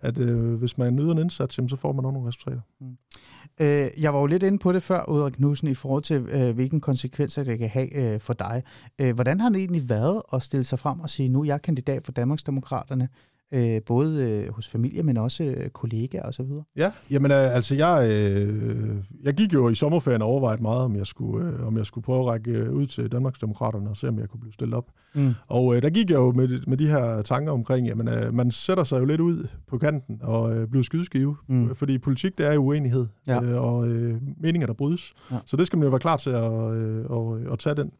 at 0.00 0.18
øh, 0.18 0.54
hvis 0.54 0.78
man 0.78 0.98
yder 0.98 1.12
en 1.12 1.18
indsats, 1.18 1.58
jamen, 1.58 1.68
så 1.68 1.76
får 1.76 1.92
man 1.92 2.02
nogle 2.02 2.28
resultater. 2.28 2.60
Øh, 3.60 3.90
jeg 3.98 4.14
var 4.14 4.20
jo 4.20 4.26
lidt 4.26 4.42
inde 4.42 4.58
på 4.58 4.72
det 4.72 4.82
før, 4.82 5.08
Ulrik 5.08 5.32
Knudsen, 5.32 5.68
i 5.68 5.74
forhold 5.74 6.02
til, 6.02 6.26
øh, 6.30 6.54
hvilken 6.54 6.80
konsekvenser 6.80 7.44
det 7.44 7.58
kan 7.58 7.68
have 7.68 7.96
øh, 7.96 8.20
for 8.20 8.32
dig. 8.32 8.62
Øh, 8.98 9.14
hvordan 9.14 9.40
har 9.40 9.48
det 9.48 9.58
egentlig 9.58 9.88
været 9.88 10.22
at 10.32 10.42
stille 10.42 10.64
sig 10.64 10.78
frem 10.78 11.00
og 11.00 11.10
sige, 11.10 11.28
nu 11.28 11.40
er 11.40 11.44
jeg 11.44 11.62
kandidat 11.62 12.04
for 12.04 12.12
Danmarksdemokraterne, 12.12 13.08
øh, 13.54 13.80
både 13.86 14.22
øh, 14.30 14.52
hos 14.52 14.68
familie, 14.68 15.02
men 15.02 15.16
også 15.16 15.44
øh, 15.44 15.68
kollegaer 15.70 16.22
osv.? 16.28 16.46
Ja, 16.76 16.92
jamen 17.10 17.30
øh, 17.30 17.54
altså 17.56 17.74
jeg, 17.74 18.08
øh, 18.10 18.96
jeg 19.22 19.34
gik 19.34 19.54
jo 19.54 19.68
i 19.68 19.74
sommerferien 19.74 20.22
og 20.22 20.28
overvejede 20.28 20.62
meget, 20.62 20.80
om 20.80 20.96
jeg 20.96 21.06
skulle, 21.06 21.48
øh, 21.48 21.66
om 21.66 21.76
jeg 21.76 21.86
skulle 21.86 22.04
prøve 22.04 22.20
at 22.20 22.26
række 22.26 22.50
øh, 22.50 22.72
ud 22.72 22.86
til 22.86 23.12
Danmarksdemokraterne 23.12 23.90
og 23.90 23.96
se, 23.96 24.08
om 24.08 24.18
jeg 24.18 24.28
kunne 24.28 24.40
blive 24.40 24.52
stillet 24.52 24.74
op. 24.76 24.86
Mm. 25.14 25.30
Og 25.46 25.76
øh, 25.76 25.82
der 25.82 25.90
gik 25.90 26.10
jeg 26.10 26.16
jo 26.16 26.32
med, 26.32 26.60
med 26.66 26.76
de 26.76 26.88
her 26.88 27.22
tanker 27.22 27.52
omkring, 27.52 27.86
jamen 27.86 28.08
øh, 28.08 28.34
man 28.34 28.50
sætter 28.50 28.84
sig 28.84 29.00
jo 29.00 29.04
lidt 29.04 29.20
ud 29.20 29.46
på 29.66 29.78
kanten 29.78 30.18
og 30.22 30.56
øh, 30.56 30.68
bliver 30.68 30.82
skydeskive, 30.84 31.36
Mm. 31.48 31.56
mm. 31.56 31.74
fordi 31.74 31.98
politik 31.98 32.38
det 32.38 32.46
er 32.46 32.52
jo 32.52 32.64
uenighed, 32.64 33.06
Ja. 33.26 33.42
øh, 33.42 33.62
og 33.64 33.88
øh, 33.88 34.16
meninger 34.40 34.66
der 34.66 34.74
brydes. 34.74 35.14
Ja. 35.30 35.36
Så 35.46 35.56
det 35.56 35.66
skal 35.66 35.76
man 35.78 35.84
jo 35.84 35.90
være 35.90 36.00
klar 36.00 36.16
til 36.16 36.30
at, 36.30 36.72
øh, 36.72 37.04
at, 37.10 37.52
at 37.52 37.58
tage 37.58 37.74
den. 37.74 37.90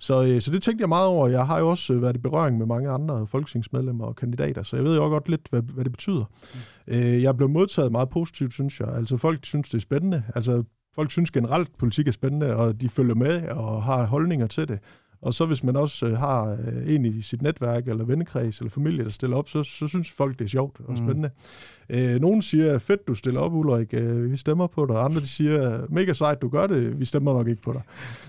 Så, 0.00 0.24
øh, 0.24 0.40
så 0.42 0.50
det 0.50 0.62
tænkte 0.62 0.82
jeg 0.82 0.88
meget 0.88 1.06
over. 1.06 1.28
Jeg 1.28 1.46
har 1.46 1.58
jo 1.58 1.68
også 1.68 1.92
øh, 1.92 2.02
været 2.02 2.16
i 2.16 2.18
berøring 2.18 2.58
med 2.58 2.66
mange 2.66 2.90
andre 2.90 3.26
folketingsmedlemmer 3.26 4.04
og 4.04 4.16
kandidater, 4.16 4.62
så 4.62 4.76
jeg 4.76 4.84
ved 4.84 4.96
jo 4.96 5.02
også 5.04 5.10
godt 5.10 5.28
lidt, 5.28 5.48
hvad, 5.50 5.62
hvad 5.62 5.84
det 5.84 5.92
betyder. 5.92 6.24
Mm. 6.86 6.92
Øh, 6.94 7.22
jeg 7.22 7.36
blev 7.36 7.48
modtaget 7.48 7.92
meget 7.92 8.08
positivt, 8.08 8.52
synes 8.52 8.80
jeg. 8.80 8.88
Altså 8.88 9.16
folk 9.16 9.38
synes, 9.42 9.68
det 9.68 9.78
er 9.78 9.82
spændende. 9.82 10.22
Altså 10.34 10.62
folk 10.94 11.10
synes 11.10 11.30
generelt, 11.30 11.78
politik 11.78 12.08
er 12.08 12.12
spændende, 12.12 12.56
og 12.56 12.80
de 12.80 12.88
følger 12.88 13.14
med 13.14 13.48
og 13.48 13.82
har 13.82 14.06
holdninger 14.06 14.46
til 14.46 14.68
det. 14.68 14.78
Og 15.22 15.34
så 15.34 15.46
hvis 15.46 15.64
man 15.64 15.76
også 15.76 16.06
øh, 16.06 16.16
har 16.16 16.58
øh, 16.66 16.94
en 16.94 17.04
i 17.04 17.22
sit 17.22 17.42
netværk, 17.42 17.88
eller 17.88 18.04
vennekreds, 18.04 18.58
eller 18.58 18.70
familie, 18.70 19.04
der 19.04 19.10
stiller 19.10 19.36
op, 19.36 19.48
så, 19.48 19.62
så 19.62 19.86
synes 19.86 20.10
folk, 20.10 20.38
det 20.38 20.44
er 20.44 20.48
sjovt 20.48 20.80
og 20.84 20.98
Mm. 20.98 21.30
Øh, 21.90 22.20
nogen 22.20 22.42
siger, 22.42 22.78
fedt, 22.78 23.08
du 23.08 23.14
stiller 23.14 23.40
op, 23.40 23.52
Ulrik, 23.54 23.94
øh, 23.94 24.30
vi 24.30 24.36
stemmer 24.36 24.66
på 24.66 24.86
dig. 24.86 24.96
Andre 24.96 25.20
de 25.20 25.26
siger, 25.28 25.86
mega 25.88 26.12
sejt, 26.12 26.42
du 26.42 26.48
gør 26.48 26.66
det, 26.66 27.00
vi 27.00 27.04
stemmer 27.04 27.32
nok 27.32 27.48
ikke 27.48 27.62
på 27.62 27.72
dig. 27.72 27.82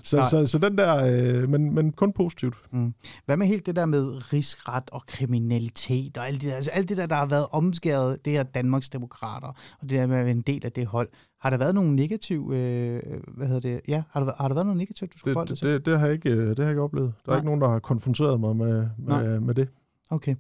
Så, 0.04 0.17
Nej. 0.17 0.30
så, 0.30 0.45
så 0.45 0.60
den 0.60 0.78
der, 0.78 1.06
øh, 1.06 1.50
men, 1.50 1.74
men 1.76 1.91
kun 1.91 2.13
positivt. 2.13 2.56
Mm. 2.72 2.93
Hvad 3.26 3.38
med 3.38 3.48
helt 3.48 3.65
det 3.65 3.76
der 3.76 3.86
med 3.86 4.34
rigsret 4.34 4.84
og 4.91 5.04
kriminalitet 5.08 6.17
og 6.17 6.28
alt 6.28 6.41
det 6.41 6.50
der, 6.50 6.56
altså 6.56 6.72
alt 6.72 6.89
det 6.89 6.98
der, 6.98 7.06
der 7.06 7.15
har 7.15 7.26
været 7.26 7.48
omskæret, 7.52 8.26
det 8.26 8.34
her 8.34 8.43
Danmarks 8.43 8.89
Demokrater, 8.89 9.48
og 9.48 9.82
det 9.82 9.89
der 9.89 10.08
med 10.08 10.17
at 10.17 10.26
være 10.26 10.32
en 10.36 10.41
del 10.41 10.65
af 10.65 10.72
det 10.72 10.86
hold. 10.86 11.10
Har 11.41 11.50
der 11.50 11.58
været 11.58 11.76
nogle 11.76 11.95
negativ, 11.95 12.52
øh, 12.54 13.02
hvad 13.28 13.48
hedder 13.48 13.60
det, 13.62 13.82
ja, 13.88 14.04
har 14.12 14.24
der, 14.24 14.32
har 14.38 14.48
der 14.48 14.56
været 14.56 14.65
noget 14.65 14.78
negativt, 14.78 15.13
du 15.13 15.17
skulle 15.17 15.34
forholde 15.34 15.50
dig 15.50 15.56
Det, 15.56 15.60
til? 15.60 15.69
det, 15.69 15.86
det, 15.86 16.00
har 16.00 16.06
jeg 16.06 16.13
ikke, 16.13 16.30
øh, 16.30 16.48
det 16.50 16.58
har 16.58 16.63
jeg 16.63 16.72
ikke 16.72 16.82
oplevet. 16.82 17.13
Der 17.26 17.32
er 17.32 17.36
Nej. 17.36 17.38
ikke 17.39 17.45
nogen, 17.45 17.62
der 17.62 17.69
har 17.69 17.80
konfronteret 17.80 18.39
mig 18.39 18.56
med, 18.56 18.88
med, 18.98 19.39
med 19.39 19.54
det. 19.56 19.67
Okay. 20.10 20.36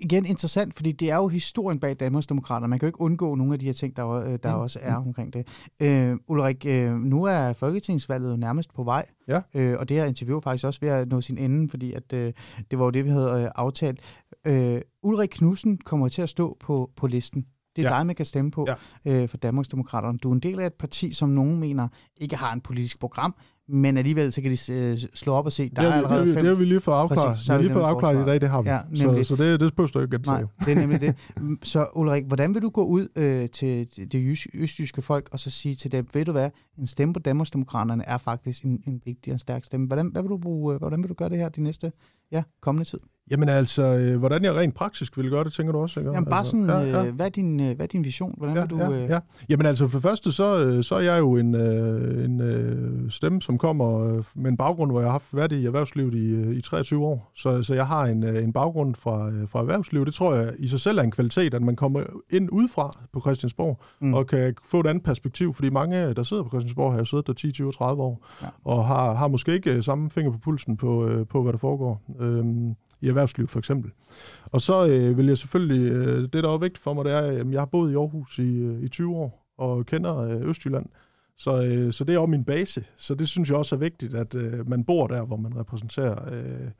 Igen 0.00 0.26
interessant, 0.26 0.74
fordi 0.74 0.92
det 0.92 1.10
er 1.10 1.16
jo 1.16 1.28
historien 1.28 1.80
bag 1.80 1.96
Danmarksdemokraterne. 2.00 2.68
Man 2.68 2.78
kan 2.78 2.86
jo 2.86 2.88
ikke 2.88 3.00
undgå 3.00 3.34
nogle 3.34 3.52
af 3.52 3.58
de 3.58 3.66
her 3.66 3.72
ting, 3.72 3.96
der, 3.96 4.08
øh, 4.08 4.38
der 4.42 4.54
Mm. 4.56 4.60
også 4.60 4.78
er 4.82 4.94
omkring 4.94 5.32
det. 5.32 5.46
Øh, 5.80 6.16
Ulrik, 6.28 6.66
øh, 6.66 6.92
nu 7.00 7.24
er 7.24 7.52
Folketingsvalget 7.52 8.30
jo 8.30 8.36
nærmest 8.36 8.74
på 8.74 8.82
vej, 8.84 9.06
Ja. 9.28 9.40
øh, 9.54 9.76
og 9.78 9.88
det 9.88 9.96
her 9.96 10.04
interview 10.04 10.36
er 10.36 10.40
faktisk 10.40 10.64
også 10.64 10.80
ved 10.80 10.88
at 10.88 11.08
nå 11.08 11.20
sin 11.20 11.38
ende, 11.38 11.68
fordi 11.68 11.92
at, 11.92 12.12
øh, 12.12 12.32
det 12.70 12.78
var 12.78 12.84
jo 12.84 12.90
det, 12.90 13.04
vi 13.04 13.10
havde 13.10 13.42
øh, 13.42 13.50
aftalt. 13.54 14.00
Øh, 14.44 14.80
Ulrik 15.02 15.28
Knudsen 15.32 15.78
kommer 15.78 16.08
til 16.08 16.22
at 16.22 16.28
stå 16.28 16.56
på, 16.60 16.90
på 16.96 17.06
listen. 17.06 17.46
Det 17.76 17.84
er 17.84 17.90
Ja. 17.90 17.96
dig, 17.96 18.06
man 18.06 18.14
kan 18.16 18.26
stemme 18.26 18.50
på 18.50 18.66
Ja. 18.68 18.74
øh, 19.22 19.28
for 19.28 19.36
Danmarksdemokraterne. 19.36 20.18
Du 20.18 20.30
er 20.30 20.34
en 20.34 20.40
del 20.40 20.60
af 20.60 20.66
et 20.66 20.74
parti, 20.74 21.12
som 21.12 21.28
nogen 21.28 21.60
mener 21.60 21.88
ikke 22.16 22.36
har 22.36 22.52
en 22.52 22.60
politisk 22.60 23.00
program, 23.00 23.34
men 23.68 23.96
alligevel 23.96 24.32
så 24.32 24.42
kan 24.42 24.50
de 24.50 24.72
øh, 24.72 24.98
slå 25.14 25.32
op 25.32 25.46
og 25.46 25.52
se, 25.52 25.68
der 25.68 25.68
det, 25.68 25.78
er 25.78 25.82
vi, 25.82 25.88
det, 25.88 25.94
allerede 25.96 26.26
vi, 26.26 26.32
fem 26.34 26.42
det 26.42 26.48
har 26.48 26.54
vi 26.58 26.64
lige 26.64 26.80
fået 26.80 26.94
afklaret. 26.94 27.26
Præcis, 27.28 27.46
så 27.46 27.52
vi 27.52 27.56
har 27.56 27.62
lige 27.62 27.72
fået 27.72 27.82
afklaret 27.84 28.22
i 28.22 28.24
dag, 28.26 28.40
det 28.40 28.48
har 28.48 28.62
vi. 28.62 28.68
Ja, 28.68 28.80
så, 28.94 29.06
nemlig. 29.06 29.26
så 29.26 29.36
det, 29.36 29.60
det 29.60 29.76
du 29.76 29.82
ikke 29.84 29.96
Nej, 29.98 30.06
gentage. 30.08 30.48
det 30.66 30.72
er 30.72 30.76
nemlig 30.80 31.00
det. 31.00 31.14
Så 31.62 31.86
Ulrik, 31.94 32.24
hvordan 32.24 32.54
vil 32.54 32.62
du 32.62 32.68
gå 32.70 32.84
ud 32.84 33.08
øh, 33.16 33.48
til 33.48 33.88
det 34.12 34.14
jys- 34.32 34.46
østjyske 34.54 35.02
folk 35.02 35.28
og 35.32 35.40
så 35.40 35.50
sige 35.50 35.74
til 35.74 35.92
dem, 35.92 36.06
ved 36.14 36.24
du 36.24 36.32
hvad, 36.32 36.50
en 36.78 36.86
stemme 36.86 37.14
på 37.14 37.20
Danmarksdemokraterne 37.20 38.04
er 38.04 38.18
faktisk 38.18 38.62
en, 38.64 38.82
en 38.86 39.00
vigtig 39.04 39.32
og 39.32 39.40
stærk 39.40 39.64
stemme. 39.64 39.86
Hvordan, 39.86 40.06
hvad 40.06 40.22
vil 40.22 40.28
du 40.30 40.38
bruge, 40.38 40.74
øh, 40.74 40.78
hvordan 40.78 41.02
vil 41.02 41.08
du 41.08 41.14
gøre 41.14 41.28
det 41.28 41.38
her 41.38 41.48
de 41.48 41.60
næste 41.62 41.92
ja, 42.32 42.42
kommende 42.60 42.88
tid? 42.90 42.98
Jamen 43.30 43.48
altså, 43.48 43.82
øh, 43.82 44.18
hvordan 44.18 44.44
jeg 44.44 44.54
rent 44.54 44.74
praktisk 44.74 45.16
vil 45.18 45.30
gøre 45.30 45.44
det, 45.44 45.52
tænker 45.52 45.72
du 45.72 45.78
også, 45.78 46.00
ikke? 46.00 46.12
Jamen 46.12 46.24
bare 46.30 46.38
altså, 46.38 46.50
sådan, 46.50 46.66
ja, 46.68 46.78
ja. 47.00 47.06
Øh, 47.06 47.14
hvad, 47.14 47.26
er 47.26 47.30
din, 47.30 47.60
øh, 47.60 47.66
hvad 47.76 47.80
er 47.80 47.86
din 47.86 48.04
vision? 48.04 48.34
Hvordan 48.38 48.56
Ja, 48.56 48.60
vil 48.60 48.70
du... 48.70 48.78
ja, 48.78 49.06
ja. 49.06 49.18
Jamen 49.48 49.66
altså, 49.66 49.88
for 49.88 49.98
det 49.98 50.02
første, 50.02 50.32
så, 50.32 50.78
så 50.82 50.94
er 50.94 51.00
jeg 51.00 51.18
jo 51.18 51.36
en, 51.36 51.54
en 51.54 53.06
stemme, 53.10 53.42
som 53.42 53.58
kommer 53.58 54.14
med 54.34 54.50
en 54.50 54.56
baggrund, 54.56 54.90
hvor 54.90 55.00
jeg 55.00 55.06
har 55.08 55.12
haft 55.12 55.36
været 55.36 55.52
i 55.52 55.66
erhvervslivet 55.66 56.14
i, 56.14 56.56
i 56.56 56.60
23 56.60 57.04
år. 57.04 57.32
Så, 57.36 57.62
så 57.62 57.74
jeg 57.74 57.86
har 57.86 58.04
en, 58.04 58.24
en 58.24 58.52
baggrund 58.52 58.94
fra, 58.94 59.30
fra 59.46 59.60
erhvervslivet. 59.60 60.06
Det 60.06 60.14
tror 60.14 60.34
jeg 60.34 60.52
i 60.58 60.66
sig 60.68 60.80
selv 60.80 60.98
er 60.98 61.02
en 61.02 61.10
kvalitet, 61.10 61.54
at 61.54 61.62
man 61.62 61.76
kommer 61.76 62.00
ind 62.30 62.48
udefra 62.52 62.90
på 63.12 63.20
Christiansborg, 63.20 63.80
Mm. 64.00 64.14
og 64.14 64.26
kan 64.26 64.54
få 64.70 64.80
et 64.80 64.86
andet 64.86 65.04
perspektiv, 65.04 65.54
fordi 65.54 65.70
mange, 65.70 66.14
der 66.14 66.22
sidder 66.22 66.42
på 66.42 66.48
Christiansborg, 66.48 66.92
har 66.92 66.98
jo 66.98 67.04
siddet 67.04 67.26
der 67.26 67.32
10, 67.32 67.52
20, 67.52 67.72
30 67.72 68.02
år, 68.02 68.26
Ja. 68.42 68.46
ja. 68.46 68.50
og 68.64 68.84
har, 68.86 69.14
har 69.14 69.28
måske 69.28 69.54
ikke 69.54 69.82
samme 69.82 70.10
finger 70.10 70.32
på 70.32 70.38
pulsen 70.38 70.76
på, 70.76 71.10
på 71.30 71.42
hvad 71.42 71.52
der 71.52 71.58
foregår. 71.58 72.02
Øhm, 72.20 72.74
i 73.04 73.08
erhvervslivet 73.08 73.50
for 73.50 73.58
eksempel. 73.58 73.90
Og 74.44 74.60
så 74.60 74.86
øh, 74.86 75.16
vil 75.18 75.26
jeg 75.26 75.38
selvfølgelig, 75.38 75.92
øh, 75.92 76.22
det 76.22 76.32
der 76.32 76.50
er 76.54 76.58
vigtigt 76.58 76.82
for 76.82 76.94
mig, 76.94 77.04
det 77.04 77.12
er, 77.12 77.20
at 77.20 77.50
jeg 77.52 77.60
har 77.60 77.66
boet 77.66 77.92
i 77.92 77.94
Aarhus 77.94 78.38
i, 78.38 78.42
øh, 78.42 78.82
i 78.82 78.88
20 78.88 79.16
år, 79.16 79.46
og 79.58 79.86
kender 79.86 80.16
øh, 80.18 80.48
Østjylland. 80.48 80.86
Så, 81.38 81.62
øh, 81.62 81.92
så 81.92 82.04
det 82.04 82.14
er 82.14 82.18
også 82.18 82.30
min 82.30 82.44
base. 82.44 82.84
Så 82.96 83.14
det 83.14 83.28
synes 83.28 83.48
jeg 83.50 83.58
også 83.58 83.74
er 83.74 83.78
vigtigt, 83.78 84.14
at 84.14 84.34
øh, 84.34 84.68
man 84.68 84.84
bor 84.84 85.06
der, 85.06 85.24
hvor 85.24 85.36
man 85.36 85.56
repræsenterer 85.56 86.32
øh, 86.34 86.70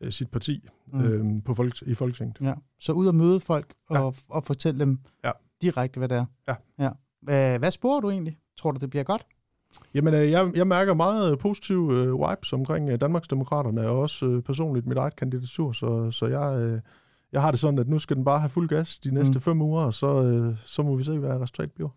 øh, 0.00 0.12
sit 0.12 0.30
parti 0.30 0.68
mm. 0.92 1.00
øh, 1.04 1.42
på 1.44 1.54
folk, 1.54 1.82
i 1.82 1.94
Folketinget. 1.94 2.36
Ja. 2.40 2.54
Så 2.80 2.92
ud 2.92 3.06
og 3.06 3.14
møde 3.14 3.40
folk 3.40 3.74
og, 3.88 3.96
Ja. 3.96 4.34
og 4.36 4.44
fortælle 4.44 4.80
dem 4.80 4.98
Ja. 5.24 5.30
direkte, 5.62 5.98
hvad 5.98 6.08
det 6.08 6.16
er. 6.18 6.24
Ja. 6.48 6.54
ja. 6.78 6.90
Hvad, 7.22 7.58
hvad 7.58 7.70
sporer 7.70 8.00
du 8.00 8.10
egentlig? 8.10 8.38
Tror 8.58 8.70
du, 8.72 8.78
det 8.80 8.90
bliver 8.90 9.04
godt? 9.04 9.26
Jamen, 9.94 10.14
øh, 10.14 10.30
jeg, 10.30 10.50
jeg 10.54 10.66
mærker 10.66 10.94
meget 10.94 11.38
positive 11.38 11.94
øh, 11.94 12.12
vibes 12.12 12.52
omkring 12.52 12.90
øh, 12.90 13.00
Danmarksdemokraterne, 13.00 13.88
og 13.88 13.98
også 13.98 14.26
øh, 14.26 14.42
personligt 14.42 14.86
mit 14.86 14.98
eget 14.98 15.16
kandidatur, 15.16 15.72
så, 15.72 16.10
så 16.10 16.26
jeg, 16.26 16.58
øh, 16.60 16.80
jeg 17.32 17.42
har 17.42 17.50
det 17.50 17.60
sådan, 17.60 17.78
at 17.78 17.88
nu 17.88 17.98
skal 17.98 18.16
den 18.16 18.24
bare 18.24 18.38
have 18.38 18.48
fuld 18.48 18.68
gas 18.68 18.98
de 18.98 19.14
næste 19.14 19.32
Mm. 19.34 19.40
fem 19.40 19.62
uger, 19.62 19.82
og 19.82 19.94
så, 19.94 20.22
øh, 20.22 20.54
så 20.64 20.82
må 20.82 20.96
vi 20.96 21.04
se, 21.04 21.18
hvad 21.18 21.30
resultatet 21.40 21.72
bliver. 21.72 21.88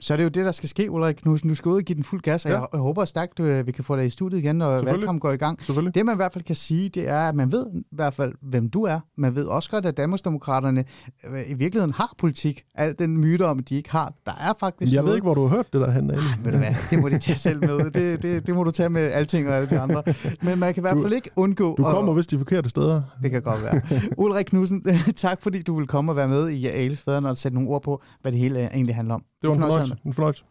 Så 0.00 0.12
er 0.12 0.16
det 0.16 0.24
jo 0.24 0.28
det, 0.28 0.44
der 0.44 0.52
skal 0.52 0.68
ske, 0.68 0.90
Ulrik 0.90 1.14
Knudsen. 1.14 1.48
Du 1.48 1.54
skal 1.54 1.68
ud 1.70 1.76
og 1.76 1.82
give 1.82 1.96
den 1.96 2.04
fuld 2.04 2.20
gas, 2.22 2.44
og 2.46 2.50
Ja. 2.52 2.58
jeg, 2.72 2.80
håber 2.80 3.04
stærkt, 3.04 3.40
øh, 3.40 3.66
vi 3.66 3.72
kan 3.72 3.84
få 3.84 3.96
dig 3.96 4.06
i 4.06 4.10
studiet 4.10 4.38
igen, 4.38 4.60
Selvfølgelig. 4.60 4.92
valgkampen 4.92 5.20
går 5.20 5.32
i 5.32 5.36
gang. 5.36 5.58
Det 5.94 6.06
man 6.06 6.14
i 6.14 6.16
hvert 6.16 6.32
fald 6.32 6.44
kan 6.44 6.56
sige, 6.56 6.88
det 6.88 7.08
er, 7.08 7.18
at 7.28 7.34
man 7.34 7.52
ved 7.52 7.66
i 7.74 7.82
hvert 7.92 8.14
fald, 8.14 8.32
hvem 8.42 8.70
du 8.70 8.82
er. 8.82 9.00
Man 9.16 9.34
ved 9.34 9.44
også 9.46 9.70
godt, 9.70 9.86
at 9.86 9.96
Danmarksdemokraterne 9.96 10.84
øh, 11.28 11.50
i 11.50 11.54
virkeligheden 11.54 11.92
har 11.94 12.14
politik. 12.18 12.62
Al 12.74 12.94
den 12.98 13.16
myte 13.16 13.46
om, 13.46 13.58
at 13.58 13.68
de 13.68 13.76
ikke 13.76 13.90
har. 13.90 14.12
Der 14.26 14.32
er 14.32 14.52
faktisk 14.60 14.92
jeg 14.92 14.96
noget. 14.98 15.08
ved 15.08 15.14
ikke, 15.16 15.24
hvor 15.24 15.34
du 15.34 15.46
har 15.46 15.56
hørt 15.56 15.72
det 15.72 15.80
der 15.80 15.90
hen, 15.90 16.10
Ali. 16.10 16.20
Ved 16.44 16.52
du 16.52 16.58
hvad, 16.58 16.74
det 16.90 16.98
må 17.00 17.08
de 17.08 17.18
tage 17.18 17.38
selv 17.38 17.60
med. 17.60 17.90
Det, 17.90 17.94
det, 18.22 18.46
det 18.46 18.54
må 18.54 18.64
du 18.64 18.70
tage 18.70 18.88
med 18.90 19.02
alting 19.02 19.48
og 19.48 19.54
alle 19.54 19.70
de 19.70 19.78
andre. 19.78 20.02
Men 20.42 20.58
man 20.58 20.74
kan 20.74 20.80
i 20.80 20.84
hvert 20.84 20.98
fald 21.02 21.12
ikke 21.12 21.30
undgå... 21.36 21.76
Du 21.76 21.86
at- 21.86 21.94
kommer 21.94 22.12
vist 22.12 22.30
de 22.30 22.38
forkerte 22.38 22.68
steder. 22.68 23.02
Det 23.22 23.30
kan 23.30 23.42
godt 23.42 23.62
være. 23.62 23.80
Ulrik 24.16 24.44
Knudsen, 24.46 24.71
tak 25.16 25.42
fordi 25.42 25.62
du 25.62 25.78
vil 25.78 25.86
komme 25.86 26.12
og 26.12 26.16
være 26.16 26.28
med 26.28 26.48
i 26.50 26.66
Ales 26.66 27.00
Fædrene 27.00 27.28
og 27.28 27.36
sætte 27.36 27.54
nogle 27.54 27.70
ord 27.70 27.82
på, 27.82 28.02
hvad 28.22 28.32
det 28.32 28.40
hele 28.40 28.60
egentlig 28.60 28.94
handler 28.94 29.14
om. 29.14 29.24
Det 29.42 29.48
var 29.48 29.54
en 29.54 29.60
fornøjelse. 29.60 29.96
En 30.04 30.14
fornøjelse. 30.14 30.44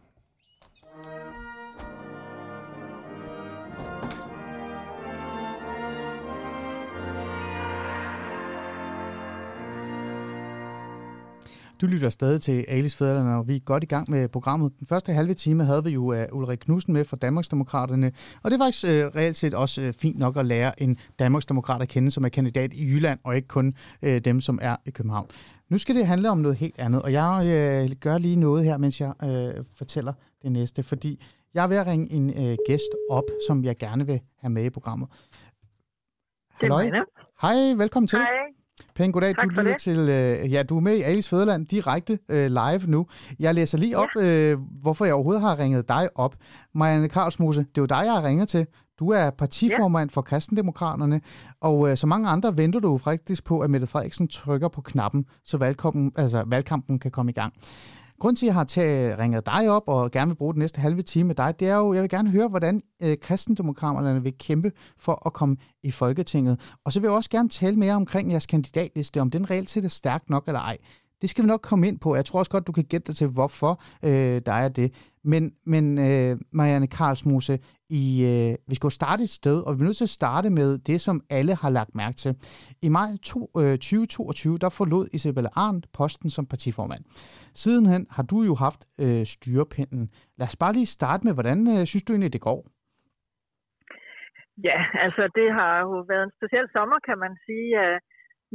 Du 11.82 11.86
lytter 11.86 12.10
stadig 12.10 12.40
til 12.40 12.64
Alice 12.68 12.96
Fædrene, 12.96 13.36
og 13.36 13.48
vi 13.48 13.56
er 13.56 13.60
godt 13.60 13.82
i 13.82 13.86
gang 13.86 14.10
med 14.10 14.28
programmet. 14.28 14.72
Den 14.78 14.86
første 14.86 15.12
halve 15.12 15.34
time 15.34 15.64
havde 15.64 15.84
vi 15.84 15.90
jo 15.90 16.04
uh, 16.12 16.22
Ulrik 16.32 16.58
Knudsen 16.58 16.92
med 16.92 17.04
fra 17.04 17.16
Danmarksdemokraterne, 17.16 18.12
og 18.42 18.50
det 18.50 18.60
er 18.60 18.64
faktisk 18.64 18.84
uh, 18.84 18.90
reelt 18.90 19.36
set 19.36 19.54
også 19.54 19.82
uh, 19.82 19.92
fint 20.00 20.18
nok 20.18 20.36
at 20.36 20.46
lære 20.46 20.82
en 20.82 20.98
Danmarksdemokrat 21.18 21.82
at 21.82 21.88
kende, 21.88 22.10
som 22.10 22.24
er 22.24 22.28
kandidat 22.28 22.72
i 22.72 22.84
Jylland, 22.84 23.18
og 23.24 23.36
ikke 23.36 23.48
kun 23.48 23.74
uh, 24.02 24.16
dem, 24.16 24.40
som 24.40 24.58
er 24.62 24.76
i 24.86 24.90
København. 24.90 25.26
Nu 25.68 25.78
skal 25.78 25.94
det 25.94 26.06
handle 26.06 26.30
om 26.30 26.38
noget 26.38 26.56
helt 26.56 26.78
andet, 26.78 27.02
og 27.02 27.12
jeg 27.12 27.40
uh, 27.84 27.96
gør 28.00 28.18
lige 28.18 28.36
noget 28.36 28.64
her, 28.64 28.76
mens 28.76 29.00
jeg 29.00 29.12
uh, 29.22 29.64
fortæller 29.76 30.12
det 30.42 30.52
næste, 30.52 30.82
fordi 30.82 31.24
jeg 31.54 31.64
er 31.64 31.68
ved 31.68 31.76
at 31.76 31.86
ringe 31.86 32.12
en 32.12 32.30
uh, 32.30 32.56
gæst 32.66 32.92
op, 33.10 33.24
som 33.48 33.64
jeg 33.64 33.76
gerne 33.76 34.06
vil 34.06 34.20
have 34.40 34.50
med 34.50 34.64
i 34.64 34.70
programmet. 34.70 35.08
Halløj. 36.60 36.90
Hej, 37.42 37.74
velkommen 37.76 38.08
til. 38.08 38.18
Hej. 38.18 38.61
Pæn 38.94 39.12
goddag, 39.12 39.34
Tak 39.34 39.44
du 39.44 39.48
lytter 39.48 39.62
det. 39.72 39.80
til, 39.80 39.98
øh, 39.98 40.52
ja, 40.52 40.62
du 40.62 40.76
er 40.76 40.80
med 40.80 40.96
i 40.96 41.02
Alice 41.02 41.28
Fæderland 41.30 41.66
direkte 41.66 42.18
øh, 42.28 42.46
live 42.50 42.80
nu. 42.86 43.06
Jeg 43.40 43.54
læser 43.54 43.78
lige 43.78 43.98
op, 43.98 44.08
øh, 44.20 44.58
hvorfor 44.82 45.04
jeg 45.04 45.14
overhovedet 45.14 45.42
har 45.42 45.58
ringet 45.58 45.88
dig 45.88 46.08
op. 46.14 46.36
Marianne 46.74 47.08
Karlsmose, 47.08 47.60
det 47.60 47.78
er 47.78 47.82
jo 47.82 47.86
dig, 47.86 48.02
jeg 48.04 48.12
har 48.12 48.24
ringet 48.24 48.48
til. 48.48 48.66
Du 48.98 49.08
er 49.08 49.30
partiformand 49.30 50.10
for 50.10 50.22
Kristendemokraterne, 50.22 51.20
og 51.60 51.90
øh, 51.90 51.96
så 51.96 52.06
mange 52.06 52.28
andre 52.28 52.56
venter 52.56 52.80
du 52.80 52.98
faktisk 52.98 53.44
på, 53.44 53.60
at 53.60 53.70
Mette 53.70 53.86
Frederiksen 53.86 54.28
trykker 54.28 54.68
på 54.68 54.80
knappen, 54.80 55.24
så 55.44 55.56
valgkampen, 55.56 56.12
altså, 56.16 56.44
valgkampen 56.46 56.98
kan 56.98 57.10
komme 57.10 57.30
i 57.30 57.34
gang. 57.34 57.52
Grunden 58.22 58.36
til, 58.36 58.46
at 58.46 58.48
jeg 58.48 58.54
har 58.54 58.64
taget, 58.64 59.18
ringet 59.18 59.46
dig 59.46 59.70
op 59.70 59.82
og 59.86 60.10
gerne 60.10 60.28
vil 60.28 60.36
bruge 60.36 60.54
den 60.54 60.60
næste 60.60 60.80
halve 60.80 61.02
time 61.02 61.26
med 61.26 61.34
dig, 61.34 61.60
det 61.60 61.68
er 61.68 61.76
jo, 61.76 61.92
jeg 61.92 62.02
vil 62.02 62.10
gerne 62.10 62.30
høre, 62.30 62.48
hvordan 62.48 62.80
øh, 63.02 63.16
kristendemokraterne 63.22 64.22
vil 64.22 64.38
kæmpe 64.38 64.72
for 64.98 65.26
at 65.26 65.32
komme 65.32 65.56
i 65.82 65.90
Folketinget. 65.90 66.60
Og 66.84 66.92
så 66.92 67.00
vil 67.00 67.06
jeg 67.06 67.16
også 67.16 67.30
gerne 67.30 67.48
tale 67.48 67.76
mere 67.76 67.94
omkring 67.94 68.30
jeres 68.30 68.46
kandidatliste, 68.46 69.20
om 69.20 69.30
den 69.30 69.50
reelt 69.50 69.70
set 69.70 69.84
er 69.84 69.88
stærk 69.88 70.22
nok 70.28 70.46
eller 70.46 70.60
ej. 70.60 70.78
Det 71.22 71.30
skal 71.30 71.44
vi 71.44 71.48
nok 71.48 71.60
komme 71.60 71.88
ind 71.88 71.98
på. 71.98 72.14
Jeg 72.14 72.24
tror 72.24 72.38
også 72.38 72.50
godt, 72.50 72.66
du 72.66 72.72
kan 72.72 72.84
gætte 72.84 73.06
dig 73.06 73.16
til, 73.16 73.26
hvorfor 73.26 73.82
øh, 74.02 74.42
der 74.46 74.52
er 74.52 74.68
det. 74.68 74.92
Men, 75.24 75.52
men 75.66 75.98
øh, 75.98 76.38
Marianne 76.52 76.86
Karlsmose, 76.86 77.58
i, 78.00 78.04
øh, 78.30 78.52
vi 78.68 78.74
skal 78.74 78.86
jo 78.90 78.98
starte 79.00 79.22
et 79.28 79.34
sted, 79.40 79.56
og 79.66 79.70
vi 79.74 79.80
er 79.82 79.88
nødt 79.88 80.00
til 80.02 80.10
at 80.10 80.16
starte 80.20 80.48
med 80.50 80.68
det, 80.88 80.98
som 81.06 81.16
alle 81.38 81.54
har 81.62 81.70
lagt 81.78 81.94
mærke 82.02 82.16
til. 82.22 82.32
I 82.86 82.88
maj 82.98 83.10
to, 83.30 83.40
øh, 83.60 83.76
2022, 83.78 84.58
der 84.64 84.70
forlod 84.78 85.04
Isabella 85.16 85.50
Arndt 85.64 85.84
posten 85.98 86.30
som 86.36 86.44
partiformand. 86.52 87.02
Sidenhen 87.62 88.02
har 88.16 88.24
du 88.32 88.38
jo 88.50 88.54
haft 88.64 88.82
øh, 89.04 89.24
styrepinden. 89.34 90.02
Lad 90.38 90.46
os 90.50 90.56
bare 90.62 90.72
lige 90.78 90.94
starte 90.98 91.22
med, 91.26 91.32
hvordan 91.36 91.58
øh, 91.74 91.82
synes 91.90 92.04
du 92.04 92.10
egentlig, 92.12 92.32
det 92.32 92.46
går? 92.50 92.60
Ja, 94.68 94.78
altså 95.04 95.22
det 95.38 95.48
har 95.58 95.72
jo 95.86 95.94
været 96.10 96.24
en 96.28 96.34
speciel 96.38 96.66
sommer, 96.76 96.98
kan 97.08 97.18
man 97.24 97.34
sige. 97.46 97.70
Øh, 97.82 97.96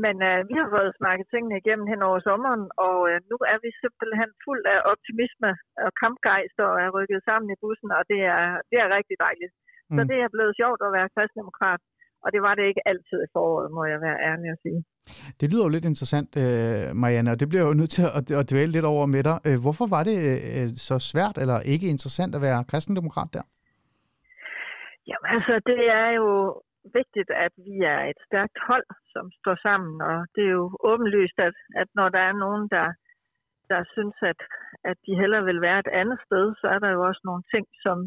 men 0.05 0.15
øh, 0.29 0.39
vi 0.49 0.53
har 0.61 0.69
fået 0.75 0.97
snakket 0.99 1.25
tingene 1.33 1.59
igennem 1.61 1.87
hen 1.91 2.01
over 2.07 2.19
sommeren, 2.27 2.63
og 2.87 2.97
øh, 3.09 3.17
nu 3.31 3.37
er 3.51 3.57
vi 3.63 3.69
simpelthen 3.83 4.29
fuld 4.45 4.63
af 4.73 4.79
optimisme 4.91 5.51
og 5.85 5.91
kampgejst 6.03 6.57
og 6.67 6.73
er 6.83 6.89
rykket 6.97 7.21
sammen 7.27 7.49
i 7.53 7.59
bussen, 7.63 7.89
og 7.97 8.03
det 8.11 8.21
er, 8.35 8.45
det 8.69 8.77
er 8.83 8.95
rigtig 8.97 9.17
dejligt. 9.25 9.53
Mm. 9.89 9.95
Så 9.95 10.01
det 10.11 10.17
er 10.25 10.33
blevet 10.35 10.53
sjovt 10.61 10.81
at 10.87 10.93
være 10.97 11.13
kristendemokrat, 11.15 11.81
og 12.23 12.27
det 12.33 12.41
var 12.45 12.53
det 12.55 12.65
ikke 12.71 12.83
altid 12.91 13.19
i 13.23 13.31
foråret, 13.35 13.69
må 13.77 13.81
jeg 13.93 13.99
være 14.07 14.19
ærlig 14.29 14.49
at 14.55 14.61
sige. 14.65 14.81
Det 15.39 15.47
lyder 15.51 15.65
jo 15.67 15.75
lidt 15.75 15.89
interessant, 15.91 16.31
øh, 16.43 16.85
Marianne, 17.01 17.31
og 17.33 17.39
det 17.39 17.47
bliver 17.49 17.61
jeg 17.63 17.71
jo 17.71 17.81
nødt 17.81 17.93
til 17.97 18.03
at, 18.41 18.49
dvæle 18.51 18.71
lidt 18.75 18.87
over 18.93 19.05
med 19.15 19.23
dig. 19.29 19.37
Øh, 19.47 19.57
hvorfor 19.63 19.87
var 19.95 20.03
det 20.09 20.17
øh, 20.57 20.67
så 20.87 20.95
svært 21.11 21.35
eller 21.43 21.57
ikke 21.73 21.87
interessant 21.95 22.35
at 22.35 22.41
være 22.47 22.67
kristendemokrat 22.71 23.29
der? 23.37 23.45
Jamen 25.09 25.29
altså, 25.35 25.53
det 25.71 25.81
er 26.01 26.09
jo 26.19 26.27
vigtigt, 26.99 27.29
at 27.45 27.53
vi 27.67 27.75
er 27.93 28.01
et 28.11 28.19
stærkt 28.27 28.57
hold, 28.69 28.87
som 29.13 29.25
står 29.39 29.55
sammen, 29.67 30.01
og 30.01 30.17
det 30.35 30.43
er 30.45 30.53
jo 30.61 30.67
åbenlyst, 30.91 31.39
at, 31.47 31.55
at 31.81 31.89
når 31.95 32.09
der 32.09 32.23
er 32.29 32.35
nogen, 32.43 32.65
der, 32.75 32.87
der 33.71 33.81
synes, 33.95 34.17
at, 34.31 34.39
at 34.89 34.97
de 35.05 35.13
hellere 35.21 35.43
vil 35.49 35.61
være 35.61 35.79
et 35.79 35.91
andet 36.01 36.19
sted, 36.25 36.45
så 36.61 36.67
er 36.67 36.79
der 36.79 36.89
jo 36.95 37.01
også 37.09 37.21
nogle 37.25 37.43
ting, 37.53 37.65
som 37.85 37.97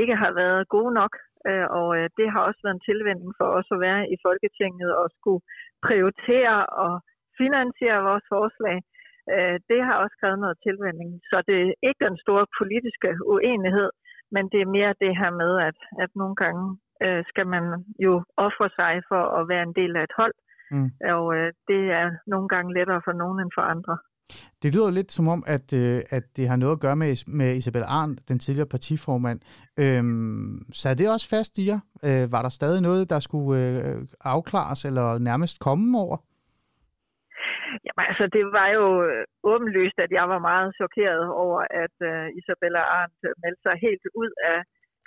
ikke 0.00 0.16
har 0.22 0.32
været 0.42 0.68
gode 0.68 0.94
nok, 1.00 1.14
øh, 1.48 1.66
og 1.78 1.88
øh, 1.98 2.06
det 2.18 2.26
har 2.32 2.40
også 2.48 2.60
været 2.64 2.76
en 2.76 2.88
tilvænding 2.90 3.30
for 3.38 3.48
os 3.58 3.68
at 3.74 3.80
være 3.86 4.02
i 4.14 4.16
Folketinget 4.26 4.90
og 5.00 5.06
skulle 5.18 5.42
prioritere 5.86 6.56
og 6.84 6.92
finansiere 7.40 8.06
vores 8.08 8.26
forslag. 8.34 8.78
Øh, 9.34 9.56
det 9.70 9.80
har 9.86 9.96
også 10.02 10.16
krævet 10.20 10.38
noget 10.44 10.58
tilvænding, 10.66 11.10
så 11.30 11.36
det 11.48 11.56
er 11.60 11.74
ikke 11.88 12.04
den 12.08 12.18
store 12.24 12.46
politiske 12.60 13.10
uenighed, 13.34 13.90
men 14.34 14.44
det 14.52 14.60
er 14.60 14.74
mere 14.76 15.00
det 15.04 15.12
her 15.20 15.30
med, 15.42 15.52
at, 15.68 15.78
at 16.02 16.10
nogle 16.20 16.36
gange 16.42 16.64
øh, 17.06 17.20
skal 17.30 17.46
man 17.54 17.64
jo 18.06 18.12
ofre 18.46 18.68
sig 18.78 18.94
for 19.10 19.22
at 19.38 19.48
være 19.48 19.62
en 19.68 19.74
del 19.80 19.96
af 19.96 20.02
et 20.02 20.14
hold. 20.20 20.34
Mm. 20.74 20.90
Og 21.14 21.24
øh, 21.36 21.48
det 21.68 21.82
er 22.00 22.06
nogle 22.26 22.48
gange 22.48 22.74
lettere 22.76 23.02
for 23.06 23.12
nogen 23.12 23.38
end 23.40 23.52
for 23.56 23.64
andre. 23.74 23.96
Det 24.62 24.74
lyder 24.74 24.90
lidt 24.90 25.12
som 25.12 25.28
om, 25.28 25.40
at, 25.46 25.66
øh, 25.82 25.98
at 26.16 26.24
det 26.36 26.48
har 26.48 26.56
noget 26.56 26.76
at 26.76 26.80
gøre 26.80 26.96
med, 26.96 27.10
med 27.40 27.56
Isabel 27.56 27.84
Arndt, 27.98 28.28
den 28.28 28.38
tidligere 28.38 28.74
partiformand. 28.74 29.40
Øhm, 29.82 30.72
så 30.72 30.94
det 30.94 31.14
også 31.14 31.28
fast 31.36 31.58
i 31.58 31.64
jer? 31.70 31.80
Øh, 32.08 32.24
var 32.34 32.42
der 32.42 32.52
stadig 32.58 32.80
noget, 32.82 33.10
der 33.10 33.20
skulle 33.20 33.60
øh, 33.60 33.96
afklares 34.34 34.80
eller 34.88 35.18
nærmest 35.18 35.56
komme 35.66 35.98
over? 36.04 36.16
Jamen 37.84 38.04
altså, 38.10 38.26
det 38.36 38.44
var 38.58 38.68
jo 38.78 38.86
øh, 39.08 39.24
åbenlyst, 39.52 39.98
at 40.04 40.10
jeg 40.18 40.26
var 40.32 40.40
meget 40.50 40.70
chokeret 40.80 41.24
over, 41.44 41.60
at 41.84 41.96
uh, 42.10 42.26
Isabella 42.38 42.82
Arndt 42.98 43.20
meldte 43.42 43.62
sig 43.66 43.76
helt 43.86 44.04
ud 44.22 44.30
af 44.52 44.58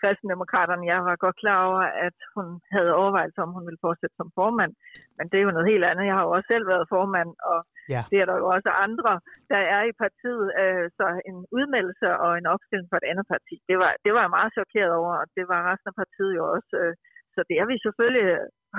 kristendemokraterne. 0.01 0.89
Jeg 0.93 0.99
var 1.07 1.23
godt 1.25 1.37
klar 1.43 1.59
over, 1.69 1.83
at 2.07 2.17
hun 2.35 2.47
havde 2.75 2.91
overvejelser 3.01 3.41
om, 3.45 3.55
hun 3.57 3.67
ville 3.67 3.83
fortsætte 3.87 4.15
som 4.17 4.29
formand. 4.39 4.73
Men 5.17 5.25
det 5.29 5.37
er 5.37 5.45
jo 5.47 5.55
noget 5.55 5.71
helt 5.71 5.85
andet. 5.89 6.09
Jeg 6.09 6.15
har 6.17 6.23
jo 6.27 6.31
også 6.37 6.49
selv 6.53 6.65
været 6.73 6.91
formand, 6.95 7.31
og 7.51 7.59
ja. 7.93 8.01
det 8.11 8.17
er 8.19 8.27
der 8.29 8.37
jo 8.41 8.47
også 8.55 8.69
andre, 8.87 9.11
der 9.51 9.61
er 9.75 9.83
i 9.91 9.93
partiet. 10.03 10.45
Øh, 10.61 10.85
så 10.97 11.05
en 11.29 11.37
udmeldelse 11.57 12.07
og 12.23 12.31
en 12.39 12.47
opstilling 12.53 12.89
for 12.89 12.97
et 12.99 13.09
andet 13.11 13.27
parti, 13.33 13.55
det 13.69 13.77
var, 13.81 13.91
det 14.05 14.11
var 14.15 14.21
jeg 14.25 14.35
meget 14.37 14.55
chokeret 14.57 14.93
over, 15.01 15.13
og 15.21 15.27
det 15.37 15.45
var 15.51 15.59
resten 15.69 15.91
af 15.91 15.97
partiet 16.01 16.33
jo 16.39 16.43
også. 16.55 16.73
Øh, 16.81 16.93
så 17.35 17.39
det 17.49 17.55
har 17.59 17.67
vi 17.71 17.77
selvfølgelig 17.85 18.27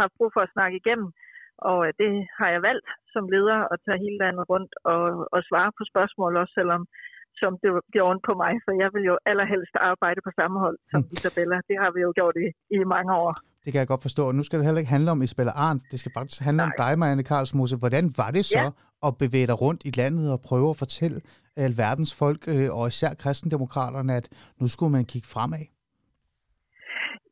haft 0.01 0.17
brug 0.19 0.31
for 0.35 0.43
at 0.45 0.55
snakke 0.57 0.77
igennem. 0.83 1.11
Og 1.71 1.79
øh, 1.87 1.93
det 2.01 2.11
har 2.39 2.49
jeg 2.55 2.63
valgt 2.71 2.89
som 3.15 3.25
leder 3.35 3.59
at 3.73 3.79
tage 3.85 4.03
hele 4.05 4.19
landet 4.25 4.45
rundt 4.53 4.73
og, 4.93 5.03
og 5.35 5.41
svare 5.49 5.71
på 5.79 5.83
spørgsmål, 5.93 6.33
også 6.43 6.55
selvom 6.59 6.83
som 7.43 7.53
det 7.63 7.71
gjorde 7.97 8.19
på 8.29 8.33
mig, 8.43 8.53
for 8.65 8.73
jeg 8.83 8.91
vil 8.95 9.05
jo 9.11 9.15
allerhelst 9.31 9.75
arbejde 9.91 10.21
på 10.27 10.31
samme 10.41 10.57
hold 10.65 10.79
som 10.93 11.01
mm. 11.01 11.13
Isabella. 11.15 11.57
Det 11.71 11.77
har 11.83 11.91
vi 11.97 12.01
jo 12.07 12.11
gjort 12.19 12.37
i, 12.45 12.49
i 12.77 12.79
mange 12.95 13.13
år. 13.25 13.33
Det 13.65 13.73
kan 13.73 13.79
jeg 13.79 13.89
godt 13.93 14.07
forstå. 14.09 14.23
Og 14.31 14.35
nu 14.35 14.43
skal 14.43 14.59
det 14.59 14.67
heller 14.67 14.83
ikke 14.83 14.97
handle 14.97 15.11
om 15.11 15.23
Isabella 15.23 15.53
Arndt. 15.67 15.83
Det 15.93 15.99
skal 16.01 16.13
faktisk 16.19 16.41
handle 16.49 16.63
Nej. 16.63 16.67
om 16.67 16.73
dig, 16.83 16.99
Marianne 16.99 17.25
Karlsmose. 17.31 17.77
Hvordan 17.83 18.05
var 18.21 18.31
det 18.37 18.45
så 18.45 18.65
ja. 18.65 19.09
at 19.09 19.13
bevæge 19.23 19.47
dig 19.47 19.59
rundt 19.65 19.81
i 19.85 19.93
landet 20.01 20.27
og 20.35 20.39
prøve 20.49 20.71
at 20.71 20.81
fortælle 20.85 21.19
alverdens 21.57 22.13
folk, 22.23 22.41
øh, 22.53 22.69
og 22.79 22.85
især 22.93 23.11
kristendemokraterne, 23.23 24.13
at 24.21 24.27
nu 24.61 24.67
skulle 24.69 24.93
man 24.97 25.05
kigge 25.13 25.29
fremad? 25.35 25.65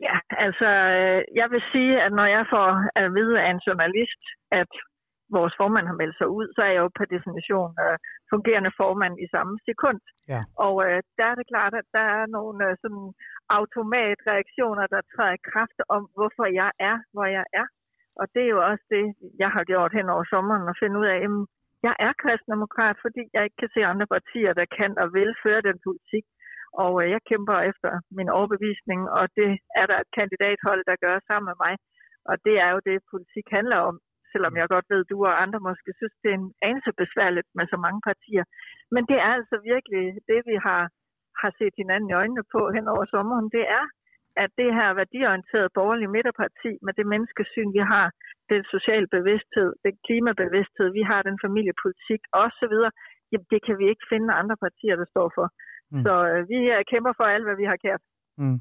Ja, 0.06 0.16
altså, 0.46 0.68
øh, 0.98 1.20
jeg 1.40 1.48
vil 1.52 1.62
sige, 1.72 1.92
at 2.04 2.12
når 2.18 2.28
jeg 2.36 2.44
får 2.54 2.68
at 3.00 3.06
vide 3.18 3.36
af 3.42 3.48
en 3.50 3.60
journalist, 3.66 4.22
at 4.60 4.72
vores 5.36 5.54
formand 5.60 5.86
har 5.90 6.00
meldt 6.02 6.18
sig 6.18 6.28
ud, 6.38 6.46
så 6.54 6.60
er 6.66 6.72
jeg 6.74 6.82
jo 6.84 6.96
per 6.98 7.08
definition 7.16 7.70
øh, 7.84 7.96
fungerende 8.32 8.72
formand 8.80 9.14
i 9.24 9.26
samme 9.34 9.54
sekund. 9.68 9.98
Ja. 10.32 10.40
Og 10.66 10.74
øh, 10.86 10.98
der 11.18 11.26
er 11.28 11.36
det 11.38 11.46
klart, 11.52 11.74
at 11.80 11.86
der 11.96 12.06
er 12.18 12.24
nogle 12.36 12.58
øh, 12.68 12.76
sådan 12.82 13.06
automatreaktioner, 13.58 14.86
der 14.94 15.00
træder 15.12 15.34
i 15.38 15.46
kraft 15.52 15.78
om, 15.96 16.02
hvorfor 16.16 16.46
jeg 16.60 16.70
er, 16.90 16.96
hvor 17.14 17.26
jeg 17.36 17.44
er. 17.60 17.66
Og 18.20 18.26
det 18.34 18.42
er 18.44 18.52
jo 18.56 18.60
også 18.70 18.84
det, 18.96 19.04
jeg 19.42 19.50
har 19.56 19.64
gjort 19.72 19.92
hen 19.98 20.08
over 20.14 20.24
sommeren, 20.32 20.68
at 20.70 20.80
finde 20.82 20.98
ud 21.00 21.06
af, 21.14 21.18
at 21.26 21.32
jeg 21.86 21.94
er 22.06 22.12
kristendemokrat, 22.22 22.96
fordi 23.04 23.22
jeg 23.34 23.42
ikke 23.44 23.60
kan 23.62 23.72
se 23.74 23.80
andre 23.92 24.08
partier, 24.16 24.52
der 24.60 24.66
kan 24.78 24.92
og 25.02 25.08
vil 25.16 25.30
føre 25.44 25.66
den 25.68 25.78
politik. 25.86 26.24
Og 26.82 26.92
øh, 27.02 27.06
jeg 27.14 27.20
kæmper 27.30 27.56
efter 27.70 27.90
min 28.18 28.28
overbevisning, 28.38 29.00
og 29.18 29.24
det 29.38 29.50
er 29.80 29.86
der 29.90 29.98
et 30.00 30.10
kandidathold, 30.18 30.82
der 30.90 31.02
gør 31.04 31.16
sammen 31.28 31.48
med 31.50 31.58
mig. 31.64 31.74
Og 32.30 32.36
det 32.46 32.54
er 32.64 32.70
jo 32.74 32.80
det, 32.88 33.10
politik 33.12 33.46
handler 33.58 33.78
om 33.90 33.94
selvom 34.36 34.56
jeg 34.56 34.72
godt 34.74 34.88
ved, 34.92 35.02
du 35.12 35.16
og 35.28 35.34
andre 35.44 35.60
måske 35.68 35.90
synes, 36.00 36.16
det 36.22 36.30
er 36.30 36.38
en 36.42 36.52
anelse 36.68 36.92
besværligt 37.02 37.48
med 37.58 37.66
så 37.72 37.78
mange 37.84 38.00
partier. 38.10 38.44
Men 38.94 39.02
det 39.10 39.18
er 39.26 39.30
altså 39.38 39.56
virkelig 39.72 40.04
det, 40.30 40.40
vi 40.50 40.56
har, 40.66 40.82
har 41.40 41.50
set 41.58 41.74
hinanden 41.80 42.10
i 42.10 42.18
øjnene 42.20 42.44
på 42.54 42.60
hen 42.76 42.86
over 42.94 43.04
sommeren. 43.14 43.48
Det 43.56 43.64
er, 43.78 43.86
at 44.44 44.50
det 44.60 44.70
her 44.78 44.88
værdiorienterede 45.00 45.74
borgerlige 45.78 46.14
midterparti 46.16 46.72
med 46.86 46.92
det 46.98 47.06
menneskesyn, 47.12 47.70
vi 47.78 47.82
har, 47.92 48.06
den 48.52 48.62
social 48.74 49.04
bevidsthed, 49.16 49.70
den 49.86 49.94
klimabevidsthed, 50.06 50.88
vi 50.98 51.02
har, 51.10 51.20
den 51.28 51.38
familiepolitik 51.46 52.22
osv., 52.42 52.74
jamen 53.30 53.46
det 53.52 53.60
kan 53.66 53.76
vi 53.80 53.86
ikke 53.92 54.06
finde 54.12 54.38
andre 54.40 54.56
partier, 54.66 54.96
der 55.02 55.08
står 55.14 55.28
for. 55.36 55.46
Mm. 55.92 56.02
Så 56.04 56.12
øh, 56.30 56.40
vi 56.50 56.58
kæmper 56.92 57.12
for 57.18 57.26
alt, 57.34 57.44
hvad 57.46 57.56
vi 57.62 57.66
har 57.72 57.78
kært. 57.86 58.02
Mm. 58.40 58.58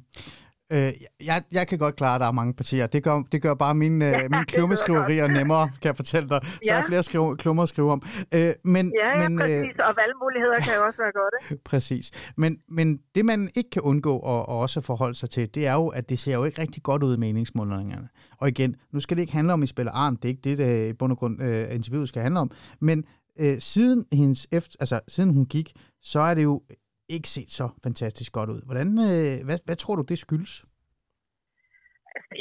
Øh, 0.73 0.91
jeg, 1.25 1.43
jeg 1.51 1.67
kan 1.67 1.77
godt 1.77 1.95
klare, 1.95 2.15
at 2.15 2.21
der 2.21 2.27
er 2.27 2.31
mange 2.31 2.53
partier. 2.53 2.87
Det 2.87 3.03
gør, 3.03 3.23
det 3.31 3.41
gør 3.41 3.53
bare 3.53 3.75
mine, 3.75 4.05
ja, 4.15 4.21
mine 4.21 4.45
klummeskriverier 4.45 5.27
nemmere, 5.27 5.69
kan 5.81 5.87
jeg 5.87 5.95
fortælle 5.95 6.29
dig. 6.29 6.39
Så 6.43 6.59
ja. 6.65 6.77
er 6.77 6.83
flere 6.87 7.03
skrive, 7.03 7.37
klummer 7.37 7.63
at 7.63 7.69
skrive 7.69 7.91
om. 7.91 8.01
Øh, 8.33 8.53
men, 8.63 8.93
ja, 8.99 9.21
ja, 9.21 9.29
men, 9.29 9.39
præcis. 9.39 9.75
Øh, 9.79 9.87
og 9.87 9.95
valgmuligheder 9.97 10.57
kan 10.59 10.73
jo 10.75 10.85
også 10.85 10.97
være 10.97 11.11
godt. 11.11 11.61
præcis. 11.71 12.11
Men, 12.37 12.57
men 12.69 12.99
det, 13.15 13.25
man 13.25 13.49
ikke 13.55 13.69
kan 13.69 13.81
undgå 13.81 14.19
at, 14.19 14.39
at 14.39 14.45
også 14.47 14.81
forholde 14.81 15.15
sig 15.15 15.29
til, 15.29 15.55
det 15.55 15.67
er 15.67 15.73
jo, 15.73 15.87
at 15.87 16.09
det 16.09 16.19
ser 16.19 16.33
jo 16.33 16.43
ikke 16.43 16.61
rigtig 16.61 16.83
godt 16.83 17.03
ud 17.03 17.15
i 17.15 17.19
meningsmålingerne. 17.19 18.09
Og 18.37 18.47
igen, 18.47 18.75
nu 18.91 18.99
skal 18.99 19.17
det 19.17 19.21
ikke 19.21 19.33
handle 19.33 19.53
om, 19.53 19.63
I 19.63 19.67
spiller 19.67 19.91
Arn. 19.91 20.15
Det 20.15 20.25
er 20.25 20.29
ikke 20.29 20.41
det, 20.43 20.57
der 20.57 20.89
i 20.89 20.93
bund 20.93 21.11
og 21.11 21.17
grund 21.17 21.41
interviewet 21.71 22.09
skal 22.09 22.21
handle 22.21 22.39
om. 22.39 22.51
Men 22.81 23.03
uh, 23.41 23.55
siden, 23.59 24.05
hendes 24.13 24.47
efter, 24.51 24.75
altså, 24.79 24.99
siden 25.07 25.33
hun 25.33 25.45
gik, 25.45 25.71
så 26.01 26.19
er 26.19 26.33
det 26.33 26.43
jo 26.43 26.61
ikke 27.15 27.29
set 27.35 27.51
så 27.59 27.65
fantastisk 27.85 28.31
godt 28.37 28.49
ud. 28.55 28.61
Hvordan, 28.67 28.89
øh, 29.07 29.35
hvad, 29.47 29.57
hvad 29.67 29.77
tror 29.81 29.95
du, 29.95 30.03
det 30.11 30.19
skyldes? 30.25 30.53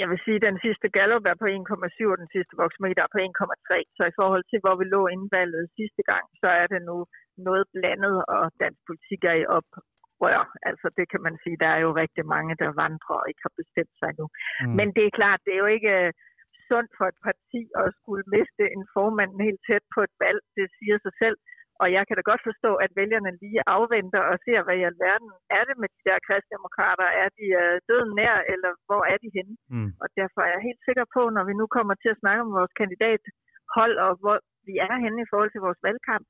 Jeg 0.01 0.09
vil 0.11 0.21
sige, 0.25 0.39
at 0.41 0.47
den 0.51 0.59
sidste 0.67 0.87
Gallup 0.97 1.25
er 1.33 1.37
på 1.43 1.47
1,7, 1.57 2.13
og 2.15 2.19
den 2.23 2.31
sidste 2.35 2.55
Voxmeter 2.63 3.03
er 3.05 3.13
på 3.15 3.21
1,3. 3.29 3.75
Så 3.97 4.03
i 4.13 4.17
forhold 4.21 4.45
til, 4.51 4.59
hvor 4.65 4.75
vi 4.81 4.85
lå 4.95 5.03
inden 5.13 5.31
valget 5.39 5.75
sidste 5.79 6.03
gang, 6.11 6.25
så 6.43 6.49
er 6.61 6.67
det 6.73 6.81
nu 6.91 6.97
noget 7.49 7.65
blandet, 7.75 8.17
og 8.35 8.43
dansk 8.63 8.81
politik 8.89 9.21
er 9.33 9.37
i 9.43 9.51
oprør. 9.57 10.41
Altså 10.69 10.87
det 10.99 11.07
kan 11.13 11.23
man 11.27 11.37
sige, 11.43 11.57
der 11.65 11.71
er 11.77 11.81
jo 11.87 11.91
rigtig 12.03 12.25
mange, 12.35 12.53
der 12.63 12.79
vandrer 12.83 13.19
og 13.23 13.29
ikke 13.31 13.45
har 13.47 13.55
bestemt 13.63 13.95
sig 14.01 14.11
nu. 14.21 14.27
Mm. 14.31 14.75
Men 14.79 14.87
det 14.97 15.05
er 15.05 15.19
klart, 15.21 15.41
det 15.45 15.53
er 15.55 15.63
jo 15.65 15.71
ikke 15.77 15.95
øh, 16.01 16.13
sundt 16.69 16.91
for 16.99 17.07
et 17.13 17.21
parti 17.29 17.63
at 17.83 17.89
skulle 17.99 18.25
miste 18.37 18.65
en 18.77 18.85
formand 18.95 19.33
helt 19.47 19.61
tæt 19.69 19.85
på 19.95 20.01
et 20.07 20.15
valg. 20.25 20.41
Det 20.59 20.67
siger 20.79 20.97
sig 21.07 21.15
selv. 21.23 21.39
Og 21.83 21.87
jeg 21.97 22.03
kan 22.07 22.17
da 22.17 22.23
godt 22.31 22.47
forstå, 22.49 22.71
at 22.85 22.91
vælgerne 23.01 23.33
lige 23.43 23.61
afventer 23.77 24.23
og 24.31 24.37
ser, 24.45 24.61
hvad 24.65 24.77
i 24.79 24.89
alverden 24.91 25.31
er 25.59 25.63
det 25.69 25.77
med 25.83 25.89
de 25.95 26.01
der 26.09 26.19
kristdemokrater. 26.27 27.09
Er 27.23 27.29
de 27.39 27.47
uh, 27.63 27.77
døden 27.89 28.13
nær, 28.21 28.37
eller 28.53 28.71
hvor 28.89 29.03
er 29.13 29.19
de 29.25 29.31
henne? 29.37 29.55
Mm. 29.75 29.91
Og 30.03 30.09
derfor 30.21 30.41
er 30.43 30.53
jeg 30.55 30.67
helt 30.69 30.83
sikker 30.89 31.07
på, 31.17 31.23
når 31.37 31.45
vi 31.49 31.55
nu 31.61 31.67
kommer 31.77 31.95
til 31.99 32.11
at 32.13 32.21
snakke 32.23 32.41
om 32.47 32.53
vores 32.59 32.75
kandidathold, 32.81 33.95
og 34.07 34.13
hvor 34.23 34.37
vi 34.69 34.75
er 34.87 34.95
henne 35.05 35.21
i 35.23 35.31
forhold 35.31 35.51
til 35.53 35.65
vores 35.67 35.81
valgkamp, 35.87 36.27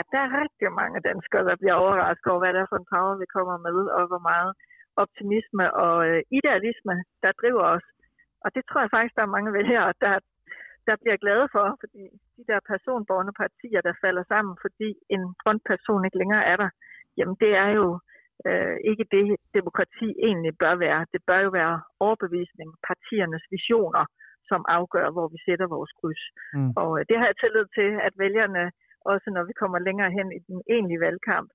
at 0.00 0.06
der 0.12 0.20
er 0.26 0.36
rigtig 0.42 0.68
mange 0.80 0.98
danskere, 1.10 1.44
der 1.48 1.56
bliver 1.60 1.80
overrasket 1.82 2.30
over, 2.32 2.42
hvad 2.42 2.52
det 2.54 2.60
er 2.60 2.70
for 2.72 2.80
en 2.80 2.92
power, 2.94 3.14
vi 3.22 3.28
kommer 3.36 3.56
med, 3.66 3.78
og 3.96 4.02
hvor 4.10 4.22
meget 4.30 4.52
optimisme 5.02 5.66
og 5.84 5.96
øh, 6.08 6.20
idealisme, 6.38 6.94
der 7.22 7.38
driver 7.40 7.64
os. 7.76 7.86
Og 8.44 8.48
det 8.54 8.62
tror 8.64 8.80
jeg 8.80 8.94
faktisk, 8.94 9.16
der 9.16 9.24
er 9.24 9.36
mange 9.36 9.52
vælgere, 9.58 9.88
der, 10.04 10.14
der 10.88 10.96
bliver 11.02 11.18
glade 11.24 11.46
for, 11.54 11.66
fordi 11.82 12.02
de 12.36 12.42
der 12.50 12.60
personborgende 12.72 13.34
partier, 13.42 13.80
der 13.88 14.00
falder 14.04 14.24
sammen, 14.32 14.54
fordi 14.64 14.88
en 15.14 15.22
frontperson 15.42 16.04
ikke 16.04 16.20
længere 16.22 16.44
er 16.52 16.56
der, 16.62 16.70
jamen 17.18 17.36
det 17.42 17.52
er 17.64 17.70
jo 17.80 17.86
øh, 18.48 18.76
ikke 18.90 19.04
det, 19.14 19.26
demokrati 19.58 20.08
egentlig 20.28 20.52
bør 20.62 20.74
være. 20.84 21.00
Det 21.12 21.20
bør 21.28 21.40
jo 21.46 21.50
være 21.60 21.76
overbevisning, 22.06 22.68
partiernes 22.88 23.44
visioner, 23.56 24.04
som 24.50 24.60
afgør, 24.78 25.06
hvor 25.14 25.26
vi 25.32 25.38
sætter 25.46 25.66
vores 25.76 25.92
kryds. 25.98 26.24
Mm. 26.56 26.72
Og 26.82 26.90
øh, 26.98 27.02
det 27.08 27.16
har 27.18 27.26
jeg 27.30 27.38
tillid 27.42 27.66
til, 27.78 27.90
at 28.06 28.14
vælgerne, 28.24 28.64
også 29.12 29.28
når 29.36 29.44
vi 29.48 29.54
kommer 29.60 29.78
længere 29.88 30.10
hen 30.18 30.28
i 30.38 30.40
den 30.48 30.60
egentlige 30.74 31.04
valgkamp, 31.06 31.48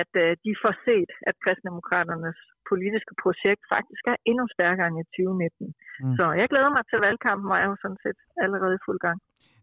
at 0.00 0.12
øh, 0.24 0.30
de 0.44 0.52
får 0.62 0.74
set, 0.86 1.10
at 1.28 1.34
kristendemokraternes 1.44 2.38
politiske 2.70 3.14
projekt 3.24 3.62
faktisk 3.74 4.02
er 4.12 4.16
endnu 4.30 4.44
stærkere 4.56 4.86
end 4.90 4.98
i 5.02 5.06
2019. 5.16 5.66
Mm. 5.66 6.14
Så 6.18 6.24
jeg 6.40 6.46
glæder 6.52 6.70
mig 6.76 6.84
til 6.90 6.98
valgkampen, 7.06 7.48
og 7.52 7.58
er 7.62 7.68
jo 7.72 7.76
sådan 7.84 8.00
set 8.04 8.18
allerede 8.44 8.74
i 8.78 8.84
fuld 8.86 9.00
gang. 9.06 9.18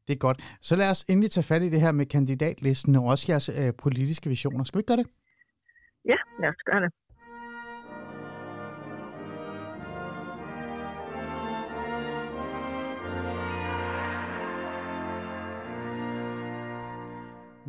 Det 0.07 0.13
er 0.15 0.21
godt. 0.27 0.39
Så 0.67 0.73
lad 0.81 0.89
os 0.93 1.01
endelig 1.11 1.31
tage 1.31 1.49
fat 1.51 1.63
i 1.67 1.69
det 1.73 1.81
her 1.85 1.93
med 1.99 2.05
kandidatlisten 2.15 2.95
og 2.99 3.03
også 3.11 3.25
jeres 3.31 3.47
øh, 3.59 3.71
politiske 3.85 4.27
visioner. 4.35 4.63
Skal 4.63 4.77
vi 4.77 4.81
ikke 4.81 4.91
gøre 4.93 5.03
det? 5.03 5.09
Ja, 6.11 6.17
lad 6.41 6.49
os 6.53 6.63
gøre 6.69 6.81
det. 6.85 6.91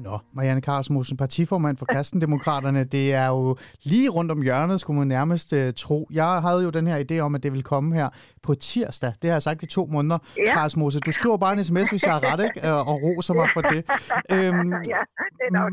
Nå, 0.05 0.19
Marianne 0.33 0.61
Karlsmussen, 0.61 1.17
partiformand 1.17 1.77
for 1.77 1.87
Kristendemokraterne, 1.87 2.85
det 2.95 3.15
er 3.15 3.27
jo 3.27 3.57
lige 3.83 4.09
rundt 4.09 4.31
om 4.31 4.43
hjørnet, 4.43 4.81
skulle 4.81 4.99
man 4.99 5.09
nærmest 5.09 5.53
uh, 5.53 5.59
tro. 5.77 6.09
Jeg 6.11 6.27
havde 6.27 6.65
jo 6.65 6.71
den 6.71 6.87
her 6.87 7.05
idé 7.11 7.19
om, 7.19 7.35
at 7.35 7.43
det 7.43 7.53
ville 7.53 7.63
komme 7.63 7.95
her 7.95 8.09
på 8.43 8.55
tirsdag. 8.55 9.13
Det 9.23 9.31
har 9.31 9.35
jeg 9.35 9.43
sagt 9.43 9.63
i 9.63 9.67
to 9.67 9.87
måneder, 9.87 10.19
ja. 10.37 10.53
Karlsmose. 10.55 11.01
Du 11.01 11.11
skriver 11.11 11.37
bare 11.37 11.53
en 11.53 11.65
sms, 11.65 11.91
hvis 11.91 12.03
jeg 12.03 12.13
har 12.13 12.33
ret, 12.33 12.45
ikke? 12.45 12.73
Og 12.73 13.03
roser 13.03 13.35
mig 13.35 13.49
for 13.55 13.61
det. 13.61 13.85
Øhm, 14.31 14.73
ja, 14.73 15.01
det 15.39 15.45
er 15.49 15.53
nok. 15.53 15.73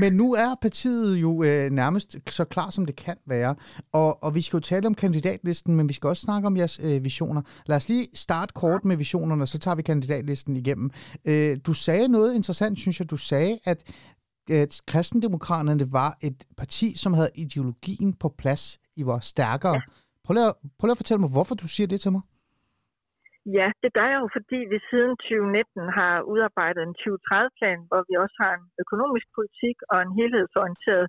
Men 0.00 0.12
nu 0.12 0.34
er 0.34 0.54
partiet 0.62 1.16
jo 1.16 1.30
uh, 1.30 1.44
nærmest 1.72 2.16
så 2.28 2.44
klar, 2.44 2.70
som 2.70 2.86
det 2.86 2.96
kan 2.96 3.16
være. 3.26 3.54
Og, 3.92 4.24
og 4.24 4.34
vi 4.34 4.42
skal 4.42 4.56
jo 4.56 4.60
tale 4.60 4.86
om 4.86 4.94
kandidatlisten, 4.94 5.74
men 5.74 5.88
vi 5.88 5.94
skal 5.94 6.08
også 6.08 6.22
snakke 6.22 6.46
om 6.46 6.56
jeres 6.56 6.80
uh, 6.84 7.04
visioner. 7.04 7.42
Lad 7.66 7.76
os 7.76 7.88
lige 7.88 8.06
starte 8.14 8.52
kort 8.54 8.84
med 8.84 8.96
visionerne, 8.96 9.46
så 9.46 9.58
tager 9.58 9.74
vi 9.74 9.82
kandidatlisten 9.82 10.56
igennem. 10.56 10.90
Uh, 11.28 11.32
du 11.66 11.72
sagde 11.72 12.08
noget 12.08 12.34
interessant, 12.34 12.78
synes 12.78 13.00
jeg. 13.00 13.10
Du 13.10 13.16
sagde, 13.16 13.58
at, 13.64 13.69
at 13.70 13.80
kristendemokraterne 14.90 15.86
var 16.00 16.10
et 16.28 16.38
parti, 16.60 16.88
som 17.02 17.12
havde 17.18 17.32
ideologien 17.44 18.12
på 18.22 18.28
plads, 18.40 18.62
I 19.00 19.02
var 19.10 19.18
stærkere. 19.32 19.74
Ja. 19.74 19.82
Prøv, 20.24 20.32
lige 20.34 20.48
at, 20.52 20.56
prøv 20.76 20.86
lige 20.86 20.96
at 20.96 21.02
fortælle 21.02 21.22
mig, 21.24 21.32
hvorfor 21.36 21.54
du 21.62 21.68
siger 21.76 21.88
det 21.92 22.00
til 22.00 22.12
mig. 22.16 22.22
Ja, 23.58 23.68
det 23.82 23.90
gør 23.96 24.06
jeg 24.12 24.18
jo, 24.22 24.28
fordi 24.36 24.58
vi 24.72 24.78
siden 24.90 25.12
2019 25.16 25.98
har 25.98 26.14
udarbejdet 26.32 26.82
en 26.84 26.96
2030-plan, 27.02 27.78
hvor 27.88 28.02
vi 28.08 28.14
også 28.24 28.36
har 28.44 28.52
en 28.58 28.66
økonomisk 28.82 29.26
politik 29.38 29.76
og 29.92 29.98
en 30.04 30.12
helhedsorienteret 30.18 31.06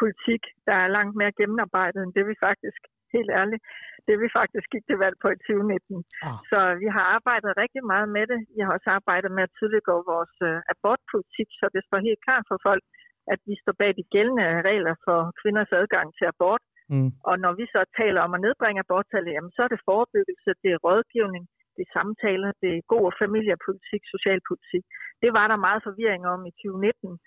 politik, 0.00 0.42
der 0.66 0.76
er 0.84 0.94
langt 0.96 1.14
mere 1.20 1.36
gennemarbejdet 1.40 2.00
end 2.02 2.12
det, 2.16 2.24
vi 2.30 2.34
faktisk, 2.46 2.80
helt 3.16 3.30
ærligt, 3.40 3.62
det 4.08 4.16
vi 4.22 4.28
faktisk 4.38 4.66
gik 4.74 4.84
til 4.86 4.98
valg 5.04 5.16
på 5.22 5.28
i 5.34 5.38
2019. 5.46 6.04
Ah. 6.28 6.38
Så 6.50 6.58
vi 6.82 6.88
har 6.94 7.04
arbejdet 7.16 7.50
rigtig 7.62 7.82
meget 7.92 8.08
med 8.16 8.24
det. 8.32 8.38
Vi 8.54 8.60
har 8.64 8.72
også 8.76 8.88
arbejdet 8.98 9.30
med 9.36 9.42
at 9.46 9.54
tydeliggøre 9.58 10.08
vores 10.12 10.34
uh, 10.48 10.58
abortpolitik, 10.74 11.48
så 11.60 11.64
det 11.74 11.82
står 11.84 12.06
helt 12.08 12.20
klart 12.26 12.44
for 12.50 12.58
folk, 12.68 12.84
at 13.32 13.40
vi 13.48 13.54
står 13.62 13.74
bag 13.80 13.90
de 14.00 14.10
gældende 14.14 14.46
regler 14.68 14.94
for 15.06 15.18
kvinders 15.40 15.72
adgang 15.80 16.08
til 16.18 16.26
abort. 16.32 16.64
Mm. 16.92 17.10
Og 17.28 17.34
når 17.44 17.52
vi 17.60 17.64
så 17.74 17.80
taler 18.00 18.20
om 18.26 18.34
at 18.36 18.42
nedbringe 18.46 18.82
aborttallet, 18.84 19.32
jamen, 19.32 19.52
så 19.56 19.60
er 19.66 19.70
det 19.72 19.86
forebyggelse, 19.90 20.50
det 20.62 20.70
er 20.72 20.84
rådgivning, 20.86 21.44
det 21.76 21.82
er 21.86 21.94
samtaler, 21.98 22.50
det 22.62 22.70
er 22.74 22.88
god 22.94 23.06
familiepolitik, 23.22 24.02
socialpolitik. 24.14 24.84
Det 25.22 25.30
var 25.38 25.46
der 25.48 25.64
meget 25.66 25.84
forvirring 25.88 26.22
om 26.34 26.40
i 26.50 26.52
2019, 26.62 27.18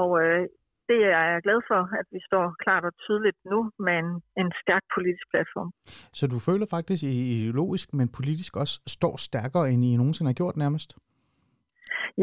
og 0.00 0.10
øh, 0.22 0.42
det 0.90 1.00
er 1.18 1.22
jeg 1.32 1.42
glad 1.46 1.60
for, 1.70 1.80
at 2.00 2.06
vi 2.14 2.20
står 2.28 2.44
klart 2.64 2.84
og 2.84 2.94
tydeligt 3.04 3.38
nu 3.52 3.58
med 3.86 3.96
en, 4.02 4.10
en 4.40 4.50
stærk 4.62 4.84
politisk 4.96 5.26
platform. 5.32 5.70
Så 6.18 6.24
du 6.32 6.38
føler 6.48 6.66
faktisk 6.76 7.02
ideologisk, 7.04 7.86
men 7.98 8.06
politisk 8.18 8.52
også 8.62 8.76
står 8.96 9.14
stærkere, 9.28 9.70
end 9.72 9.84
I 9.84 9.96
nogensinde 9.96 10.30
har 10.30 10.40
gjort 10.42 10.56
nærmest? 10.64 10.90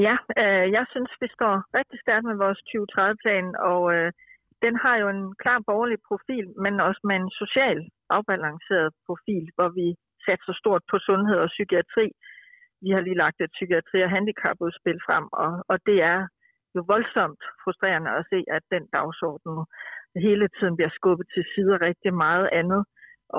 Ja, 0.07 0.15
øh, 0.41 0.65
jeg 0.77 0.85
synes, 0.93 1.11
vi 1.23 1.27
står 1.37 1.53
rigtig 1.79 1.99
stærkt 2.05 2.25
med 2.29 2.37
vores 2.43 2.59
2030-plan, 2.69 3.47
og 3.71 3.81
øh, 3.95 4.09
den 4.65 4.75
har 4.83 4.95
jo 5.01 5.07
en 5.15 5.23
klar 5.43 5.59
borgerlig 5.69 5.99
profil, 6.09 6.45
men 6.63 6.73
også 6.87 7.01
med 7.09 7.15
en 7.21 7.31
social 7.41 7.79
afbalanceret 8.17 8.89
profil, 9.07 9.45
hvor 9.55 9.69
vi 9.79 9.87
satser 10.25 10.53
stort 10.61 10.83
på 10.91 10.97
sundhed 11.07 11.37
og 11.45 11.49
psykiatri. 11.55 12.07
Vi 12.83 12.89
har 12.93 13.01
lige 13.03 13.21
lagt 13.23 13.41
et 13.41 13.55
psykiatri- 13.57 14.05
og 14.05 14.13
handicapudspil 14.15 14.99
frem, 15.07 15.25
og, 15.43 15.51
og 15.71 15.77
det 15.87 15.97
er 16.13 16.19
jo 16.75 16.81
voldsomt 16.93 17.41
frustrerende 17.63 18.11
at 18.19 18.25
se, 18.31 18.39
at 18.57 18.63
den 18.75 18.83
dagsorden 18.95 19.53
hele 20.27 20.47
tiden 20.57 20.75
bliver 20.77 20.93
skubbet 20.97 21.27
til 21.33 21.43
side 21.53 21.75
rigtig 21.87 22.13
meget 22.25 22.47
andet. 22.59 22.81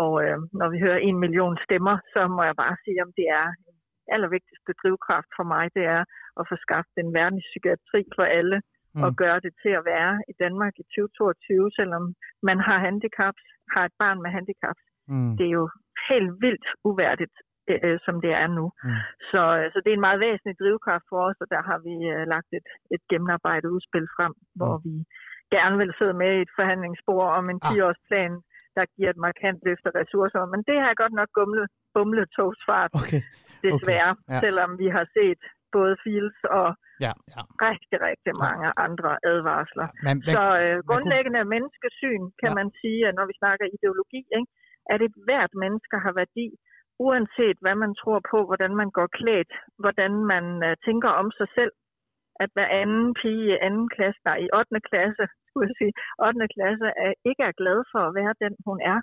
Og 0.02 0.12
øh, 0.24 0.38
når 0.60 0.68
vi 0.72 0.78
hører 0.84 1.00
en 1.08 1.18
million 1.24 1.56
stemmer, 1.66 1.96
så 2.12 2.20
må 2.36 2.42
jeg 2.48 2.56
bare 2.62 2.76
sige, 2.84 2.98
om 3.06 3.10
det 3.18 3.26
er 3.40 3.48
en 3.68 3.76
allervigtigste 4.14 4.72
drivkraft 4.80 5.30
for 5.36 5.46
mig, 5.54 5.64
det 5.76 5.84
er 5.96 6.02
at 6.40 6.44
få 6.50 6.56
skabt 6.66 6.92
en 7.02 7.14
verdenspsykiatri 7.18 8.02
for 8.16 8.24
alle, 8.38 8.58
mm. 8.94 9.02
og 9.04 9.10
gøre 9.22 9.40
det 9.44 9.52
til 9.62 9.72
at 9.78 9.86
være 9.92 10.12
i 10.30 10.34
Danmark 10.44 10.74
i 10.82 10.84
2022, 10.96 11.70
selvom 11.78 12.04
man 12.48 12.58
har 12.66 12.78
handicaps, 12.86 13.44
har 13.74 13.84
et 13.86 13.96
barn 14.02 14.18
med 14.24 14.30
handicaps. 14.36 14.82
Mm. 15.12 15.32
Det 15.36 15.44
er 15.46 15.54
jo 15.60 15.66
helt 16.08 16.32
vildt 16.44 16.66
uværdigt 16.88 17.36
øh, 17.72 17.98
som 18.06 18.16
det 18.24 18.32
er 18.42 18.48
nu. 18.58 18.66
Mm. 18.84 19.00
Så, 19.30 19.42
øh, 19.58 19.66
så 19.72 19.78
det 19.82 19.90
er 19.90 19.98
en 19.98 20.08
meget 20.08 20.24
væsentlig 20.26 20.56
drivkraft 20.62 21.06
for 21.10 21.20
os, 21.28 21.38
og 21.44 21.48
der 21.54 21.62
har 21.68 21.78
vi 21.86 21.94
øh, 22.14 22.24
lagt 22.34 22.50
et, 22.58 22.68
et 22.94 23.02
gennemarbejdet 23.10 23.68
udspil 23.76 24.06
frem, 24.16 24.32
mm. 24.36 24.58
hvor 24.58 24.74
vi 24.86 24.94
gerne 25.56 25.76
vil 25.82 25.92
sidde 25.98 26.16
med 26.22 26.30
i 26.36 26.44
et 26.46 26.52
forhandlingsspor 26.58 27.24
om 27.38 27.44
en 27.52 27.60
10-årsplan, 27.66 28.34
ah. 28.36 28.44
der 28.76 28.84
giver 28.94 29.10
et 29.12 29.24
markant 29.26 29.58
løft 29.66 29.84
af 29.88 29.94
ressourcer. 30.00 30.40
Men 30.52 30.60
det 30.68 30.76
har 30.84 31.00
godt 31.02 31.14
nok 31.20 31.30
gumlet, 31.38 31.68
bumlet 31.94 32.28
togsfart, 32.36 32.92
okay. 33.00 33.22
desværre, 33.66 34.12
okay. 34.16 34.32
Ja. 34.32 34.40
selvom 34.44 34.70
vi 34.82 34.88
har 34.96 35.06
set 35.16 35.42
både 35.76 35.94
Fields 36.02 36.40
og 36.60 36.68
ja, 37.06 37.12
ja. 37.34 37.40
rigtig, 37.68 37.98
rigtig 38.08 38.34
mange 38.44 38.66
ja. 38.70 38.82
andre 38.86 39.10
advarsler. 39.32 39.86
Ja, 39.92 39.98
men, 40.06 40.16
så 40.36 40.44
øh, 40.64 40.76
grundlæggende 40.90 41.40
kunne... 41.42 41.52
menneskesyn, 41.54 42.22
kan 42.42 42.52
ja. 42.52 42.58
man 42.58 42.68
sige, 42.80 43.00
at 43.08 43.14
når 43.18 43.26
vi 43.30 43.34
snakker 43.42 43.64
ideologi, 43.76 44.22
ikke, 44.38 44.52
at 44.92 44.98
et 45.08 45.16
hvert 45.26 45.52
menneske 45.64 45.96
har 46.04 46.12
værdi, 46.22 46.46
uanset 46.98 47.56
hvad 47.60 47.74
man 47.74 47.94
tror 48.00 48.20
på, 48.30 48.38
hvordan 48.48 48.72
man 48.80 48.90
går 48.90 49.08
klædt, 49.18 49.52
hvordan 49.82 50.12
man 50.32 50.44
øh, 50.66 50.76
tænker 50.86 51.10
om 51.20 51.30
sig 51.38 51.48
selv, 51.58 51.72
at 52.42 52.50
hver 52.54 52.68
anden 52.80 53.14
pige 53.20 53.44
i 53.52 53.58
anden 53.66 53.88
klasse, 53.94 54.20
der 54.26 54.34
i 54.44 54.48
8. 54.54 54.80
klasse, 54.90 55.24
skulle 55.46 55.68
jeg 55.68 55.76
sige, 55.80 55.92
8. 56.26 56.48
klasse, 56.56 56.86
er, 57.04 57.12
ikke 57.28 57.42
er 57.48 57.58
glad 57.60 57.78
for 57.92 58.00
at 58.08 58.14
være 58.20 58.34
den, 58.44 58.54
hun 58.68 58.78
er. 58.92 58.98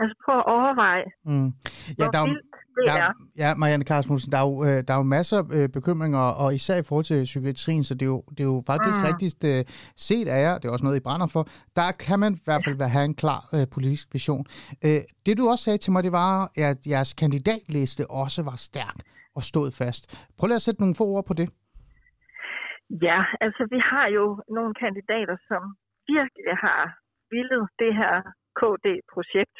Altså 0.00 0.14
prøv 0.24 0.36
at 0.38 0.46
overveje, 0.56 1.04
mm. 1.30 1.48
ja, 1.98 2.04
der 2.14 2.20
er, 2.22 2.26
det 2.26 2.86
der, 2.86 2.92
er. 2.92 3.12
Ja, 3.42 3.54
Marianne 3.54 3.84
Karsmussen, 3.84 4.32
der 4.32 4.38
er 4.38 4.46
jo, 4.50 4.54
øh, 4.68 4.78
der 4.86 4.92
er 4.94 5.00
jo 5.02 5.06
masser 5.18 5.38
af 5.38 5.44
øh, 5.56 5.68
bekymringer, 5.76 6.24
og 6.42 6.54
især 6.54 6.76
i 6.78 6.86
forhold 6.88 7.04
til 7.04 7.24
psykiatrien, 7.24 7.84
så 7.84 7.94
det 7.94 8.02
er 8.02 8.12
jo, 8.16 8.22
det 8.36 8.40
er 8.40 8.50
jo 8.54 8.60
faktisk 8.72 8.98
mm. 9.00 9.06
rigtigst 9.08 9.40
uh, 9.52 9.60
set 10.08 10.28
af 10.34 10.40
jer, 10.46 10.54
det 10.58 10.64
er 10.64 10.72
også 10.72 10.84
noget, 10.84 11.00
I 11.00 11.06
brænder 11.08 11.28
for, 11.34 11.42
der 11.80 11.88
kan 12.06 12.18
man 12.24 12.32
i 12.40 12.44
hvert 12.46 12.62
fald 12.64 12.90
have 12.96 13.06
en 13.12 13.16
klar 13.22 13.40
uh, 13.56 13.64
politisk 13.74 14.06
vision. 14.16 14.44
Uh, 14.86 15.00
det 15.26 15.34
du 15.38 15.44
også 15.52 15.64
sagde 15.64 15.78
til 15.84 15.92
mig, 15.92 16.02
det 16.08 16.12
var, 16.22 16.32
at 16.68 16.78
jeres 16.92 17.10
kandidatliste 17.22 18.02
også 18.22 18.40
var 18.50 18.56
stærk 18.68 18.98
og 19.36 19.42
stod 19.50 19.68
fast. 19.80 20.02
Prøv 20.38 20.46
lige 20.46 20.60
at 20.62 20.66
sætte 20.66 20.80
nogle 20.82 20.98
få 21.00 21.04
ord 21.14 21.26
på 21.30 21.34
det. 21.40 21.48
Ja, 23.06 23.18
altså 23.44 23.62
vi 23.74 23.78
har 23.90 24.06
jo 24.18 24.24
nogle 24.56 24.74
kandidater, 24.84 25.36
som 25.48 25.62
virkelig 26.14 26.54
har 26.66 26.82
villet 27.34 27.64
det 27.82 27.92
her 28.00 28.14
KD-projekt. 28.60 29.58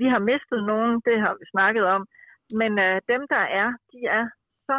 Vi 0.00 0.06
har 0.12 0.20
mistet 0.30 0.60
nogen, 0.72 0.92
det 1.08 1.16
har 1.24 1.34
vi 1.40 1.44
snakket 1.54 1.84
om, 1.96 2.02
men 2.60 2.72
øh, 2.86 2.96
dem, 3.12 3.22
der 3.34 3.44
er, 3.60 3.68
de 3.92 4.00
er 4.18 4.24
så 4.68 4.76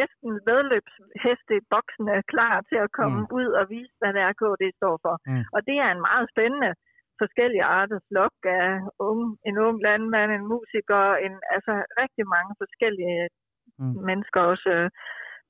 næsten 0.00 0.30
vedløbsheste 0.48 1.54
boksene 1.72 2.14
klar 2.32 2.54
til 2.68 2.78
at 2.84 2.92
komme 2.98 3.20
mm. 3.20 3.30
ud 3.38 3.48
og 3.60 3.64
vise, 3.74 3.94
hvad 4.00 4.12
det 4.16 4.22
er, 4.26 4.32
KD 4.40 4.62
står 4.80 4.96
for. 5.04 5.14
Mm. 5.30 5.44
Og 5.54 5.60
det 5.68 5.76
er 5.84 5.90
en 5.92 6.06
meget 6.08 6.26
spændende 6.32 6.72
forskellige 7.22 7.68
arter 7.78 8.00
flok 8.08 8.36
af 8.60 8.68
unge, 9.08 9.26
en 9.48 9.56
ung 9.66 9.76
landmand, 9.86 10.30
en 10.32 10.46
musiker, 10.52 11.04
en, 11.24 11.34
altså 11.54 11.72
rigtig 12.02 12.24
mange 12.34 12.52
forskellige 12.62 13.20
mm. 13.80 13.94
mennesker 14.08 14.40
også. 14.52 14.68
Øh, 14.76 14.90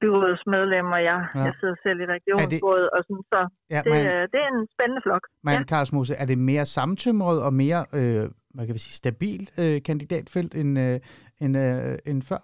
byrådsmedlemmer. 0.02 0.98
Jeg, 1.10 1.18
ja. 1.34 1.40
jeg 1.46 1.54
sidder 1.60 1.76
selv 1.86 1.98
i 2.04 2.06
regionsrådet, 2.16 2.88
det... 2.88 2.94
og 2.96 3.00
sådan, 3.06 3.24
så 3.32 3.40
ja, 3.74 3.80
det, 3.84 3.90
man, 3.92 4.04
det 4.32 4.38
er 4.44 4.48
en 4.56 4.66
spændende 4.74 5.02
flok. 5.06 5.24
Men 5.48 5.54
ja. 5.54 5.64
Karlsmose, 5.72 6.14
er 6.22 6.26
det 6.32 6.38
mere 6.50 6.64
samtømret 6.76 7.38
og 7.46 7.52
mere 7.62 7.80
øh, 7.98 8.24
hvad 8.54 8.64
kan 8.66 8.74
vi 8.76 8.82
sige, 8.86 9.00
stabilt 9.02 9.48
øh, 9.62 9.76
kandidatfelt 9.88 10.52
end, 10.60 10.72
øh, 10.86 10.96
end, 11.42 11.54
øh, 11.64 11.94
end 12.10 12.20
før? 12.30 12.42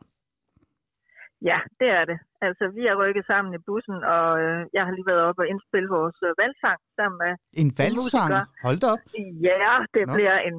Ja, 1.51 1.59
det 1.81 1.89
er 1.99 2.05
det. 2.11 2.19
Altså, 2.47 2.65
vi 2.77 2.83
er 2.91 3.01
rykket 3.03 3.25
sammen 3.31 3.51
i 3.59 3.61
bussen, 3.67 3.99
og 4.15 4.29
øh, 4.45 4.61
jeg 4.77 4.83
har 4.87 4.93
lige 4.97 5.11
været 5.13 5.23
oppe 5.29 5.43
og 5.43 5.49
indspille 5.53 5.89
vores 5.99 6.19
øh, 6.27 6.31
valgsang 6.41 6.79
sammen 6.99 7.17
med 7.25 7.33
En 7.63 7.71
valgsang? 7.81 8.31
Hold 8.67 8.79
da 8.83 8.87
op. 8.95 9.03
Ja, 9.49 9.73
det 9.95 10.05
Nå. 10.07 10.15
Bliver 10.15 10.39
en 10.49 10.59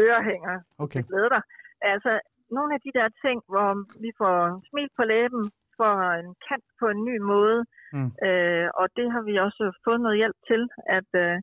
ørehænger. 0.00 0.56
Okay. 0.84 1.00
Jeg 1.00 1.08
glæder 1.10 1.30
dig. 1.36 1.42
Altså, 1.92 2.12
nogle 2.56 2.70
af 2.76 2.80
de 2.86 2.90
der 2.98 3.08
ting, 3.24 3.38
hvor 3.52 3.68
vi 4.04 4.10
får 4.20 4.36
smil 4.70 4.88
på 4.98 5.02
læben, 5.12 5.42
får 5.80 5.94
en 6.22 6.30
kant 6.48 6.68
på 6.80 6.86
en 6.94 7.00
ny 7.08 7.16
måde, 7.34 7.60
Mm. 7.96 8.10
øh, 8.28 8.66
og 8.80 8.86
det 8.96 9.06
har 9.14 9.22
vi 9.28 9.34
også 9.46 9.62
fået 9.84 10.00
noget 10.04 10.16
hjælp 10.22 10.38
til, 10.50 10.62
at 10.98 11.08
øh, 11.24 11.36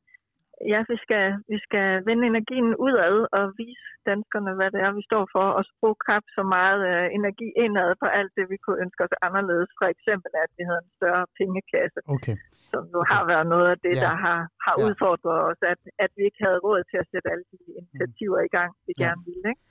ja, 0.73 0.79
vi 0.91 0.97
skal, 1.03 1.25
vi 1.53 1.57
skal 1.65 1.87
vende 2.07 2.23
energien 2.31 2.69
udad 2.85 3.15
og 3.37 3.43
vise 3.61 3.87
danskerne, 4.11 4.51
hvad 4.57 4.69
det 4.73 4.79
er, 4.85 4.91
vi 4.99 5.03
står 5.09 5.23
for, 5.35 5.45
og 5.57 5.63
bruge 5.79 5.97
krab 6.05 6.23
så 6.37 6.43
meget 6.57 6.81
øh, 6.91 7.05
energi 7.19 7.47
indad 7.65 7.89
på 8.01 8.07
alt 8.19 8.31
det, 8.37 8.45
vi 8.53 8.57
kunne 8.63 8.79
ønske 8.85 9.01
os 9.07 9.15
anderledes. 9.27 9.69
For 9.79 9.87
eksempel, 9.95 10.31
at 10.43 10.49
vi 10.57 10.63
havde 10.69 10.81
en 10.87 10.93
større 10.99 11.25
pengekasse, 11.39 11.99
Okay. 12.15 12.35
som 12.71 12.81
jo 12.93 12.99
Okay. 13.01 13.09
har 13.13 13.23
været 13.31 13.47
noget 13.53 13.67
af 13.73 13.77
det, 13.85 13.93
Ja. 13.95 14.01
der 14.05 14.13
har, 14.25 14.39
har 14.65 14.75
Ja. 14.79 14.83
udfordret 14.87 15.39
os, 15.49 15.59
at, 15.73 15.79
at 16.03 16.11
vi 16.17 16.21
ikke 16.29 16.41
havde 16.45 16.59
råd 16.67 16.81
til 16.91 16.97
at 17.03 17.07
sætte 17.11 17.27
alle 17.33 17.45
de 17.51 17.57
initiativer 17.81 18.39
i 18.47 18.51
gang, 18.57 18.71
vi 18.87 18.93
Ja. 18.97 19.03
gerne 19.03 19.21
ville. 19.29 19.45
Ikke? 19.53 19.63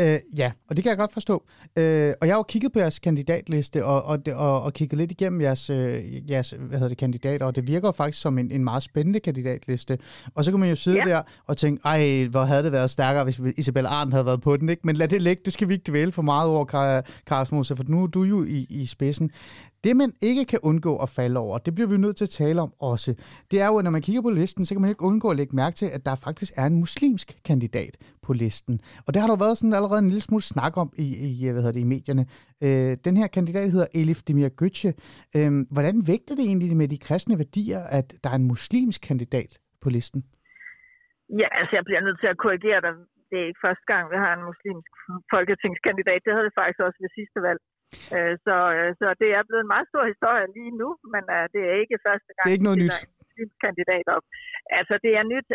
Øh, 0.00 0.18
ja, 0.36 0.52
og 0.68 0.76
det 0.76 0.82
kan 0.82 0.90
jeg 0.90 0.98
godt 0.98 1.12
forstå. 1.12 1.44
Øh, 1.76 2.14
og 2.20 2.26
jeg 2.26 2.34
har 2.34 2.38
jo 2.38 2.42
kigget 2.42 2.72
på 2.72 2.78
jeres 2.78 2.98
kandidatliste 2.98 3.84
og, 3.84 4.02
og, 4.02 4.18
og, 4.34 4.62
og 4.62 4.72
kigget 4.72 4.98
lidt 4.98 5.10
igennem 5.10 5.40
jeres, 5.40 5.70
øh, 5.70 6.30
jeres 6.30 6.50
hvad 6.50 6.78
hedder 6.78 6.88
det, 6.88 6.98
kandidater, 6.98 7.46
og 7.46 7.56
det 7.56 7.66
virker 7.66 7.92
faktisk 7.92 8.22
som 8.22 8.38
en, 8.38 8.50
en 8.50 8.64
meget 8.64 8.82
spændende 8.82 9.20
kandidatliste. 9.20 9.98
Og 10.34 10.44
så 10.44 10.50
kan 10.50 10.60
man 10.60 10.68
jo 10.68 10.76
sidde 10.76 10.98
ja. 10.98 11.04
Der 11.04 11.22
og 11.46 11.56
tænke, 11.56 11.80
ej, 11.84 12.26
hvor 12.30 12.44
havde 12.44 12.62
det 12.62 12.72
været 12.72 12.90
stærkere, 12.90 13.24
hvis 13.24 13.40
Isabella 13.56 13.90
Arndt 13.90 14.14
havde 14.14 14.26
været 14.26 14.40
på 14.40 14.56
den, 14.56 14.68
ikke? 14.68 14.82
Men 14.84 14.96
lad 14.96 15.08
det 15.08 15.22
ligge, 15.22 15.42
det 15.44 15.52
skal 15.52 15.68
vi 15.68 15.72
ikke 15.74 15.90
dvæle 15.90 16.12
for 16.12 16.22
meget 16.22 16.50
over, 16.50 17.02
Karlsmose, 17.26 17.76
for 17.76 17.84
nu 17.88 18.02
er 18.02 18.06
du 18.06 18.22
jo 18.22 18.44
i, 18.44 18.66
i 18.70 18.86
spidsen. 18.86 19.30
Det, 19.84 19.96
man 20.02 20.10
ikke 20.30 20.44
kan 20.52 20.60
undgå 20.70 20.92
at 21.04 21.08
falde 21.18 21.36
over, 21.44 21.54
det 21.66 21.74
bliver 21.74 21.88
vi 21.92 21.96
nødt 21.96 22.16
til 22.16 22.26
at 22.28 22.34
tale 22.42 22.58
om 22.66 22.70
også. 22.92 23.10
Det 23.50 23.58
er 23.64 23.68
jo, 23.70 23.76
at 23.78 23.84
når 23.84 23.94
man 23.96 24.04
kigger 24.06 24.22
på 24.22 24.32
listen, 24.40 24.64
så 24.64 24.70
kan 24.74 24.82
man 24.82 24.90
ikke 24.92 25.08
undgå 25.10 25.28
at 25.30 25.36
lægge 25.40 25.56
mærke 25.62 25.76
til, 25.80 25.88
at 25.96 26.02
der 26.08 26.14
faktisk 26.26 26.50
er 26.60 26.66
en 26.72 26.76
muslimsk 26.84 27.28
kandidat 27.48 27.94
på 28.26 28.30
listen. 28.32 28.74
Og 29.06 29.10
det 29.12 29.18
har 29.22 29.28
der 29.30 29.38
været 29.44 29.58
sådan 29.58 29.76
allerede 29.78 30.00
en 30.04 30.10
lille 30.12 30.26
smule 30.28 30.44
snak 30.52 30.74
om 30.82 30.88
i, 31.04 31.06
i, 31.26 31.32
hvad 31.52 31.62
hedder 31.62 31.76
det, 31.78 31.86
i 31.86 31.92
medierne. 31.94 32.24
Øh, 32.66 32.92
den 33.06 33.14
her 33.20 33.28
kandidat 33.36 33.72
hedder 33.74 33.90
Elif 34.00 34.20
Demir 34.28 34.50
Götze. 34.60 34.90
Øh, 35.36 35.50
hvordan 35.74 35.96
vægter 36.10 36.34
det 36.38 36.44
egentlig 36.50 36.76
med 36.82 36.88
de 36.94 36.98
kristne 37.06 37.34
værdier, 37.42 37.80
at 37.98 38.08
der 38.22 38.30
er 38.30 38.38
en 38.42 38.50
muslimsk 38.54 39.00
kandidat 39.10 39.50
på 39.82 39.88
listen? 39.96 40.20
Ja, 41.40 41.48
altså 41.58 41.72
jeg 41.78 41.84
bliver 41.88 42.02
nødt 42.06 42.18
til 42.20 42.28
at 42.32 42.40
korrigere 42.44 42.80
dig. 42.86 42.94
Det 43.30 43.36
er 43.42 43.46
ikke 43.50 43.64
første 43.66 43.86
gang, 43.92 44.02
vi 44.12 44.16
har 44.24 44.32
en 44.38 44.44
muslimsk 44.50 44.92
folketingskandidat. 45.34 46.20
Det 46.24 46.32
havde 46.34 46.48
vi 46.48 46.58
faktisk 46.60 46.80
også 46.86 46.98
ved 47.02 47.10
sidste 47.18 47.38
valg. 47.48 47.60
Øh, 48.16 48.34
Så, 48.46 48.56
øh, 48.76 48.90
så 49.00 49.06
det 49.22 49.28
er 49.38 49.42
blevet 49.48 49.64
en 49.64 49.72
meget 49.74 49.88
stor 49.92 50.04
historie 50.12 50.46
lige 50.58 50.72
nu, 50.82 50.88
men 51.12 51.24
øh, 51.36 51.44
det 51.54 51.62
er 51.70 51.74
ikke 51.82 51.98
første 52.08 52.30
gang, 52.34 52.44
Det 52.44 52.50
er 52.52 52.58
ikke 52.58 52.68
noget 52.70 52.82
nyt. 52.84 52.96
en 53.42 53.50
kandidat 53.66 54.06
op. 54.16 54.24
Altså 54.78 54.94
det 55.04 55.12
er 55.20 55.24
nyt, 55.34 55.48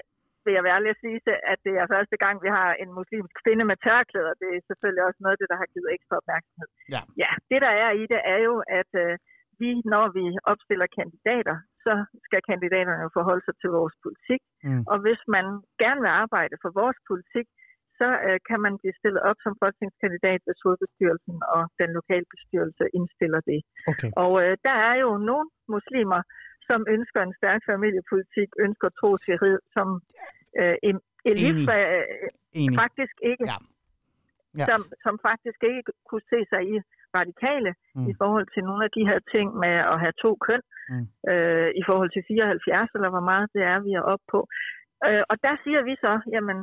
vil 0.45 0.53
jeg 0.57 0.63
være 0.65 0.77
ærlig 0.77 0.91
at 0.95 1.01
sige, 1.03 1.17
at 1.53 1.59
det 1.67 1.73
er 1.81 1.87
første 1.95 2.17
gang, 2.23 2.35
vi 2.45 2.49
har 2.57 2.69
en 2.83 2.89
muslimsk 2.99 3.33
kvinde 3.43 3.63
med 3.71 3.77
tørklæder. 3.85 4.33
Det 4.41 4.49
er 4.57 4.67
selvfølgelig 4.69 5.03
også 5.07 5.19
noget 5.21 5.35
af 5.35 5.39
det, 5.41 5.51
der 5.51 5.61
har 5.61 5.69
givet 5.73 5.89
ekstra 5.95 6.15
opmærksomhed. 6.21 6.69
Ja. 6.95 7.01
ja 7.23 7.31
det 7.51 7.59
der 7.65 7.73
er 7.85 7.91
i 8.01 8.03
det, 8.13 8.21
er 8.33 8.39
jo, 8.47 8.55
at 8.79 8.91
øh, 9.03 9.13
vi, 9.61 9.69
når 9.93 10.05
vi 10.17 10.25
opstiller 10.51 10.87
kandidater, 10.99 11.55
så 11.85 11.93
skal 12.25 12.41
kandidaterne 12.51 13.03
jo 13.05 13.09
forholde 13.17 13.43
sig 13.45 13.55
til 13.61 13.69
vores 13.79 13.95
politik. 14.05 14.41
Mm. 14.67 14.83
Og 14.91 14.97
hvis 15.05 15.21
man 15.35 15.45
gerne 15.83 16.01
vil 16.05 16.13
arbejde 16.23 16.55
for 16.63 16.71
vores 16.81 16.99
politik, 17.09 17.47
så 17.99 18.07
øh, 18.27 18.37
kan 18.49 18.59
man 18.65 18.73
blive 18.81 18.95
stillet 18.99 19.21
op 19.29 19.39
som 19.45 19.53
folketingskandidat, 19.61 20.39
hvis 20.45 20.63
hovedbestyrelsen 20.65 21.37
og 21.55 21.61
den 21.81 21.89
lokale 21.99 22.27
bestyrelse 22.33 22.83
indstiller 22.97 23.41
det. 23.51 23.59
Okay. 23.91 24.11
Og 24.23 24.31
øh, 24.43 24.53
der 24.67 24.75
er 24.89 24.95
jo 25.03 25.09
nogle 25.29 25.47
muslimer, 25.75 26.21
som 26.69 26.79
ønsker 26.95 27.21
en 27.23 27.33
stærk 27.39 27.61
familiepolitik, 27.71 28.49
ønsker 28.65 28.89
trosfrihed, 28.99 29.57
som 29.75 29.87
øh, 30.59 30.75
Elif 31.31 31.59
øh, 31.77 32.69
faktisk 32.83 33.15
ikke, 33.31 33.45
Ja. 33.53 33.57
Ja. 34.59 34.65
Som, 34.69 34.81
som 35.05 35.15
faktisk 35.29 35.59
ikke 35.73 35.91
kunne 36.09 36.25
se 36.33 36.39
sig 36.51 36.61
i 36.73 36.75
radikale 37.19 37.71
mm. 37.95 38.07
i 38.11 38.13
forhold 38.21 38.47
til 38.53 38.63
nogle 38.69 38.83
af 38.87 38.91
de 38.97 39.03
her 39.09 39.19
ting 39.33 39.47
med 39.63 39.75
at 39.93 39.97
have 40.03 40.15
to 40.25 40.31
køn, 40.47 40.63
Mm. 40.93 41.05
øh, 41.31 41.69
i 41.81 41.83
forhold 41.89 42.09
til 42.13 42.23
74, 42.27 42.89
eller 42.95 43.09
hvor 43.15 43.25
meget 43.31 43.47
det 43.55 43.63
er, 43.71 43.79
vi 43.87 43.91
er 43.99 44.03
oppe 44.13 44.25
på. 44.35 44.39
Øh, 45.07 45.23
og 45.31 45.35
der 45.45 45.53
siger 45.63 45.81
vi 45.89 45.93
så, 46.05 46.13
jamen, 46.35 46.57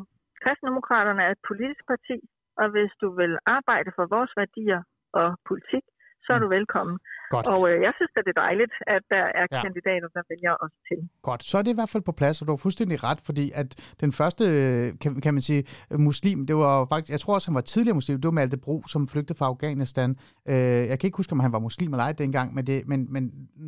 Kristendemokraterne 0.46 1.22
er 1.26 1.30
et 1.30 1.46
politisk 1.50 1.82
parti, 1.92 2.16
og 2.60 2.66
hvis 2.74 2.92
du 3.02 3.08
vil 3.20 3.32
arbejde 3.46 3.90
for 3.96 4.06
vores 4.14 4.32
værdier 4.40 4.80
og 5.20 5.28
politik, 5.48 5.84
så 6.24 6.28
er 6.32 6.38
Mm. 6.38 6.44
du 6.44 6.48
velkommen. 6.48 6.96
Godt. 7.34 7.46
Og 7.54 7.60
øh, 7.70 7.76
jeg 7.86 7.92
synes, 7.98 8.12
at 8.18 8.24
det 8.26 8.32
er 8.36 8.40
dejligt, 8.46 8.74
at 8.96 9.02
der 9.14 9.24
er 9.40 9.46
Ja. 9.52 9.62
kandidater, 9.66 10.08
der 10.16 10.22
vælger 10.32 10.54
os 10.64 10.72
til. 10.88 10.98
Godt, 11.28 11.42
så 11.50 11.54
er 11.58 11.62
det 11.62 11.70
i 11.74 11.78
hvert 11.80 11.92
fald 11.94 12.02
på 12.10 12.12
plads, 12.20 12.36
og 12.40 12.44
du 12.46 12.52
har 12.52 12.60
fuldstændig 12.66 12.96
ret, 13.08 13.20
fordi 13.28 13.46
at 13.60 13.68
den 14.02 14.10
første, 14.20 14.44
øh, 14.44 14.86
kan, 15.02 15.10
kan 15.24 15.32
man 15.36 15.42
sige, 15.50 15.62
muslim, 16.08 16.38
det 16.50 16.56
var 16.64 16.74
faktisk, 16.92 17.10
jeg 17.16 17.20
tror 17.20 17.34
også, 17.36 17.48
han 17.50 17.54
var 17.60 17.66
tidligere 17.74 17.94
muslim, 18.00 18.16
det 18.20 18.28
var 18.30 18.36
Malte 18.40 18.58
Bro, 18.64 18.76
som 18.92 19.00
flygtede 19.12 19.38
fra 19.38 19.46
Afghanistan. 19.52 20.10
Øh, 20.52 20.82
jeg 20.90 20.96
kan 20.98 21.06
ikke 21.08 21.20
huske, 21.22 21.32
om 21.36 21.40
han 21.46 21.52
var 21.56 21.62
muslim 21.68 21.90
eller 21.92 22.04
ej 22.08 22.14
dengang, 22.24 22.48
men, 22.56 22.62
det, 22.70 22.76
men, 22.90 23.00
men 23.14 23.22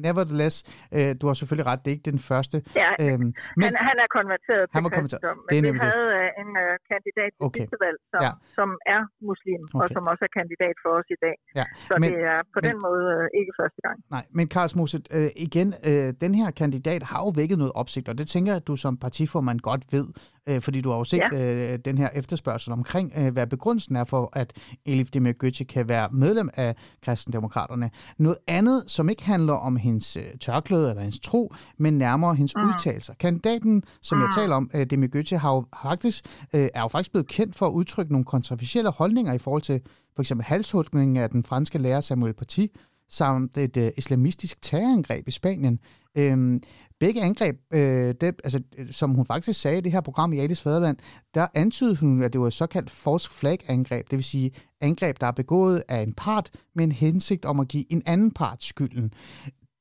nevertheless, 0.06 0.56
øh, 0.96 1.10
du 1.20 1.24
har 1.28 1.34
selvfølgelig 1.40 1.66
ret, 1.70 1.80
det 1.84 1.88
er 1.90 1.96
ikke 1.98 2.10
den 2.12 2.20
første. 2.30 2.56
Ja, 2.82 2.90
Øhm, 3.04 3.28
men, 3.60 3.64
han, 3.68 3.74
han 3.90 3.96
er 4.04 4.08
konverteret 4.18 4.64
Han 4.76 4.82
var 4.86 4.92
konverteret. 4.98 5.22
kristendom, 5.22 5.38
Det 5.50 5.56
er 5.58 5.62
men 5.62 5.64
vi 5.64 5.68
nemlig 5.68 5.82
det. 5.86 5.90
havde 5.96 6.10
øh, 6.20 6.42
en 6.42 6.50
øh, 6.64 6.72
kandidat 6.92 7.30
til 7.38 7.46
Okay. 7.48 7.60
sidste 7.62 7.76
valg, 7.86 7.98
som, 8.12 8.20
Ja. 8.26 8.32
som 8.58 8.68
er 8.94 9.00
muslim, 9.30 9.60
okay. 9.66 9.78
og 9.82 9.86
som 9.94 10.02
også 10.12 10.22
er 10.28 10.32
kandidat 10.40 10.76
for 10.84 10.90
os 10.98 11.08
i 11.16 11.18
dag. 11.26 11.36
Ja, 11.60 11.64
Så 11.88 11.92
men- 11.94 12.00
men, 12.02 12.08
det 12.12 12.20
er 12.34 12.38
på 12.54 12.58
men- 12.60 12.66
den 12.68 12.76
måde 12.86 13.04
øh, 13.16 13.24
ikke 13.40 13.47
første 13.60 13.80
gang. 13.82 14.04
Nej, 14.10 14.26
men 14.30 14.48
Karls 14.48 14.76
Mose, 14.76 15.00
øh, 15.10 15.28
igen, 15.36 15.74
øh, 15.84 16.14
den 16.20 16.34
her 16.34 16.50
kandidat 16.50 17.02
har 17.02 17.18
jo 17.18 17.28
vækket 17.28 17.58
noget 17.58 17.72
opsigt, 17.74 18.08
og 18.08 18.18
det 18.18 18.28
tænker 18.28 18.52
jeg, 18.52 18.56
at 18.56 18.66
du 18.66 18.76
som 18.76 18.96
partiformand 18.96 19.60
godt 19.60 19.84
ved, 19.90 20.08
øh, 20.48 20.60
fordi 20.60 20.80
du 20.80 20.90
har 20.90 20.96
jo 20.98 21.04
set 21.04 21.22
ja. 21.32 21.72
øh, 21.72 21.78
den 21.84 21.98
her 21.98 22.08
efterspørgsel 22.14 22.72
omkring, 22.72 23.12
øh, 23.16 23.32
hvad 23.32 23.46
begrundelsen 23.46 23.96
er 23.96 24.04
for, 24.04 24.30
at 24.32 24.52
Elif 24.86 25.10
Demir 25.10 25.32
Götze 25.44 25.64
kan 25.64 25.88
være 25.88 26.08
medlem 26.12 26.50
af 26.54 26.76
Kristendemokraterne. 27.02 27.90
Noget 28.18 28.38
andet, 28.46 28.84
som 28.86 29.08
ikke 29.08 29.24
handler 29.24 29.52
om 29.52 29.76
hendes 29.76 30.16
øh, 30.16 30.22
tørklæde 30.40 30.90
eller 30.90 31.02
hendes 31.02 31.20
tro, 31.20 31.54
men 31.78 31.98
nærmere 31.98 32.34
hendes 32.34 32.54
mm. 32.56 32.68
udtalelser. 32.68 33.14
Kandidaten, 33.14 33.82
som 34.02 34.18
mm. 34.18 34.24
jeg 34.24 34.30
taler 34.34 34.56
om, 34.56 34.70
øh, 34.74 34.86
Demir 34.86 35.08
Götze, 35.16 35.36
har 35.36 35.54
jo 35.54 35.64
faktisk, 35.82 36.24
øh, 36.54 36.68
er 36.74 36.80
jo 36.80 36.88
faktisk 36.88 37.10
blevet 37.10 37.28
kendt 37.28 37.54
for 37.54 37.66
at 37.66 37.72
udtrykke 37.72 38.12
nogle 38.12 38.24
kontroversielle 38.24 38.90
holdninger 38.90 39.32
i 39.32 39.38
forhold 39.38 39.62
til 39.62 39.80
for 40.14 40.22
eksempel 40.22 40.44
halshugningen 40.44 41.16
af 41.16 41.30
den 41.30 41.44
franske 41.44 41.78
lærer 41.78 42.00
Samuel 42.00 42.34
Paty, 42.34 42.66
samt 43.10 43.58
et 43.58 43.76
øh, 43.76 43.90
islamistisk 43.96 44.62
terrorangreb 44.62 45.28
i 45.28 45.30
Spanien. 45.30 45.78
Øhm, 46.14 46.62
begge 47.00 47.22
angreb, 47.22 47.56
øh, 47.72 48.14
det, 48.20 48.34
altså, 48.44 48.62
øh, 48.78 48.92
som 48.92 49.14
hun 49.14 49.26
faktisk 49.26 49.60
sagde 49.60 49.78
i 49.78 49.80
det 49.80 49.92
her 49.92 50.00
program 50.00 50.32
i 50.32 50.38
Alice 50.38 50.62
Fæderland, 50.62 50.96
der 51.34 51.46
antydede 51.54 51.96
hun, 51.96 52.22
at 52.22 52.32
det 52.32 52.40
var 52.40 52.46
et 52.46 52.52
såkaldt 52.52 52.90
false 52.90 53.30
flag 53.30 53.58
angreb, 53.68 54.10
det 54.10 54.16
vil 54.16 54.24
sige 54.24 54.50
angreb, 54.80 55.20
der 55.20 55.26
er 55.26 55.32
begået 55.32 55.82
af 55.88 56.02
en 56.02 56.12
part 56.12 56.50
med 56.74 56.84
en 56.84 56.92
hensigt 56.92 57.44
om 57.44 57.60
at 57.60 57.68
give 57.68 57.92
en 57.92 58.02
anden 58.06 58.30
part 58.30 58.64
skylden. 58.64 59.12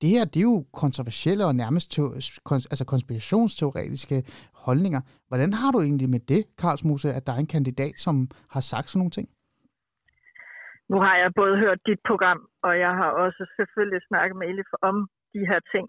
Det 0.01 0.09
her, 0.09 0.25
det 0.25 0.39
er 0.39 0.43
jo 0.43 0.65
kontroversielle 0.73 1.45
og 1.45 1.55
nærmest 1.55 1.91
to, 1.91 2.13
kons, 2.43 2.65
altså 2.65 2.85
konspirationsteoretiske 2.85 4.23
holdninger. 4.53 5.01
Hvordan 5.27 5.53
har 5.53 5.71
du 5.71 5.81
egentlig 5.81 6.09
med 6.09 6.19
det, 6.19 6.43
Karlsmose, 6.57 7.13
at 7.13 7.27
der 7.27 7.33
er 7.33 7.37
en 7.37 7.45
kandidat, 7.45 7.93
som 7.97 8.29
har 8.49 8.61
sagt 8.61 8.89
sådan 8.89 8.99
nogle 8.99 9.11
ting? 9.11 9.29
Nu 10.91 10.97
har 11.05 11.15
jeg 11.17 11.31
både 11.41 11.55
hørt 11.63 11.79
dit 11.89 12.01
program, 12.09 12.41
og 12.67 12.79
jeg 12.79 12.93
har 12.99 13.09
også 13.23 13.43
selvfølgelig 13.57 14.01
snakket 14.09 14.35
med 14.37 14.47
Elif 14.47 14.71
om 14.81 14.95
de 15.33 15.41
her 15.49 15.59
ting. 15.73 15.85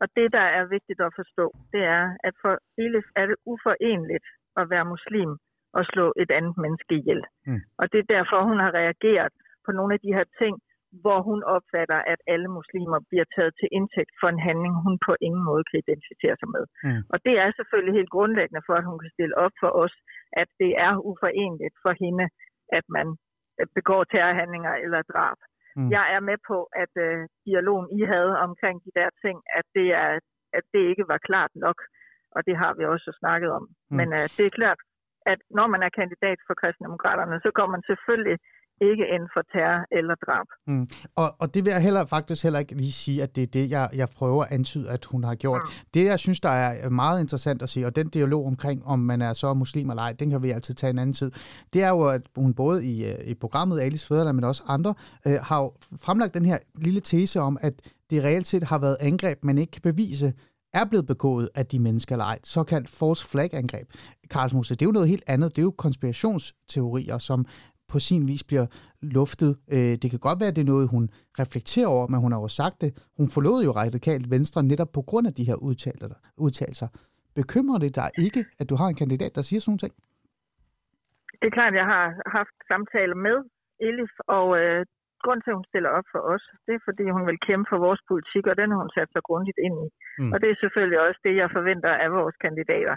Og 0.00 0.06
det, 0.16 0.32
der 0.32 0.46
er 0.58 0.72
vigtigt 0.76 1.00
at 1.00 1.12
forstå, 1.20 1.46
det 1.72 1.82
er, 1.98 2.04
at 2.28 2.34
for 2.42 2.54
Elif 2.84 3.06
er 3.20 3.26
det 3.26 3.36
uforenligt 3.52 4.26
at 4.60 4.70
være 4.70 4.92
muslim 4.94 5.30
og 5.76 5.82
slå 5.92 6.06
et 6.22 6.30
andet 6.38 6.56
menneske 6.64 6.94
ihjel. 7.00 7.22
Mm. 7.46 7.60
Og 7.80 7.84
det 7.92 7.98
er 8.00 8.12
derfor, 8.16 8.38
hun 8.50 8.58
har 8.64 8.72
reageret 8.80 9.32
på 9.64 9.70
nogle 9.72 9.94
af 9.94 10.00
de 10.04 10.14
her 10.16 10.26
ting, 10.40 10.54
hvor 11.02 11.18
hun 11.28 11.40
opfatter, 11.56 12.00
at 12.12 12.20
alle 12.32 12.48
muslimer 12.58 12.98
bliver 13.10 13.26
taget 13.36 13.54
til 13.60 13.68
indtægt 13.78 14.14
for 14.20 14.28
en 14.30 14.44
handling, 14.48 14.74
hun 14.86 14.96
på 15.06 15.12
ingen 15.26 15.44
måde 15.50 15.64
kan 15.68 15.78
identificere 15.84 16.36
sig 16.40 16.48
med. 16.56 16.64
Mm. 16.86 17.02
Og 17.12 17.18
det 17.26 17.34
er 17.42 17.48
selvfølgelig 17.58 17.94
helt 17.98 18.14
grundlæggende 18.16 18.62
for, 18.66 18.74
at 18.80 18.88
hun 18.90 18.98
kan 19.02 19.10
stille 19.16 19.36
op 19.44 19.54
for 19.62 19.70
os, 19.82 19.94
at 20.42 20.48
det 20.62 20.72
er 20.86 20.92
uforenligt 21.10 21.76
for 21.84 21.92
hende, 22.02 22.26
at 22.78 22.84
man 22.96 23.06
begår 23.78 24.02
terrorhandlinger 24.04 24.74
eller 24.84 25.02
drab. 25.12 25.38
Mm. 25.76 25.90
Jeg 25.96 26.04
er 26.14 26.20
med 26.30 26.38
på, 26.50 26.58
at 26.82 26.92
øh, 27.06 27.28
dialogen 27.46 27.88
I 27.98 28.00
havde 28.14 28.34
omkring 28.46 28.76
de 28.86 28.92
der 28.98 29.10
ting, 29.24 29.36
at 29.58 29.66
det, 29.76 29.88
er, 30.04 30.10
at 30.58 30.64
det 30.72 30.82
ikke 30.90 31.04
var 31.12 31.18
klart 31.28 31.52
nok, 31.54 31.78
og 32.34 32.40
det 32.46 32.56
har 32.62 32.72
vi 32.78 32.84
også 32.84 33.10
snakket 33.20 33.50
om. 33.58 33.64
Mm. 33.68 33.96
Men 33.98 34.08
øh, 34.18 34.26
det 34.36 34.44
er 34.46 34.58
klart, 34.60 34.80
at 35.32 35.40
når 35.58 35.66
man 35.74 35.82
er 35.86 35.96
kandidat 36.00 36.38
for 36.46 36.54
kristendemokraterne, 36.60 37.40
så 37.44 37.50
går 37.58 37.68
man 37.74 37.82
selvfølgelig 37.90 38.36
ikke 38.90 39.04
end 39.14 39.24
for 39.34 39.42
terror 39.52 39.80
eller 39.98 40.14
drab. 40.26 40.46
Mm. 40.66 40.86
Og, 41.16 41.28
og 41.38 41.54
det 41.54 41.64
vil 41.64 41.70
jeg 41.70 41.82
heller 41.82 42.04
faktisk 42.04 42.42
heller 42.42 42.58
ikke 42.58 42.74
lige 42.74 42.92
sige, 42.92 43.22
at 43.22 43.36
det 43.36 43.42
er 43.42 43.46
det, 43.46 43.70
jeg, 43.70 43.88
jeg 43.94 44.08
prøver 44.08 44.44
at 44.44 44.52
antyde, 44.52 44.90
at 44.90 45.04
hun 45.04 45.24
har 45.24 45.34
gjort. 45.34 45.60
Mm. 45.64 45.70
Det, 45.94 46.04
jeg 46.04 46.18
synes, 46.18 46.40
der 46.40 46.48
er 46.48 46.90
meget 46.90 47.20
interessant 47.20 47.62
at 47.62 47.68
se, 47.68 47.84
og 47.86 47.96
den 47.96 48.08
dialog 48.08 48.46
omkring, 48.46 48.86
om 48.86 48.98
man 48.98 49.22
er 49.22 49.32
så 49.32 49.54
muslim 49.54 49.90
eller 49.90 50.02
ej, 50.02 50.12
den 50.12 50.30
kan 50.30 50.42
vi 50.42 50.50
altid 50.50 50.74
tage 50.74 50.90
en 50.90 50.98
anden 50.98 51.14
tid, 51.14 51.30
det 51.72 51.82
er 51.82 51.88
jo, 51.88 52.08
at 52.08 52.22
hun 52.36 52.54
både 52.54 52.86
i, 52.86 53.06
øh, 53.06 53.18
i 53.24 53.34
programmet 53.34 53.80
Alice 53.80 54.06
Fæderland, 54.06 54.34
men 54.34 54.44
også 54.44 54.62
andre, 54.66 54.94
øh, 55.26 55.38
har 55.42 55.70
fremlagt 56.00 56.34
den 56.34 56.44
her 56.44 56.58
lille 56.74 57.00
tese 57.00 57.40
om, 57.40 57.58
at 57.60 57.74
det 58.10 58.24
reelt 58.24 58.46
set 58.46 58.62
har 58.62 58.78
været 58.78 58.96
angreb, 59.00 59.38
man 59.44 59.58
ikke 59.58 59.70
kan 59.70 59.82
bevise, 59.82 60.32
er 60.74 60.84
blevet 60.84 61.06
begået 61.06 61.48
af 61.54 61.66
de 61.66 61.78
mennesker 61.78 62.14
eller 62.14 62.24
ej. 62.24 62.38
Såkaldt 62.44 62.88
false 62.88 63.28
flag 63.28 63.54
angreb. 63.54 63.88
Karlsmose, 64.30 64.74
det 64.74 64.82
er 64.82 64.86
jo 64.86 64.92
noget 64.92 65.08
helt 65.08 65.24
andet. 65.26 65.56
Det 65.56 65.58
er 65.58 65.62
jo 65.62 65.70
konspirationsteorier, 65.70 67.18
som 67.18 67.46
på 67.92 67.98
sin 68.08 68.22
vis 68.30 68.44
bliver 68.50 68.66
luftet. 69.18 69.52
Øh, 69.74 69.94
det 70.02 70.08
kan 70.12 70.20
godt 70.26 70.38
være, 70.40 70.50
at 70.52 70.56
det 70.56 70.64
er 70.64 70.72
noget, 70.74 70.92
hun 70.94 71.04
reflekterer 71.42 71.90
over, 71.94 72.04
men 72.12 72.18
hun 72.24 72.32
har 72.32 72.40
jo 72.46 72.50
sagt 72.60 72.76
det. 72.84 72.90
Hun 73.18 73.28
forlod 73.34 73.58
jo 73.66 73.72
radikalt 73.82 74.26
venstre 74.34 74.60
netop 74.72 74.90
på 74.96 75.02
grund 75.10 75.26
af 75.30 75.34
de 75.38 75.48
her 75.50 75.56
udtalelser. 76.46 76.88
Bekymrer 77.40 77.78
det 77.84 77.92
dig 78.00 78.10
ikke, 78.26 78.42
at 78.60 78.66
du 78.70 78.74
har 78.80 78.88
en 78.88 79.00
kandidat, 79.02 79.32
der 79.38 79.44
siger 79.48 79.60
sådan 79.60 79.82
ting? 79.84 79.94
Det 81.40 81.46
er 81.48 81.56
klart, 81.58 81.74
jeg 81.80 81.86
har 81.94 82.06
haft 82.38 82.56
samtaler 82.70 83.18
med 83.26 83.36
Elif, 83.88 84.14
og 84.38 84.46
øh, 84.60 84.80
grund 85.24 85.40
til, 85.42 85.52
at 85.52 85.58
hun 85.58 85.70
stiller 85.70 85.90
op 85.98 86.06
for 86.12 86.20
os, 86.34 86.44
det 86.66 86.74
er, 86.74 86.86
fordi 86.88 87.04
hun 87.16 87.24
vil 87.28 87.44
kæmpe 87.48 87.66
for 87.72 87.78
vores 87.86 88.02
politik, 88.10 88.44
og 88.50 88.56
den 88.60 88.68
har 88.70 88.78
hun 88.84 88.94
sat 88.96 89.10
sig 89.12 89.22
grundigt 89.28 89.58
ind 89.66 89.76
i. 89.86 89.88
Mm. 90.20 90.30
Og 90.32 90.36
det 90.42 90.48
er 90.50 90.62
selvfølgelig 90.64 91.00
også 91.06 91.20
det, 91.26 91.34
jeg 91.42 91.56
forventer 91.58 91.92
af 92.04 92.10
vores 92.18 92.36
kandidater. 92.44 92.96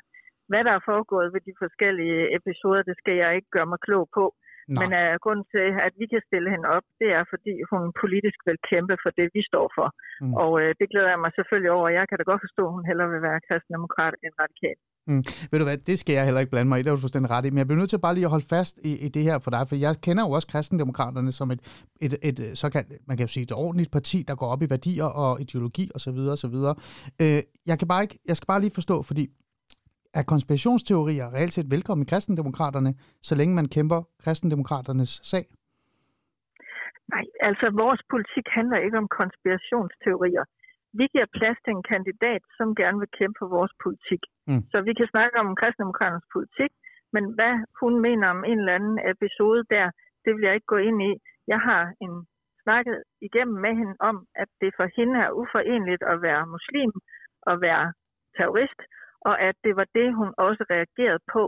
Hvad 0.49 0.63
der 0.67 0.73
er 0.75 0.87
foregået 0.91 1.33
ved 1.33 1.41
de 1.47 1.55
forskellige 1.63 2.19
episoder, 2.37 2.81
det 2.89 2.95
skal 3.01 3.15
jeg 3.23 3.29
ikke 3.37 3.51
gøre 3.55 3.71
mig 3.71 3.79
klog 3.87 4.05
på. 4.17 4.25
Nej. 4.67 4.79
Men 4.81 4.89
uh, 5.01 5.13
grunden 5.23 5.45
til, 5.55 5.67
at 5.87 5.93
vi 6.01 6.05
kan 6.11 6.21
stille 6.29 6.49
hende 6.53 6.67
op, 6.75 6.85
det 7.01 7.09
er, 7.17 7.23
fordi 7.33 7.53
hun 7.71 7.81
politisk 8.03 8.39
vil 8.47 8.57
kæmpe 8.71 8.95
for 9.03 9.11
det, 9.19 9.27
vi 9.35 9.41
står 9.51 9.67
for. 9.77 9.87
Mm. 10.23 10.33
Og 10.43 10.51
uh, 10.61 10.69
det 10.79 10.87
glæder 10.91 11.11
jeg 11.13 11.21
mig 11.23 11.31
selvfølgelig 11.37 11.71
over. 11.77 11.87
Jeg 11.99 12.05
kan 12.07 12.17
da 12.19 12.23
godt 12.31 12.43
forstå, 12.45 12.63
at 12.69 12.75
hun 12.77 12.85
hellere 12.89 13.09
vil 13.13 13.21
være 13.29 13.39
kristendemokrat 13.47 14.13
end 14.25 14.33
radikal. 14.43 14.77
Mm. 15.09 15.23
Ved 15.51 15.57
du 15.59 15.65
hvad, 15.67 15.77
det 15.89 15.99
skal 15.99 16.13
jeg 16.17 16.25
heller 16.27 16.41
ikke 16.41 16.53
blande 16.53 16.69
mig 16.69 16.77
i, 16.79 16.83
det 16.83 16.89
er 16.89 16.95
du 16.95 17.03
fuldstændig 17.05 17.31
ret 17.35 17.45
i. 17.45 17.49
Men 17.49 17.57
jeg 17.57 17.67
bliver 17.67 17.81
nødt 17.81 17.91
til 17.93 18.05
bare 18.05 18.15
lige 18.17 18.27
at 18.29 18.33
holde 18.35 18.49
fast 18.55 18.75
i, 18.89 18.91
i 19.05 19.07
det 19.15 19.23
her 19.23 19.37
for 19.39 19.51
dig, 19.55 19.63
for 19.69 19.75
jeg 19.85 19.91
kender 20.05 20.23
jo 20.27 20.31
også 20.37 20.47
kristendemokraterne 20.53 21.31
som 21.39 21.47
et, 21.51 21.61
et, 22.05 22.13
et, 22.29 22.39
et 22.39 22.57
såkaldt, 22.57 22.89
man 23.07 23.17
kan 23.17 23.23
jo 23.27 23.31
sige, 23.35 23.43
et 23.43 23.51
ordentligt 23.65 23.91
parti, 23.91 24.17
der 24.27 24.35
går 24.35 24.47
op 24.53 24.61
i 24.61 24.67
værdier 24.69 25.09
og 25.23 25.41
ideologi 25.41 25.85
osv. 25.95 26.19
osv. 26.35 26.55
Øh, 27.23 27.41
jeg, 27.69 27.79
kan 27.79 27.87
bare 27.87 28.01
ikke, 28.05 28.17
jeg 28.29 28.35
skal 28.37 28.47
bare 28.47 28.61
lige 28.61 28.77
forstå, 28.79 29.03
fordi 29.09 29.23
er 30.19 30.23
konspirationsteorier 30.33 31.27
reelt 31.35 31.53
set 31.53 31.71
velkommen 31.75 32.03
i 32.05 32.09
kristendemokraterne, 32.11 32.91
så 33.27 33.33
længe 33.39 33.53
man 33.59 33.67
kæmper 33.75 33.99
kristendemokraternes 34.23 35.11
sag? 35.31 35.45
Nej, 37.13 37.25
altså 37.49 37.65
vores 37.83 38.01
politik 38.13 38.45
handler 38.57 38.79
ikke 38.85 38.97
om 39.03 39.07
konspirationsteorier. 39.19 40.45
Vi 40.99 41.05
giver 41.13 41.27
plads 41.37 41.57
til 41.63 41.71
en 41.77 41.85
kandidat, 41.93 42.43
som 42.57 42.67
gerne 42.81 42.99
vil 43.01 43.15
kæmpe 43.19 43.37
for 43.41 43.49
vores 43.57 43.73
politik. 43.83 44.21
Mm. 44.49 44.63
Så 44.71 44.77
vi 44.87 44.93
kan 44.99 45.07
snakke 45.13 45.35
om 45.43 45.57
kristendemokraternes 45.59 46.27
politik, 46.35 46.71
men 47.15 47.23
hvad 47.37 47.53
hun 47.81 47.93
mener 48.07 48.27
om 48.35 48.41
en 48.51 48.59
eller 48.61 48.77
anden 48.79 48.97
episode 49.13 49.61
der, 49.75 49.85
det 50.23 50.31
vil 50.35 50.45
jeg 50.47 50.55
ikke 50.55 50.73
gå 50.75 50.79
ind 50.89 50.99
i. 51.09 51.11
Jeg 51.53 51.59
har 51.67 51.83
en 52.05 52.13
snakket 52.63 52.97
igennem 53.27 53.57
med 53.65 53.73
hende 53.81 53.95
om, 54.09 54.17
at 54.41 54.49
det 54.61 54.71
for 54.77 54.87
hende 54.97 55.15
er 55.25 55.31
uforenligt 55.41 56.03
at 56.11 56.17
være 56.27 56.51
muslim 56.55 56.91
og 57.49 57.55
være 57.67 57.85
terrorist, 58.37 58.79
og 59.29 59.35
at 59.47 59.55
det 59.65 59.73
var 59.79 59.87
det, 59.97 60.07
hun 60.19 60.29
også 60.47 60.63
reagerede 60.73 61.23
på, 61.35 61.43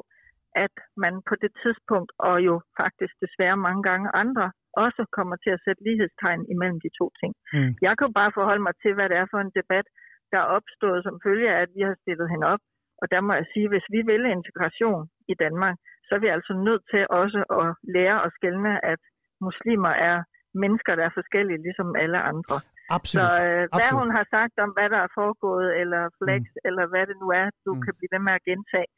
at 0.66 0.76
man 1.04 1.14
på 1.30 1.34
det 1.44 1.52
tidspunkt, 1.64 2.12
og 2.28 2.36
jo 2.48 2.56
faktisk 2.82 3.14
desværre 3.26 3.58
mange 3.68 3.84
gange 3.90 4.08
andre, 4.24 4.46
også 4.86 5.02
kommer 5.18 5.36
til 5.44 5.52
at 5.56 5.64
sætte 5.66 5.82
lighedstegn 5.88 6.42
imellem 6.54 6.80
de 6.86 6.92
to 7.00 7.06
ting. 7.22 7.32
Mm. 7.54 7.72
Jeg 7.88 7.94
kan 8.00 8.10
bare 8.20 8.32
forholde 8.38 8.64
mig 8.68 8.76
til, 8.84 8.92
hvad 8.94 9.08
det 9.10 9.18
er 9.18 9.28
for 9.32 9.40
en 9.42 9.58
debat, 9.60 9.88
der 10.32 10.40
er 10.42 10.52
opstået 10.58 11.00
som 11.04 11.22
følge 11.26 11.48
af, 11.54 11.60
at 11.66 11.72
vi 11.76 11.82
har 11.88 11.96
stillet 12.02 12.28
hende 12.34 12.48
op. 12.54 12.64
Og 13.02 13.06
der 13.14 13.22
må 13.22 13.32
jeg 13.40 13.46
sige, 13.54 13.68
at 13.68 13.74
hvis 13.74 13.88
vi 13.96 14.00
vil 14.10 14.24
integration 14.38 15.04
i 15.34 15.36
Danmark, 15.44 15.76
så 16.06 16.12
er 16.16 16.22
vi 16.26 16.30
altså 16.38 16.54
nødt 16.68 16.84
til 16.92 17.02
også 17.22 17.42
at 17.62 17.68
lære 17.96 18.18
og 18.26 18.32
skælne, 18.38 18.74
at 18.94 19.02
muslimer 19.48 19.94
er 20.10 20.18
mennesker, 20.64 20.96
der 20.96 21.04
er 21.06 21.18
forskellige, 21.20 21.64
ligesom 21.68 21.90
alle 22.04 22.20
andre. 22.32 22.56
Absolut. 22.98 23.34
Så 23.34 23.42
øh, 23.44 23.64
hvad 23.74 23.86
Absolut. 23.86 24.00
hun 24.00 24.10
har 24.18 24.26
sagt 24.36 24.56
om, 24.64 24.70
hvad 24.78 24.90
der 24.94 25.02
er 25.06 25.12
foregået, 25.20 25.70
eller 25.82 26.02
flex, 26.20 26.42
mm. 26.54 26.68
eller 26.68 26.84
hvad 26.92 27.04
det 27.10 27.18
nu 27.24 27.28
er, 27.42 27.48
du 27.66 27.72
mm. 27.74 27.82
kan 27.84 27.94
blive 27.98 28.14
ved 28.14 28.22
med 28.28 28.34
at 28.40 28.46
gentage, 28.50 28.90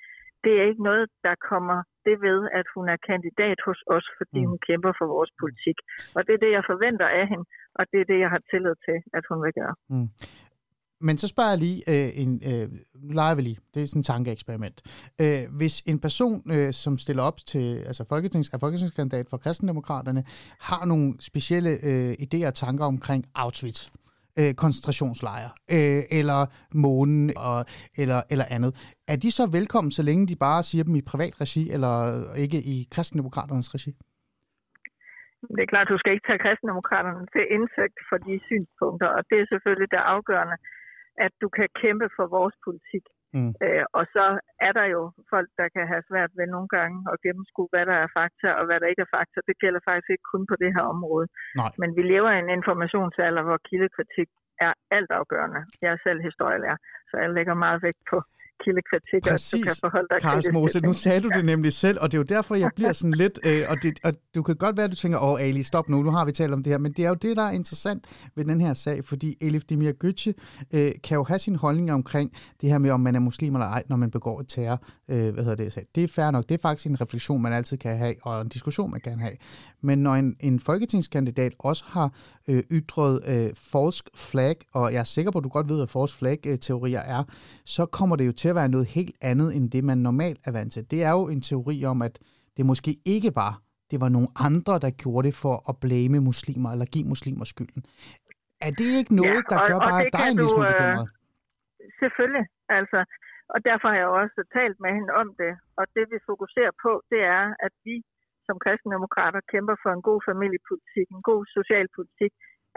det 0.43 0.53
er 0.59 0.63
ikke 0.69 0.83
noget, 0.89 1.05
der 1.27 1.35
kommer 1.51 1.77
det 2.07 2.17
ved, 2.27 2.39
at 2.59 2.67
hun 2.75 2.85
er 2.93 2.99
kandidat 3.09 3.59
hos 3.67 3.79
os, 3.95 4.07
fordi 4.19 4.39
mm. 4.41 4.49
hun 4.49 4.59
kæmper 4.67 4.91
for 4.99 5.07
vores 5.15 5.31
politik. 5.41 5.77
Og 6.15 6.21
det 6.25 6.33
er 6.33 6.41
det, 6.45 6.51
jeg 6.57 6.69
forventer 6.71 7.07
af 7.19 7.25
hende, 7.31 7.45
og 7.79 7.83
det 7.91 7.99
er 8.01 8.07
det, 8.11 8.19
jeg 8.23 8.29
har 8.35 8.41
tillid 8.51 8.75
til, 8.87 8.97
at 9.17 9.23
hun 9.29 9.37
vil 9.43 9.53
gøre. 9.59 9.75
Mm. 9.93 10.09
Men 11.01 11.17
så 11.17 11.27
spørger 11.27 11.49
jeg 11.49 11.59
lige, 11.59 11.79
øh, 11.87 12.09
en, 12.21 12.31
øh, 12.51 12.67
nu 13.07 13.13
leger 13.13 13.35
vi 13.35 13.41
lige, 13.41 13.59
det 13.73 13.83
er 13.83 13.87
sådan 13.87 13.99
et 13.99 14.05
tankeeksperiment. 14.05 14.77
Øh, 15.21 15.43
hvis 15.57 15.81
en 15.81 15.99
person, 15.99 16.51
øh, 16.55 16.73
som 16.73 16.97
stiller 16.97 17.23
op 17.23 17.37
til, 17.51 17.67
altså 17.89 18.03
folketings, 18.09 18.49
er 18.53 18.57
folketingskandidat 18.57 19.25
for 19.29 19.37
kristendemokraterne, 19.37 20.23
har 20.69 20.85
nogle 20.85 21.13
specielle 21.19 21.71
øh, 21.89 22.11
idéer 22.25 22.47
og 22.47 22.53
tanker 22.53 22.85
omkring 22.85 23.21
Auschwitz, 23.35 23.81
øh, 24.39 24.53
koncentrationslejre, 24.63 25.51
øh, 25.75 26.03
eller 26.19 26.41
månen, 26.85 27.37
og, 27.37 27.65
eller, 28.01 28.19
eller 28.31 28.45
andet. 28.55 28.71
Er 29.07 29.17
de 29.23 29.31
så 29.31 29.43
velkommen, 29.57 29.91
så 29.91 30.03
længe 30.03 30.27
de 30.27 30.35
bare 30.35 30.63
siger 30.63 30.83
dem 30.83 30.95
i 30.95 31.09
privat 31.11 31.41
regi, 31.41 31.63
eller 31.75 31.93
ikke 32.45 32.57
i 32.73 32.75
kristendemokraternes 32.93 33.73
regi? 33.75 33.91
Det 35.55 35.61
er 35.63 35.71
klart, 35.73 35.87
du 35.93 35.97
skal 35.99 36.13
ikke 36.13 36.27
tage 36.27 36.43
kristendemokraterne 36.45 37.25
til 37.33 37.43
indsigt 37.55 37.97
for 38.09 38.17
de 38.25 38.33
synspunkter, 38.47 39.09
og 39.17 39.21
det 39.29 39.37
er 39.39 39.47
selvfølgelig 39.53 39.91
det 39.95 40.01
afgørende 40.15 40.57
at 41.25 41.33
du 41.41 41.47
kan 41.57 41.67
kæmpe 41.81 42.07
for 42.17 42.25
vores 42.37 42.55
politik. 42.65 43.05
Mm. 43.37 43.51
Øh, 43.65 43.85
og 43.97 44.03
så 44.15 44.25
er 44.67 44.73
der 44.79 44.85
jo 44.95 45.01
folk, 45.33 45.49
der 45.59 45.67
kan 45.75 45.85
have 45.91 46.03
svært 46.09 46.31
ved 46.39 46.47
nogle 46.55 46.69
gange 46.77 46.97
at 47.11 47.21
gennemskue, 47.25 47.69
hvad 47.73 47.85
der 47.91 47.97
er 48.03 48.13
fakta 48.19 48.49
og 48.59 48.63
hvad 48.65 48.77
der 48.79 48.87
ikke 48.91 49.05
er 49.07 49.13
fakta. 49.17 49.37
Det 49.49 49.57
gælder 49.63 49.81
faktisk 49.89 50.09
ikke 50.11 50.31
kun 50.33 50.43
på 50.51 50.55
det 50.63 50.71
her 50.75 50.85
område. 50.95 51.27
Nej. 51.61 51.71
Men 51.81 51.89
vi 51.97 52.03
lever 52.13 52.31
i 52.31 52.39
en 52.39 52.55
informationsalder, 52.57 53.43
hvor 53.47 53.59
kildekritik 53.69 54.29
er 54.67 54.73
altafgørende. 54.97 55.61
Jeg 55.83 55.91
er 55.93 55.99
selv 56.07 56.19
historielærer, 56.29 56.79
så 57.09 57.13
jeg 57.23 57.29
lægger 57.37 57.53
meget 57.65 57.79
vægt 57.85 58.03
på 58.11 58.17
kildekritik, 58.63 59.21
Præcis. 59.23 59.53
og 59.53 59.59
du 59.59 59.63
kan 59.63 59.75
forholde 59.79 60.07
dig 60.11 60.21
Karls 60.21 60.47
Mose, 60.53 60.79
nu 60.79 60.93
sagde 60.93 61.21
du 61.21 61.29
det 61.37 61.45
nemlig 61.45 61.73
selv, 61.73 61.97
og 62.01 62.11
det 62.11 62.17
er 62.17 62.19
jo 62.19 62.23
derfor, 62.23 62.55
jeg 62.55 62.71
bliver 62.75 62.93
sådan 62.93 63.13
lidt, 63.13 63.39
øh, 63.45 63.63
og, 63.69 63.77
det, 63.83 63.99
og 64.03 64.13
du 64.35 64.43
kan 64.43 64.55
godt 64.55 64.77
være, 64.77 64.83
at 64.83 64.91
du 64.91 64.95
tænker, 64.95 65.19
åh 65.19 65.41
Ali, 65.41 65.63
stop 65.63 65.89
nu, 65.89 66.03
nu 66.03 66.11
har 66.11 66.25
vi 66.25 66.31
talt 66.31 66.53
om 66.53 66.63
det 66.63 66.73
her, 66.73 66.77
men 66.77 66.91
det 66.91 67.05
er 67.05 67.09
jo 67.09 67.15
det, 67.15 67.37
der 67.37 67.43
er 67.43 67.51
interessant 67.51 68.29
ved 68.35 68.45
den 68.45 68.61
her 68.61 68.73
sag, 68.73 69.05
fordi 69.05 69.37
Elif 69.41 69.63
Demir 69.63 69.91
Götze 70.03 70.31
øh, 70.73 70.91
kan 71.03 71.15
jo 71.15 71.23
have 71.23 71.39
sin 71.39 71.55
holdning 71.55 71.91
omkring 71.91 72.31
det 72.61 72.69
her 72.69 72.77
med, 72.77 72.89
om 72.89 72.99
man 72.99 73.15
er 73.15 73.19
muslim 73.19 73.55
eller 73.55 73.67
ej, 73.67 73.83
når 73.89 73.95
man 73.95 74.11
begår 74.11 74.39
et 74.39 74.47
terror, 74.49 74.83
øh, 75.09 75.33
hvad 75.33 75.43
hedder 75.43 75.69
det, 75.69 75.79
det 75.95 76.03
er 76.03 76.07
fair 76.07 76.31
nok, 76.31 76.49
det 76.49 76.55
er 76.55 76.61
faktisk 76.61 76.87
en 76.87 77.01
refleksion, 77.01 77.41
man 77.41 77.53
altid 77.53 77.77
kan 77.77 77.97
have, 77.97 78.15
og 78.21 78.41
en 78.41 78.49
diskussion, 78.49 78.91
man 78.91 79.01
kan 79.01 79.19
have. 79.19 79.33
Men 79.81 79.99
når 79.99 80.15
en, 80.15 80.35
en 80.39 80.59
folketingskandidat 80.59 81.53
også 81.59 81.83
har 81.87 82.13
øh, 82.47 82.63
ytret 82.71 83.21
øh, 83.27 83.49
falsk 83.55 84.09
flag, 84.15 84.55
og 84.73 84.93
jeg 84.93 84.99
er 84.99 85.03
sikker 85.03 85.31
på, 85.31 85.37
at 85.37 85.43
du 85.43 85.49
godt 85.49 85.69
ved, 85.69 85.77
hvad 85.77 85.87
falsk 85.87 86.17
flag-teorier 86.17 86.99
er, 86.99 87.23
så 87.65 87.85
kommer 87.85 88.15
det 88.15 88.27
jo 88.27 88.31
til 88.31 88.48
at 88.49 88.59
være 88.61 88.75
noget 88.75 88.87
helt 88.97 89.15
andet, 89.21 89.55
end 89.55 89.71
det 89.71 89.83
man 89.83 89.97
normalt 89.97 90.39
er 90.47 90.51
vant 90.51 90.71
til. 90.73 90.91
Det 90.91 90.99
er 91.03 91.11
jo 91.19 91.23
en 91.35 91.41
teori 91.41 91.85
om, 91.85 92.01
at 92.01 92.19
det 92.57 92.65
måske 92.65 92.91
ikke 93.15 93.31
var, 93.35 93.53
det 93.91 93.97
var 94.03 94.09
nogle 94.15 94.29
andre, 94.47 94.73
der 94.85 94.91
gjorde 95.03 95.27
det 95.27 95.35
for 95.43 95.55
at 95.69 95.75
blame 95.85 96.19
muslimer, 96.29 96.69
eller 96.73 96.87
give 96.95 97.07
muslimer 97.13 97.45
skylden. 97.53 97.81
Er 98.67 98.71
det 98.79 98.89
ikke 98.99 99.13
noget, 99.21 99.43
ja, 99.43 99.49
der 99.51 99.57
gør 99.69 99.79
og, 99.79 99.87
bare 99.89 100.03
og 100.05 100.13
dig 100.17 100.27
en 100.29 100.35
lille 100.39 100.51
smule 100.53 100.69
øh, 100.69 100.73
bekymret? 100.73 101.07
Selvfølgelig, 102.01 102.45
altså. 102.79 102.99
Og 103.53 103.59
derfor 103.69 103.87
har 103.91 103.99
jeg 104.03 104.11
også 104.23 104.39
talt 104.57 104.77
med 104.83 104.91
hende 104.97 105.11
om 105.21 105.27
det. 105.41 105.53
Og 105.79 105.85
det 105.95 106.05
vi 106.11 106.17
fokuserer 106.31 106.73
på, 106.83 106.91
det 107.11 107.21
er, 107.37 107.45
at 107.65 107.73
vi 107.87 107.95
som 108.47 108.57
kristendemokrater 108.63 109.41
kæmper 109.53 109.75
for 109.83 109.91
en 109.97 110.03
god 110.09 110.19
familiepolitik, 110.29 111.07
en 111.17 111.25
god 111.31 111.41
socialpolitik, 111.57 112.31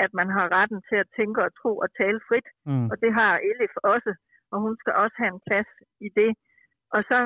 at 0.04 0.10
man 0.18 0.28
har 0.36 0.46
retten 0.58 0.80
til 0.88 0.98
at 1.02 1.12
tænke 1.18 1.38
og 1.46 1.50
tro 1.60 1.72
og 1.84 1.88
tale 2.00 2.20
frit. 2.28 2.48
Mm. 2.70 2.86
Og 2.92 2.96
det 3.02 3.10
har 3.18 3.32
Elif 3.50 3.74
også, 3.94 4.10
og 4.52 4.58
hun 4.64 4.74
skal 4.80 4.94
også 5.02 5.16
have 5.22 5.32
en 5.34 5.44
plads 5.48 5.70
i 6.06 6.08
det. 6.20 6.30
Og 6.94 7.00
så, 7.10 7.18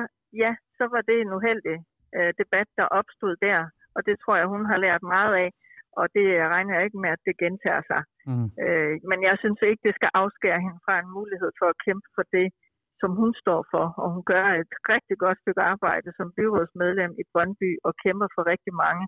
ja, 0.43 0.51
så 0.77 0.83
var 0.93 1.01
det 1.09 1.17
en 1.19 1.35
uheldig 1.37 1.77
øh, 2.17 2.31
debat, 2.41 2.67
der 2.79 2.93
opstod 2.99 3.35
der, 3.47 3.59
og 3.95 4.01
det 4.07 4.15
tror 4.19 4.35
jeg, 4.37 4.47
hun 4.55 4.65
har 4.71 4.77
lært 4.85 5.03
meget 5.15 5.33
af, 5.43 5.49
og 5.99 6.05
det 6.15 6.27
regner 6.53 6.73
jeg 6.75 6.85
ikke 6.85 7.03
med, 7.03 7.11
at 7.15 7.25
det 7.27 7.39
gentager 7.43 7.83
sig. 7.91 8.01
Mm. 8.29 8.47
Øh, 8.63 8.95
men 9.09 9.19
jeg 9.27 9.35
synes 9.41 9.59
ikke, 9.69 9.85
det 9.87 9.95
skal 9.95 10.09
afskære 10.21 10.63
hende 10.65 10.79
fra 10.85 10.95
en 10.99 11.09
mulighed 11.17 11.51
for 11.59 11.67
at 11.69 11.81
kæmpe 11.85 12.07
for 12.15 12.25
det, 12.35 12.47
som 13.01 13.11
hun 13.21 13.31
står 13.43 13.61
for, 13.73 13.85
og 14.01 14.07
hun 14.15 14.23
gør 14.33 14.45
et 14.61 14.73
rigtig 14.93 15.17
godt 15.23 15.37
stykke 15.43 15.61
arbejde 15.73 16.09
som 16.17 16.33
byrådsmedlem 16.37 17.11
i 17.21 17.23
Brøndby 17.31 17.71
og 17.87 17.93
kæmper 18.03 18.27
for 18.35 18.43
rigtig 18.53 18.73
mange 18.85 19.05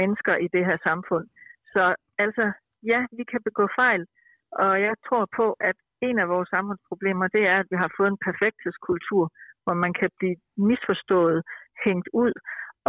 mennesker 0.00 0.34
i 0.44 0.48
det 0.54 0.64
her 0.68 0.78
samfund. 0.88 1.26
Så 1.72 1.94
altså, 2.24 2.44
ja, 2.92 3.00
vi 3.18 3.24
kan 3.30 3.40
begå 3.48 3.64
fejl, 3.80 4.02
og 4.52 4.72
jeg 4.86 4.94
tror 5.06 5.24
på, 5.38 5.46
at 5.70 5.76
en 6.08 6.16
af 6.22 6.28
vores 6.34 6.48
samfundsproblemer, 6.54 7.26
det 7.36 7.42
er, 7.52 7.58
at 7.62 7.68
vi 7.72 7.76
har 7.82 7.90
fået 7.96 8.10
en 8.12 8.24
perfekthedskultur, 8.28 9.24
hvor 9.64 9.74
man 9.84 9.92
kan 10.00 10.10
blive 10.18 10.36
misforstået, 10.68 11.38
hængt 11.84 12.08
ud, 12.22 12.32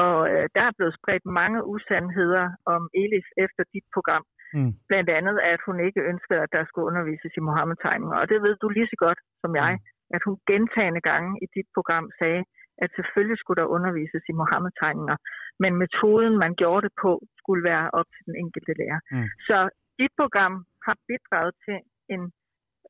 Og 0.06 0.18
øh, 0.32 0.46
der 0.56 0.64
er 0.68 0.78
blevet 0.78 0.98
spredt 1.00 1.26
mange 1.40 1.60
usandheder 1.74 2.46
om 2.66 2.82
Elif 3.04 3.28
efter 3.46 3.64
dit 3.74 3.88
program. 3.96 4.24
Mm. 4.54 4.72
Blandt 4.90 5.10
andet, 5.18 5.36
at 5.54 5.60
hun 5.68 5.78
ikke 5.88 6.02
ønskede, 6.12 6.40
at 6.46 6.54
der 6.56 6.64
skulle 6.66 6.88
undervises 6.92 7.34
i 7.38 7.46
Mohammed-tegninger. 7.50 8.18
Og 8.22 8.30
det 8.30 8.42
ved 8.46 8.56
du 8.62 8.68
lige 8.70 8.92
så 8.94 8.98
godt 9.06 9.20
som 9.42 9.56
jeg, 9.56 9.74
at 10.16 10.22
hun 10.28 10.36
gentagende 10.52 11.02
gange 11.10 11.32
i 11.44 11.48
dit 11.56 11.70
program 11.76 12.06
sagde, 12.20 12.44
at 12.84 12.90
selvfølgelig 12.98 13.38
skulle 13.40 13.62
der 13.62 13.74
undervises 13.78 14.24
i 14.32 14.38
Mohammed-tegninger, 14.42 15.18
men 15.60 15.72
metoden, 15.84 16.34
man 16.46 16.54
gjorde 16.62 16.84
det 16.88 16.94
på, 17.04 17.12
skulle 17.42 17.64
være 17.72 17.86
op 18.00 18.08
til 18.14 18.24
den 18.28 18.36
enkelte 18.44 18.74
lærer. 18.80 19.00
Mm. 19.12 19.28
Så 19.48 19.58
dit 20.00 20.14
program 20.22 20.54
har 20.86 20.96
bidraget 21.10 21.54
til 21.66 21.78
en 22.14 22.22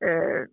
øh, 0.06 0.44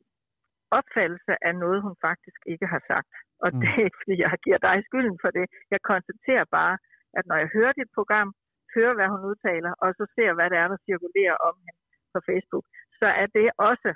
opfattelse 0.80 1.34
af 1.48 1.54
noget, 1.64 1.80
hun 1.86 1.96
faktisk 2.08 2.42
ikke 2.54 2.68
har 2.74 2.82
sagt. 2.92 3.12
Og 3.44 3.50
Mm. 3.52 3.60
det 3.62 3.70
er 3.76 3.84
ikke, 3.88 4.00
fordi 4.02 4.16
jeg 4.24 4.32
giver 4.46 4.60
dig 4.68 4.78
skylden 4.88 5.18
for 5.24 5.32
det. 5.38 5.46
Jeg 5.74 5.82
konstaterer 5.92 6.46
bare, 6.60 6.76
at 7.18 7.24
når 7.30 7.38
jeg 7.44 7.50
hører 7.56 7.74
dit 7.80 7.92
program, 7.98 8.30
hører, 8.76 8.94
hvad 8.98 9.08
hun 9.14 9.22
udtaler, 9.32 9.72
og 9.84 9.90
så 9.98 10.04
ser, 10.16 10.30
hvad 10.38 10.48
det 10.52 10.58
er, 10.64 10.68
der 10.74 10.78
cirkulerer 10.90 11.36
om 11.48 11.56
hende 11.66 11.82
på 12.14 12.20
Facebook, 12.30 12.66
så 13.00 13.08
er 13.22 13.28
det 13.38 13.48
også 13.70 13.90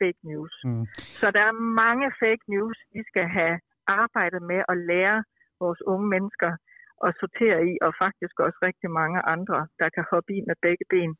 fake 0.00 0.20
news. 0.30 0.54
Mm. 0.64 0.84
Så 1.20 1.26
der 1.36 1.42
er 1.50 1.54
mange 1.82 2.06
fake 2.22 2.44
news, 2.54 2.78
vi 2.94 3.02
skal 3.10 3.26
have 3.38 3.54
arbejdet 3.86 4.42
med 4.42 4.60
at 4.72 4.76
lære 4.90 5.18
vores 5.62 5.82
unge 5.92 6.06
mennesker 6.14 6.50
at 7.06 7.14
sortere 7.20 7.60
i, 7.70 7.72
og 7.86 7.92
faktisk 8.04 8.34
også 8.46 8.58
rigtig 8.68 8.90
mange 9.00 9.18
andre, 9.34 9.58
der 9.80 9.88
kan 9.94 10.04
hoppe 10.12 10.30
i 10.36 10.38
med 10.48 10.56
begge 10.66 10.84
ben 10.90 11.12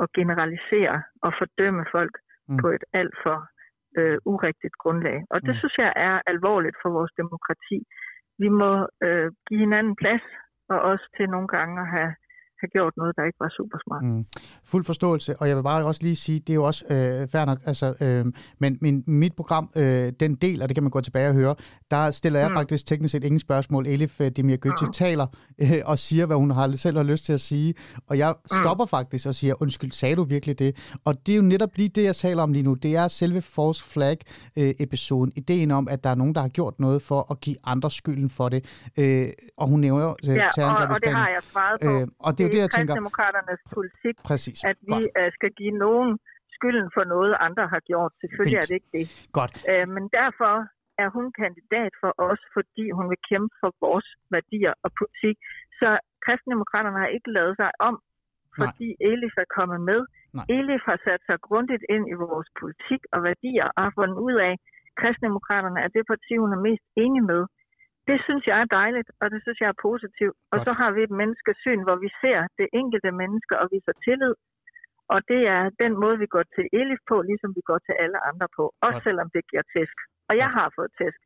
og 0.00 0.06
generalisere 0.18 0.96
og 1.24 1.30
fordømme 1.38 1.84
folk 1.96 2.14
Mm. 2.48 2.58
på 2.60 2.66
et 2.76 2.84
alt 2.92 3.14
for 3.24 3.38
øh, 3.98 4.18
urigtigt 4.24 4.76
grundlag. 4.82 5.18
Og 5.30 5.38
det 5.46 5.54
mm. 5.54 5.58
synes 5.60 5.76
jeg 5.78 5.92
er 5.96 6.16
alvorligt 6.26 6.76
for 6.82 6.90
vores 6.98 7.12
demokrati. 7.22 7.78
Vi 8.42 8.48
må 8.48 8.72
øh, 9.06 9.28
give 9.46 9.60
hinanden 9.60 9.96
plads, 10.02 10.24
og 10.72 10.78
også 10.90 11.06
til 11.16 11.26
nogle 11.34 11.48
gange 11.48 11.80
at 11.80 11.88
have, 11.96 12.12
have 12.62 12.72
gjort 12.78 12.92
noget, 12.96 13.16
der 13.16 13.24
ikke 13.24 13.40
var 13.40 13.48
super 13.56 13.78
smart. 13.86 14.04
Mm. 14.04 14.24
Fuld 14.64 14.84
forståelse, 14.84 15.36
og 15.40 15.48
jeg 15.48 15.56
vil 15.56 15.62
bare 15.62 15.84
også 15.84 16.02
lige 16.02 16.16
sige, 16.16 16.38
det 16.38 16.50
er 16.50 16.54
jo 16.54 16.64
også 16.64 16.84
øh, 16.90 17.28
fair 17.28 17.44
nok, 17.44 17.58
altså, 17.66 17.94
øh, 18.00 18.24
men 18.58 18.78
min, 18.80 19.04
mit 19.06 19.34
program, 19.36 19.70
øh, 19.76 20.12
den 20.20 20.34
del, 20.34 20.62
og 20.62 20.68
det 20.68 20.76
kan 20.76 20.82
man 20.82 20.90
gå 20.90 21.00
tilbage 21.00 21.28
og 21.28 21.34
høre, 21.34 21.54
der 21.90 22.10
stiller 22.10 22.38
jeg 22.38 22.48
mm. 22.48 22.52
Mm. 22.52 22.58
faktisk 22.58 22.86
teknisk 22.86 23.12
set 23.12 23.24
ingen 23.24 23.38
spørgsmål. 23.38 23.86
Elif 23.86 24.20
øh, 24.20 24.30
Demir 24.30 24.56
Götze 24.66 24.86
Mm. 24.86 24.92
taler 24.92 25.26
øh, 25.58 25.72
og 25.84 25.98
siger, 25.98 26.26
hvad 26.26 26.36
hun 26.36 26.50
har, 26.50 26.76
selv 26.76 26.96
har 26.96 27.04
lyst 27.04 27.24
til 27.24 27.32
at 27.32 27.40
sige, 27.40 27.74
og 28.06 28.18
jeg 28.18 28.34
stopper 28.62 28.86
faktisk 28.86 29.26
og 29.26 29.34
siger, 29.34 29.62
undskyld, 29.62 29.92
sagde 29.92 30.16
du 30.16 30.22
virkelig 30.24 30.58
det? 30.58 30.76
Og 31.04 31.26
det 31.26 31.32
er 31.32 31.36
jo 31.36 31.42
netop 31.42 31.70
lige 31.76 31.88
det, 31.88 32.04
jeg 32.04 32.16
taler 32.16 32.42
om 32.42 32.52
lige 32.52 32.62
nu. 32.62 32.74
Det 32.74 32.96
er 32.96 33.08
selve 33.08 33.42
false 33.42 33.84
flag-episoden. 33.84 35.32
Ideen 35.36 35.70
om, 35.70 35.88
at 35.88 36.04
der 36.04 36.10
er 36.10 36.14
nogen, 36.14 36.34
der 36.34 36.40
har 36.40 36.48
gjort 36.48 36.80
noget 36.80 37.02
for 37.02 37.26
at 37.30 37.40
give 37.40 37.56
andre 37.64 37.90
skylden 37.90 38.30
for 38.30 38.48
det. 38.48 38.64
Øh, 38.98 39.28
og 39.56 39.68
hun 39.68 39.80
nævner 39.80 40.14
øh, 40.28 40.36
Ja, 40.36 40.64
og, 40.64 40.88
og 40.88 41.00
det 41.02 41.12
har 41.14 41.28
jeg 41.28 41.42
svaret 41.42 41.80
på. 41.82 42.00
Øh, 42.00 42.08
og 42.18 42.38
det 42.38 42.44
jo 42.44 42.48
det, 42.52 42.60
jeg 42.64 42.70
tænker. 42.70 42.92
Kristdemokraternes 42.92 43.62
politik, 43.76 44.16
Præcis. 44.30 44.58
at 44.70 44.76
vi 44.88 44.94
Godt. 44.94 45.18
øh, 45.18 45.28
skal 45.36 45.50
give 45.60 45.74
nogen 45.86 46.10
skylden 46.56 46.88
for 46.96 47.04
noget, 47.14 47.32
andre 47.46 47.64
har 47.74 47.82
gjort. 47.90 48.12
Selvfølgelig 48.22 48.58
Fint. 48.58 48.64
er 48.64 48.68
det 48.70 48.76
ikke 48.80 48.92
det. 48.98 49.06
Godt. 49.38 49.54
Øh, 49.70 49.86
men 49.94 50.04
derfor 50.20 50.54
er 51.04 51.08
hun 51.16 51.26
kandidat 51.42 51.92
for 52.02 52.12
os, 52.28 52.40
fordi 52.56 52.84
hun 52.96 53.06
vil 53.12 53.20
kæmpe 53.30 53.54
for 53.62 53.70
vores 53.86 54.08
værdier 54.34 54.72
og 54.84 54.90
politik. 55.00 55.36
Så 55.80 55.88
kristdemokraterne 56.24 56.98
har 57.04 57.10
ikke 57.16 57.30
lavet 57.38 57.54
sig 57.62 57.70
om, 57.88 57.94
fordi 58.60 58.88
Nej. 58.92 59.08
Elif 59.10 59.34
er 59.44 59.48
kommet 59.58 59.80
med. 59.90 60.00
Nej. 60.38 60.46
Elif 60.58 60.82
har 60.90 60.98
sat 61.06 61.22
sig 61.28 61.36
grundigt 61.48 61.84
ind 61.94 62.04
i 62.12 62.14
vores 62.26 62.48
politik 62.60 63.02
og 63.14 63.18
værdier 63.28 63.66
og 63.76 63.80
har 63.86 63.92
fundet 64.00 64.18
ud 64.28 64.36
af, 64.48 64.52
at 64.56 64.94
kristdemokraterne 65.00 65.78
er 65.86 65.90
det 65.96 66.04
parti, 66.12 66.32
hun 66.44 66.52
er 66.56 66.60
mest 66.68 66.84
enig 67.04 67.22
med. 67.32 67.42
Det 68.10 68.18
synes 68.26 68.42
jeg 68.50 68.56
er 68.64 68.68
dejligt, 68.80 69.08
og 69.22 69.26
det 69.32 69.40
synes 69.44 69.58
jeg 69.62 69.68
er 69.74 69.78
positivt. 69.88 70.36
Og 70.52 70.58
Godt. 70.58 70.66
så 70.68 70.72
har 70.80 70.90
vi 70.96 71.00
et 71.08 71.14
menneskesyn, 71.20 71.80
hvor 71.86 71.96
vi 72.04 72.08
ser 72.22 72.38
det 72.60 72.66
enkelte 72.80 73.10
menneske 73.22 73.54
og 73.60 73.66
viser 73.74 73.94
tillid. 74.06 74.34
Og 75.14 75.18
det 75.32 75.40
er 75.56 75.62
den 75.84 75.92
måde, 76.02 76.16
vi 76.24 76.28
går 76.34 76.44
til 76.56 76.64
Elif 76.80 77.00
på, 77.10 77.16
ligesom 77.30 77.50
vi 77.58 77.62
går 77.70 77.78
til 77.86 77.94
alle 78.04 78.18
andre 78.30 78.46
på. 78.58 78.64
Også 78.86 78.98
Godt. 79.00 79.06
selvom 79.08 79.28
det 79.34 79.42
giver 79.50 79.64
tæsk. 79.74 79.96
Og 80.28 80.34
jeg 80.42 80.48
Godt. 80.50 80.56
har 80.58 80.66
fået 80.78 80.90
tæsk, 81.00 81.20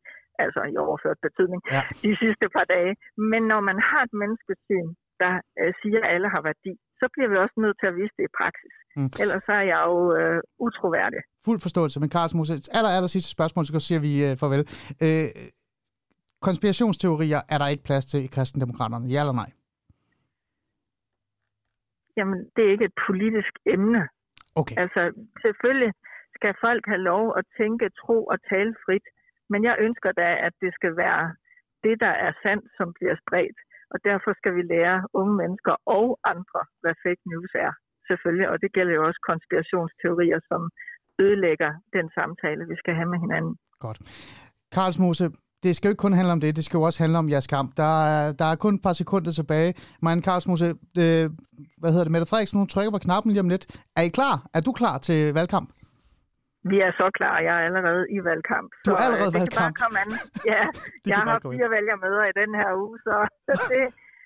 altså 0.44 0.60
i 0.72 0.74
overført 0.86 1.18
betydning, 1.26 1.60
Ja. 1.76 1.82
de 2.06 2.12
sidste 2.22 2.46
par 2.56 2.66
dage. 2.76 2.92
Men 3.32 3.42
når 3.52 3.60
man 3.68 3.78
har 3.88 4.00
et 4.08 4.14
menneskesyn, 4.22 4.88
der 5.22 5.32
øh, 5.60 5.70
siger, 5.80 5.98
at 6.04 6.08
alle 6.14 6.28
har 6.34 6.42
værdi, 6.50 6.72
så 7.00 7.06
bliver 7.14 7.28
vi 7.32 7.36
også 7.44 7.56
nødt 7.64 7.76
til 7.80 7.86
at 7.90 7.96
vise 8.00 8.14
det 8.18 8.24
i 8.30 8.32
praksis. 8.40 8.74
Mm. 8.98 9.10
Ellers 9.22 9.42
så 9.48 9.52
er 9.62 9.66
jeg 9.74 9.80
jo 9.90 9.98
øh, 10.18 10.40
utroværdig. 10.66 11.20
Fuld 11.46 11.60
forståelse. 11.66 11.96
Men 12.02 12.08
Karls 12.16 12.34
Mose, 12.38 12.52
aller, 12.78 12.90
aller 12.96 13.10
sidste 13.16 13.30
spørgsmål, 13.36 13.64
så 13.64 13.80
siger 13.88 14.00
vi 14.06 14.12
øh, 14.26 14.32
farvel. 14.42 14.62
Øh, 15.06 15.28
konspirationsteorier 16.40 17.40
er 17.48 17.58
der 17.58 17.68
ikke 17.68 17.84
plads 17.84 18.04
til 18.04 18.24
i 18.24 18.26
kristendemokraterne. 18.26 19.06
Ja 19.06 19.20
eller 19.20 19.32
nej? 19.32 19.50
Jamen, 22.16 22.38
det 22.56 22.62
er 22.64 22.70
ikke 22.70 22.84
et 22.90 22.96
politisk 23.08 23.52
emne. 23.66 24.08
Okay. 24.60 24.76
Altså, 24.82 25.02
selvfølgelig 25.44 25.92
skal 26.36 26.52
folk 26.66 26.84
have 26.92 27.02
lov 27.12 27.24
at 27.38 27.44
tænke, 27.60 27.84
tro 28.02 28.18
og 28.32 28.38
tale 28.52 28.74
frit. 28.84 29.06
Men 29.52 29.60
jeg 29.68 29.76
ønsker 29.86 30.12
da, 30.22 30.28
at 30.46 30.54
det 30.62 30.72
skal 30.78 30.96
være 30.96 31.24
det, 31.84 31.96
der 32.04 32.14
er 32.26 32.32
sandt, 32.44 32.64
som 32.78 32.88
bliver 32.98 33.16
spredt. 33.22 33.58
Og 33.92 33.98
derfor 34.08 34.30
skal 34.40 34.52
vi 34.58 34.62
lære 34.74 34.98
unge 35.20 35.34
mennesker 35.42 35.74
og 35.98 36.06
andre, 36.32 36.60
hvad 36.82 36.94
fake 37.04 37.24
news 37.32 37.52
er. 37.66 37.72
Selvfølgelig. 38.08 38.48
Og 38.52 38.56
det 38.62 38.70
gælder 38.76 38.94
jo 38.98 39.02
også 39.08 39.20
konspirationsteorier, 39.30 40.40
som 40.50 40.60
ødelægger 41.24 41.70
den 41.96 42.06
samtale, 42.18 42.62
vi 42.72 42.76
skal 42.82 42.94
have 42.94 43.10
med 43.12 43.18
hinanden. 43.24 43.54
Godt. 43.86 43.98
Karls 44.72 44.98
Mose, 44.98 45.24
det 45.66 45.72
skal 45.76 45.88
jo 45.88 45.92
ikke 45.92 46.04
kun 46.06 46.18
handle 46.20 46.32
om 46.36 46.40
det, 46.44 46.56
det 46.58 46.64
skal 46.64 46.78
jo 46.78 46.84
også 46.88 46.98
handle 47.04 47.18
om 47.22 47.28
jeres 47.34 47.48
kamp. 47.56 47.68
Der 47.82 47.92
er, 48.12 48.22
der 48.40 48.48
er 48.52 48.56
kun 48.64 48.74
et 48.78 48.82
par 48.86 48.96
sekunder 49.02 49.32
tilbage. 49.40 49.70
Men 50.06 50.16
Karls 50.26 50.46
Mose, 50.48 50.68
øh, 51.02 51.24
hvad 51.80 51.90
hedder 51.92 52.06
det, 52.06 52.12
Mette 52.14 52.30
Frederiksen, 52.30 52.58
hun 52.62 52.68
trykker 52.74 52.92
på 52.96 53.02
knappen 53.06 53.28
lige 53.32 53.44
om 53.46 53.50
lidt. 53.54 53.64
Er 53.98 54.02
I 54.08 54.10
klar? 54.18 54.34
Er 54.56 54.60
du 54.66 54.72
klar 54.80 54.96
til 55.08 55.20
valgkamp? 55.38 55.68
Vi 56.70 56.76
er 56.86 56.92
så 57.00 57.06
klar. 57.18 57.36
Jeg 57.46 57.54
er 57.60 57.64
allerede 57.68 58.02
i 58.16 58.18
valgkamp. 58.30 58.70
Du 58.86 58.90
er 58.92 59.00
øh, 59.00 59.06
allerede 59.06 59.30
det 59.32 59.38
valgkamp. 59.40 59.72
Kan 59.72 59.76
bare 59.76 59.82
komme 59.84 59.98
an. 60.04 60.10
Ja, 60.52 60.62
jeg 61.12 61.20
har 61.28 61.38
fire 61.54 61.68
vælgermøder 61.76 62.24
i 62.32 62.34
den 62.42 62.50
her 62.60 62.70
uge, 62.84 62.96
så 63.06 63.14
det, 63.72 63.84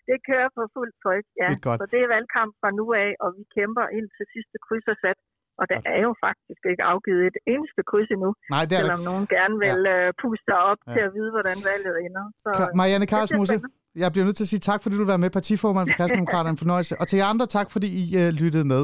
det 0.08 0.16
kører 0.28 0.48
på 0.56 0.62
fuld 0.74 0.92
tryk. 1.02 1.26
Ja. 1.40 1.48
Det 1.50 1.56
er 1.60 1.66
godt. 1.68 1.78
Så 1.82 1.86
det 1.92 2.00
er 2.04 2.08
valgkamp 2.16 2.52
fra 2.60 2.70
nu 2.78 2.86
af, 3.04 3.10
og 3.24 3.28
vi 3.38 3.42
kæmper 3.56 3.84
ind 3.98 4.08
til 4.16 4.24
sidste 4.34 4.56
kryds 4.66 4.86
er 4.94 4.98
sat. 5.04 5.18
Og 5.60 5.64
der 5.72 5.80
er 5.94 6.00
jo 6.08 6.12
faktisk 6.26 6.62
ikke 6.72 6.82
afgivet 6.92 7.22
et 7.30 7.38
eneste 7.54 7.80
kryds 7.90 8.08
endnu, 8.16 8.30
Nej, 8.54 8.62
det 8.68 8.74
er 8.74 8.80
selvom 8.80 9.00
det. 9.00 9.08
nogen 9.10 9.24
gerne 9.36 9.56
vil 9.64 9.78
ja. 9.90 10.10
puste 10.22 10.44
sig 10.50 10.58
op 10.70 10.80
Ja. 10.86 10.92
til 10.94 11.02
at 11.08 11.12
vide, 11.16 11.30
hvordan 11.36 11.56
valget 11.70 11.94
ender. 12.06 12.24
Så, 12.44 12.50
Ka- 12.58 12.72
Marianne 12.80 13.02
det 13.04 13.08
bliver 13.10 13.18
Karlsmose, 13.20 13.54
jeg 14.02 14.08
bliver 14.12 14.24
nødt 14.28 14.36
til 14.40 14.46
at 14.48 14.52
sige 14.54 14.64
tak, 14.70 14.78
fordi 14.82 14.92
du 14.96 15.00
vil 15.04 15.12
være 15.14 15.22
med, 15.24 15.30
partiformand 15.40 15.84
for 15.88 15.96
Kristendemokraterne. 15.98 16.54
En 16.56 16.62
fornøjelse. 16.64 16.92
Og 17.00 17.04
til 17.08 17.16
jer 17.20 17.26
andre, 17.34 17.46
tak, 17.56 17.66
fordi 17.74 17.88
I 18.02 18.04
uh, 18.20 18.28
lyttede 18.42 18.64
med. 18.74 18.82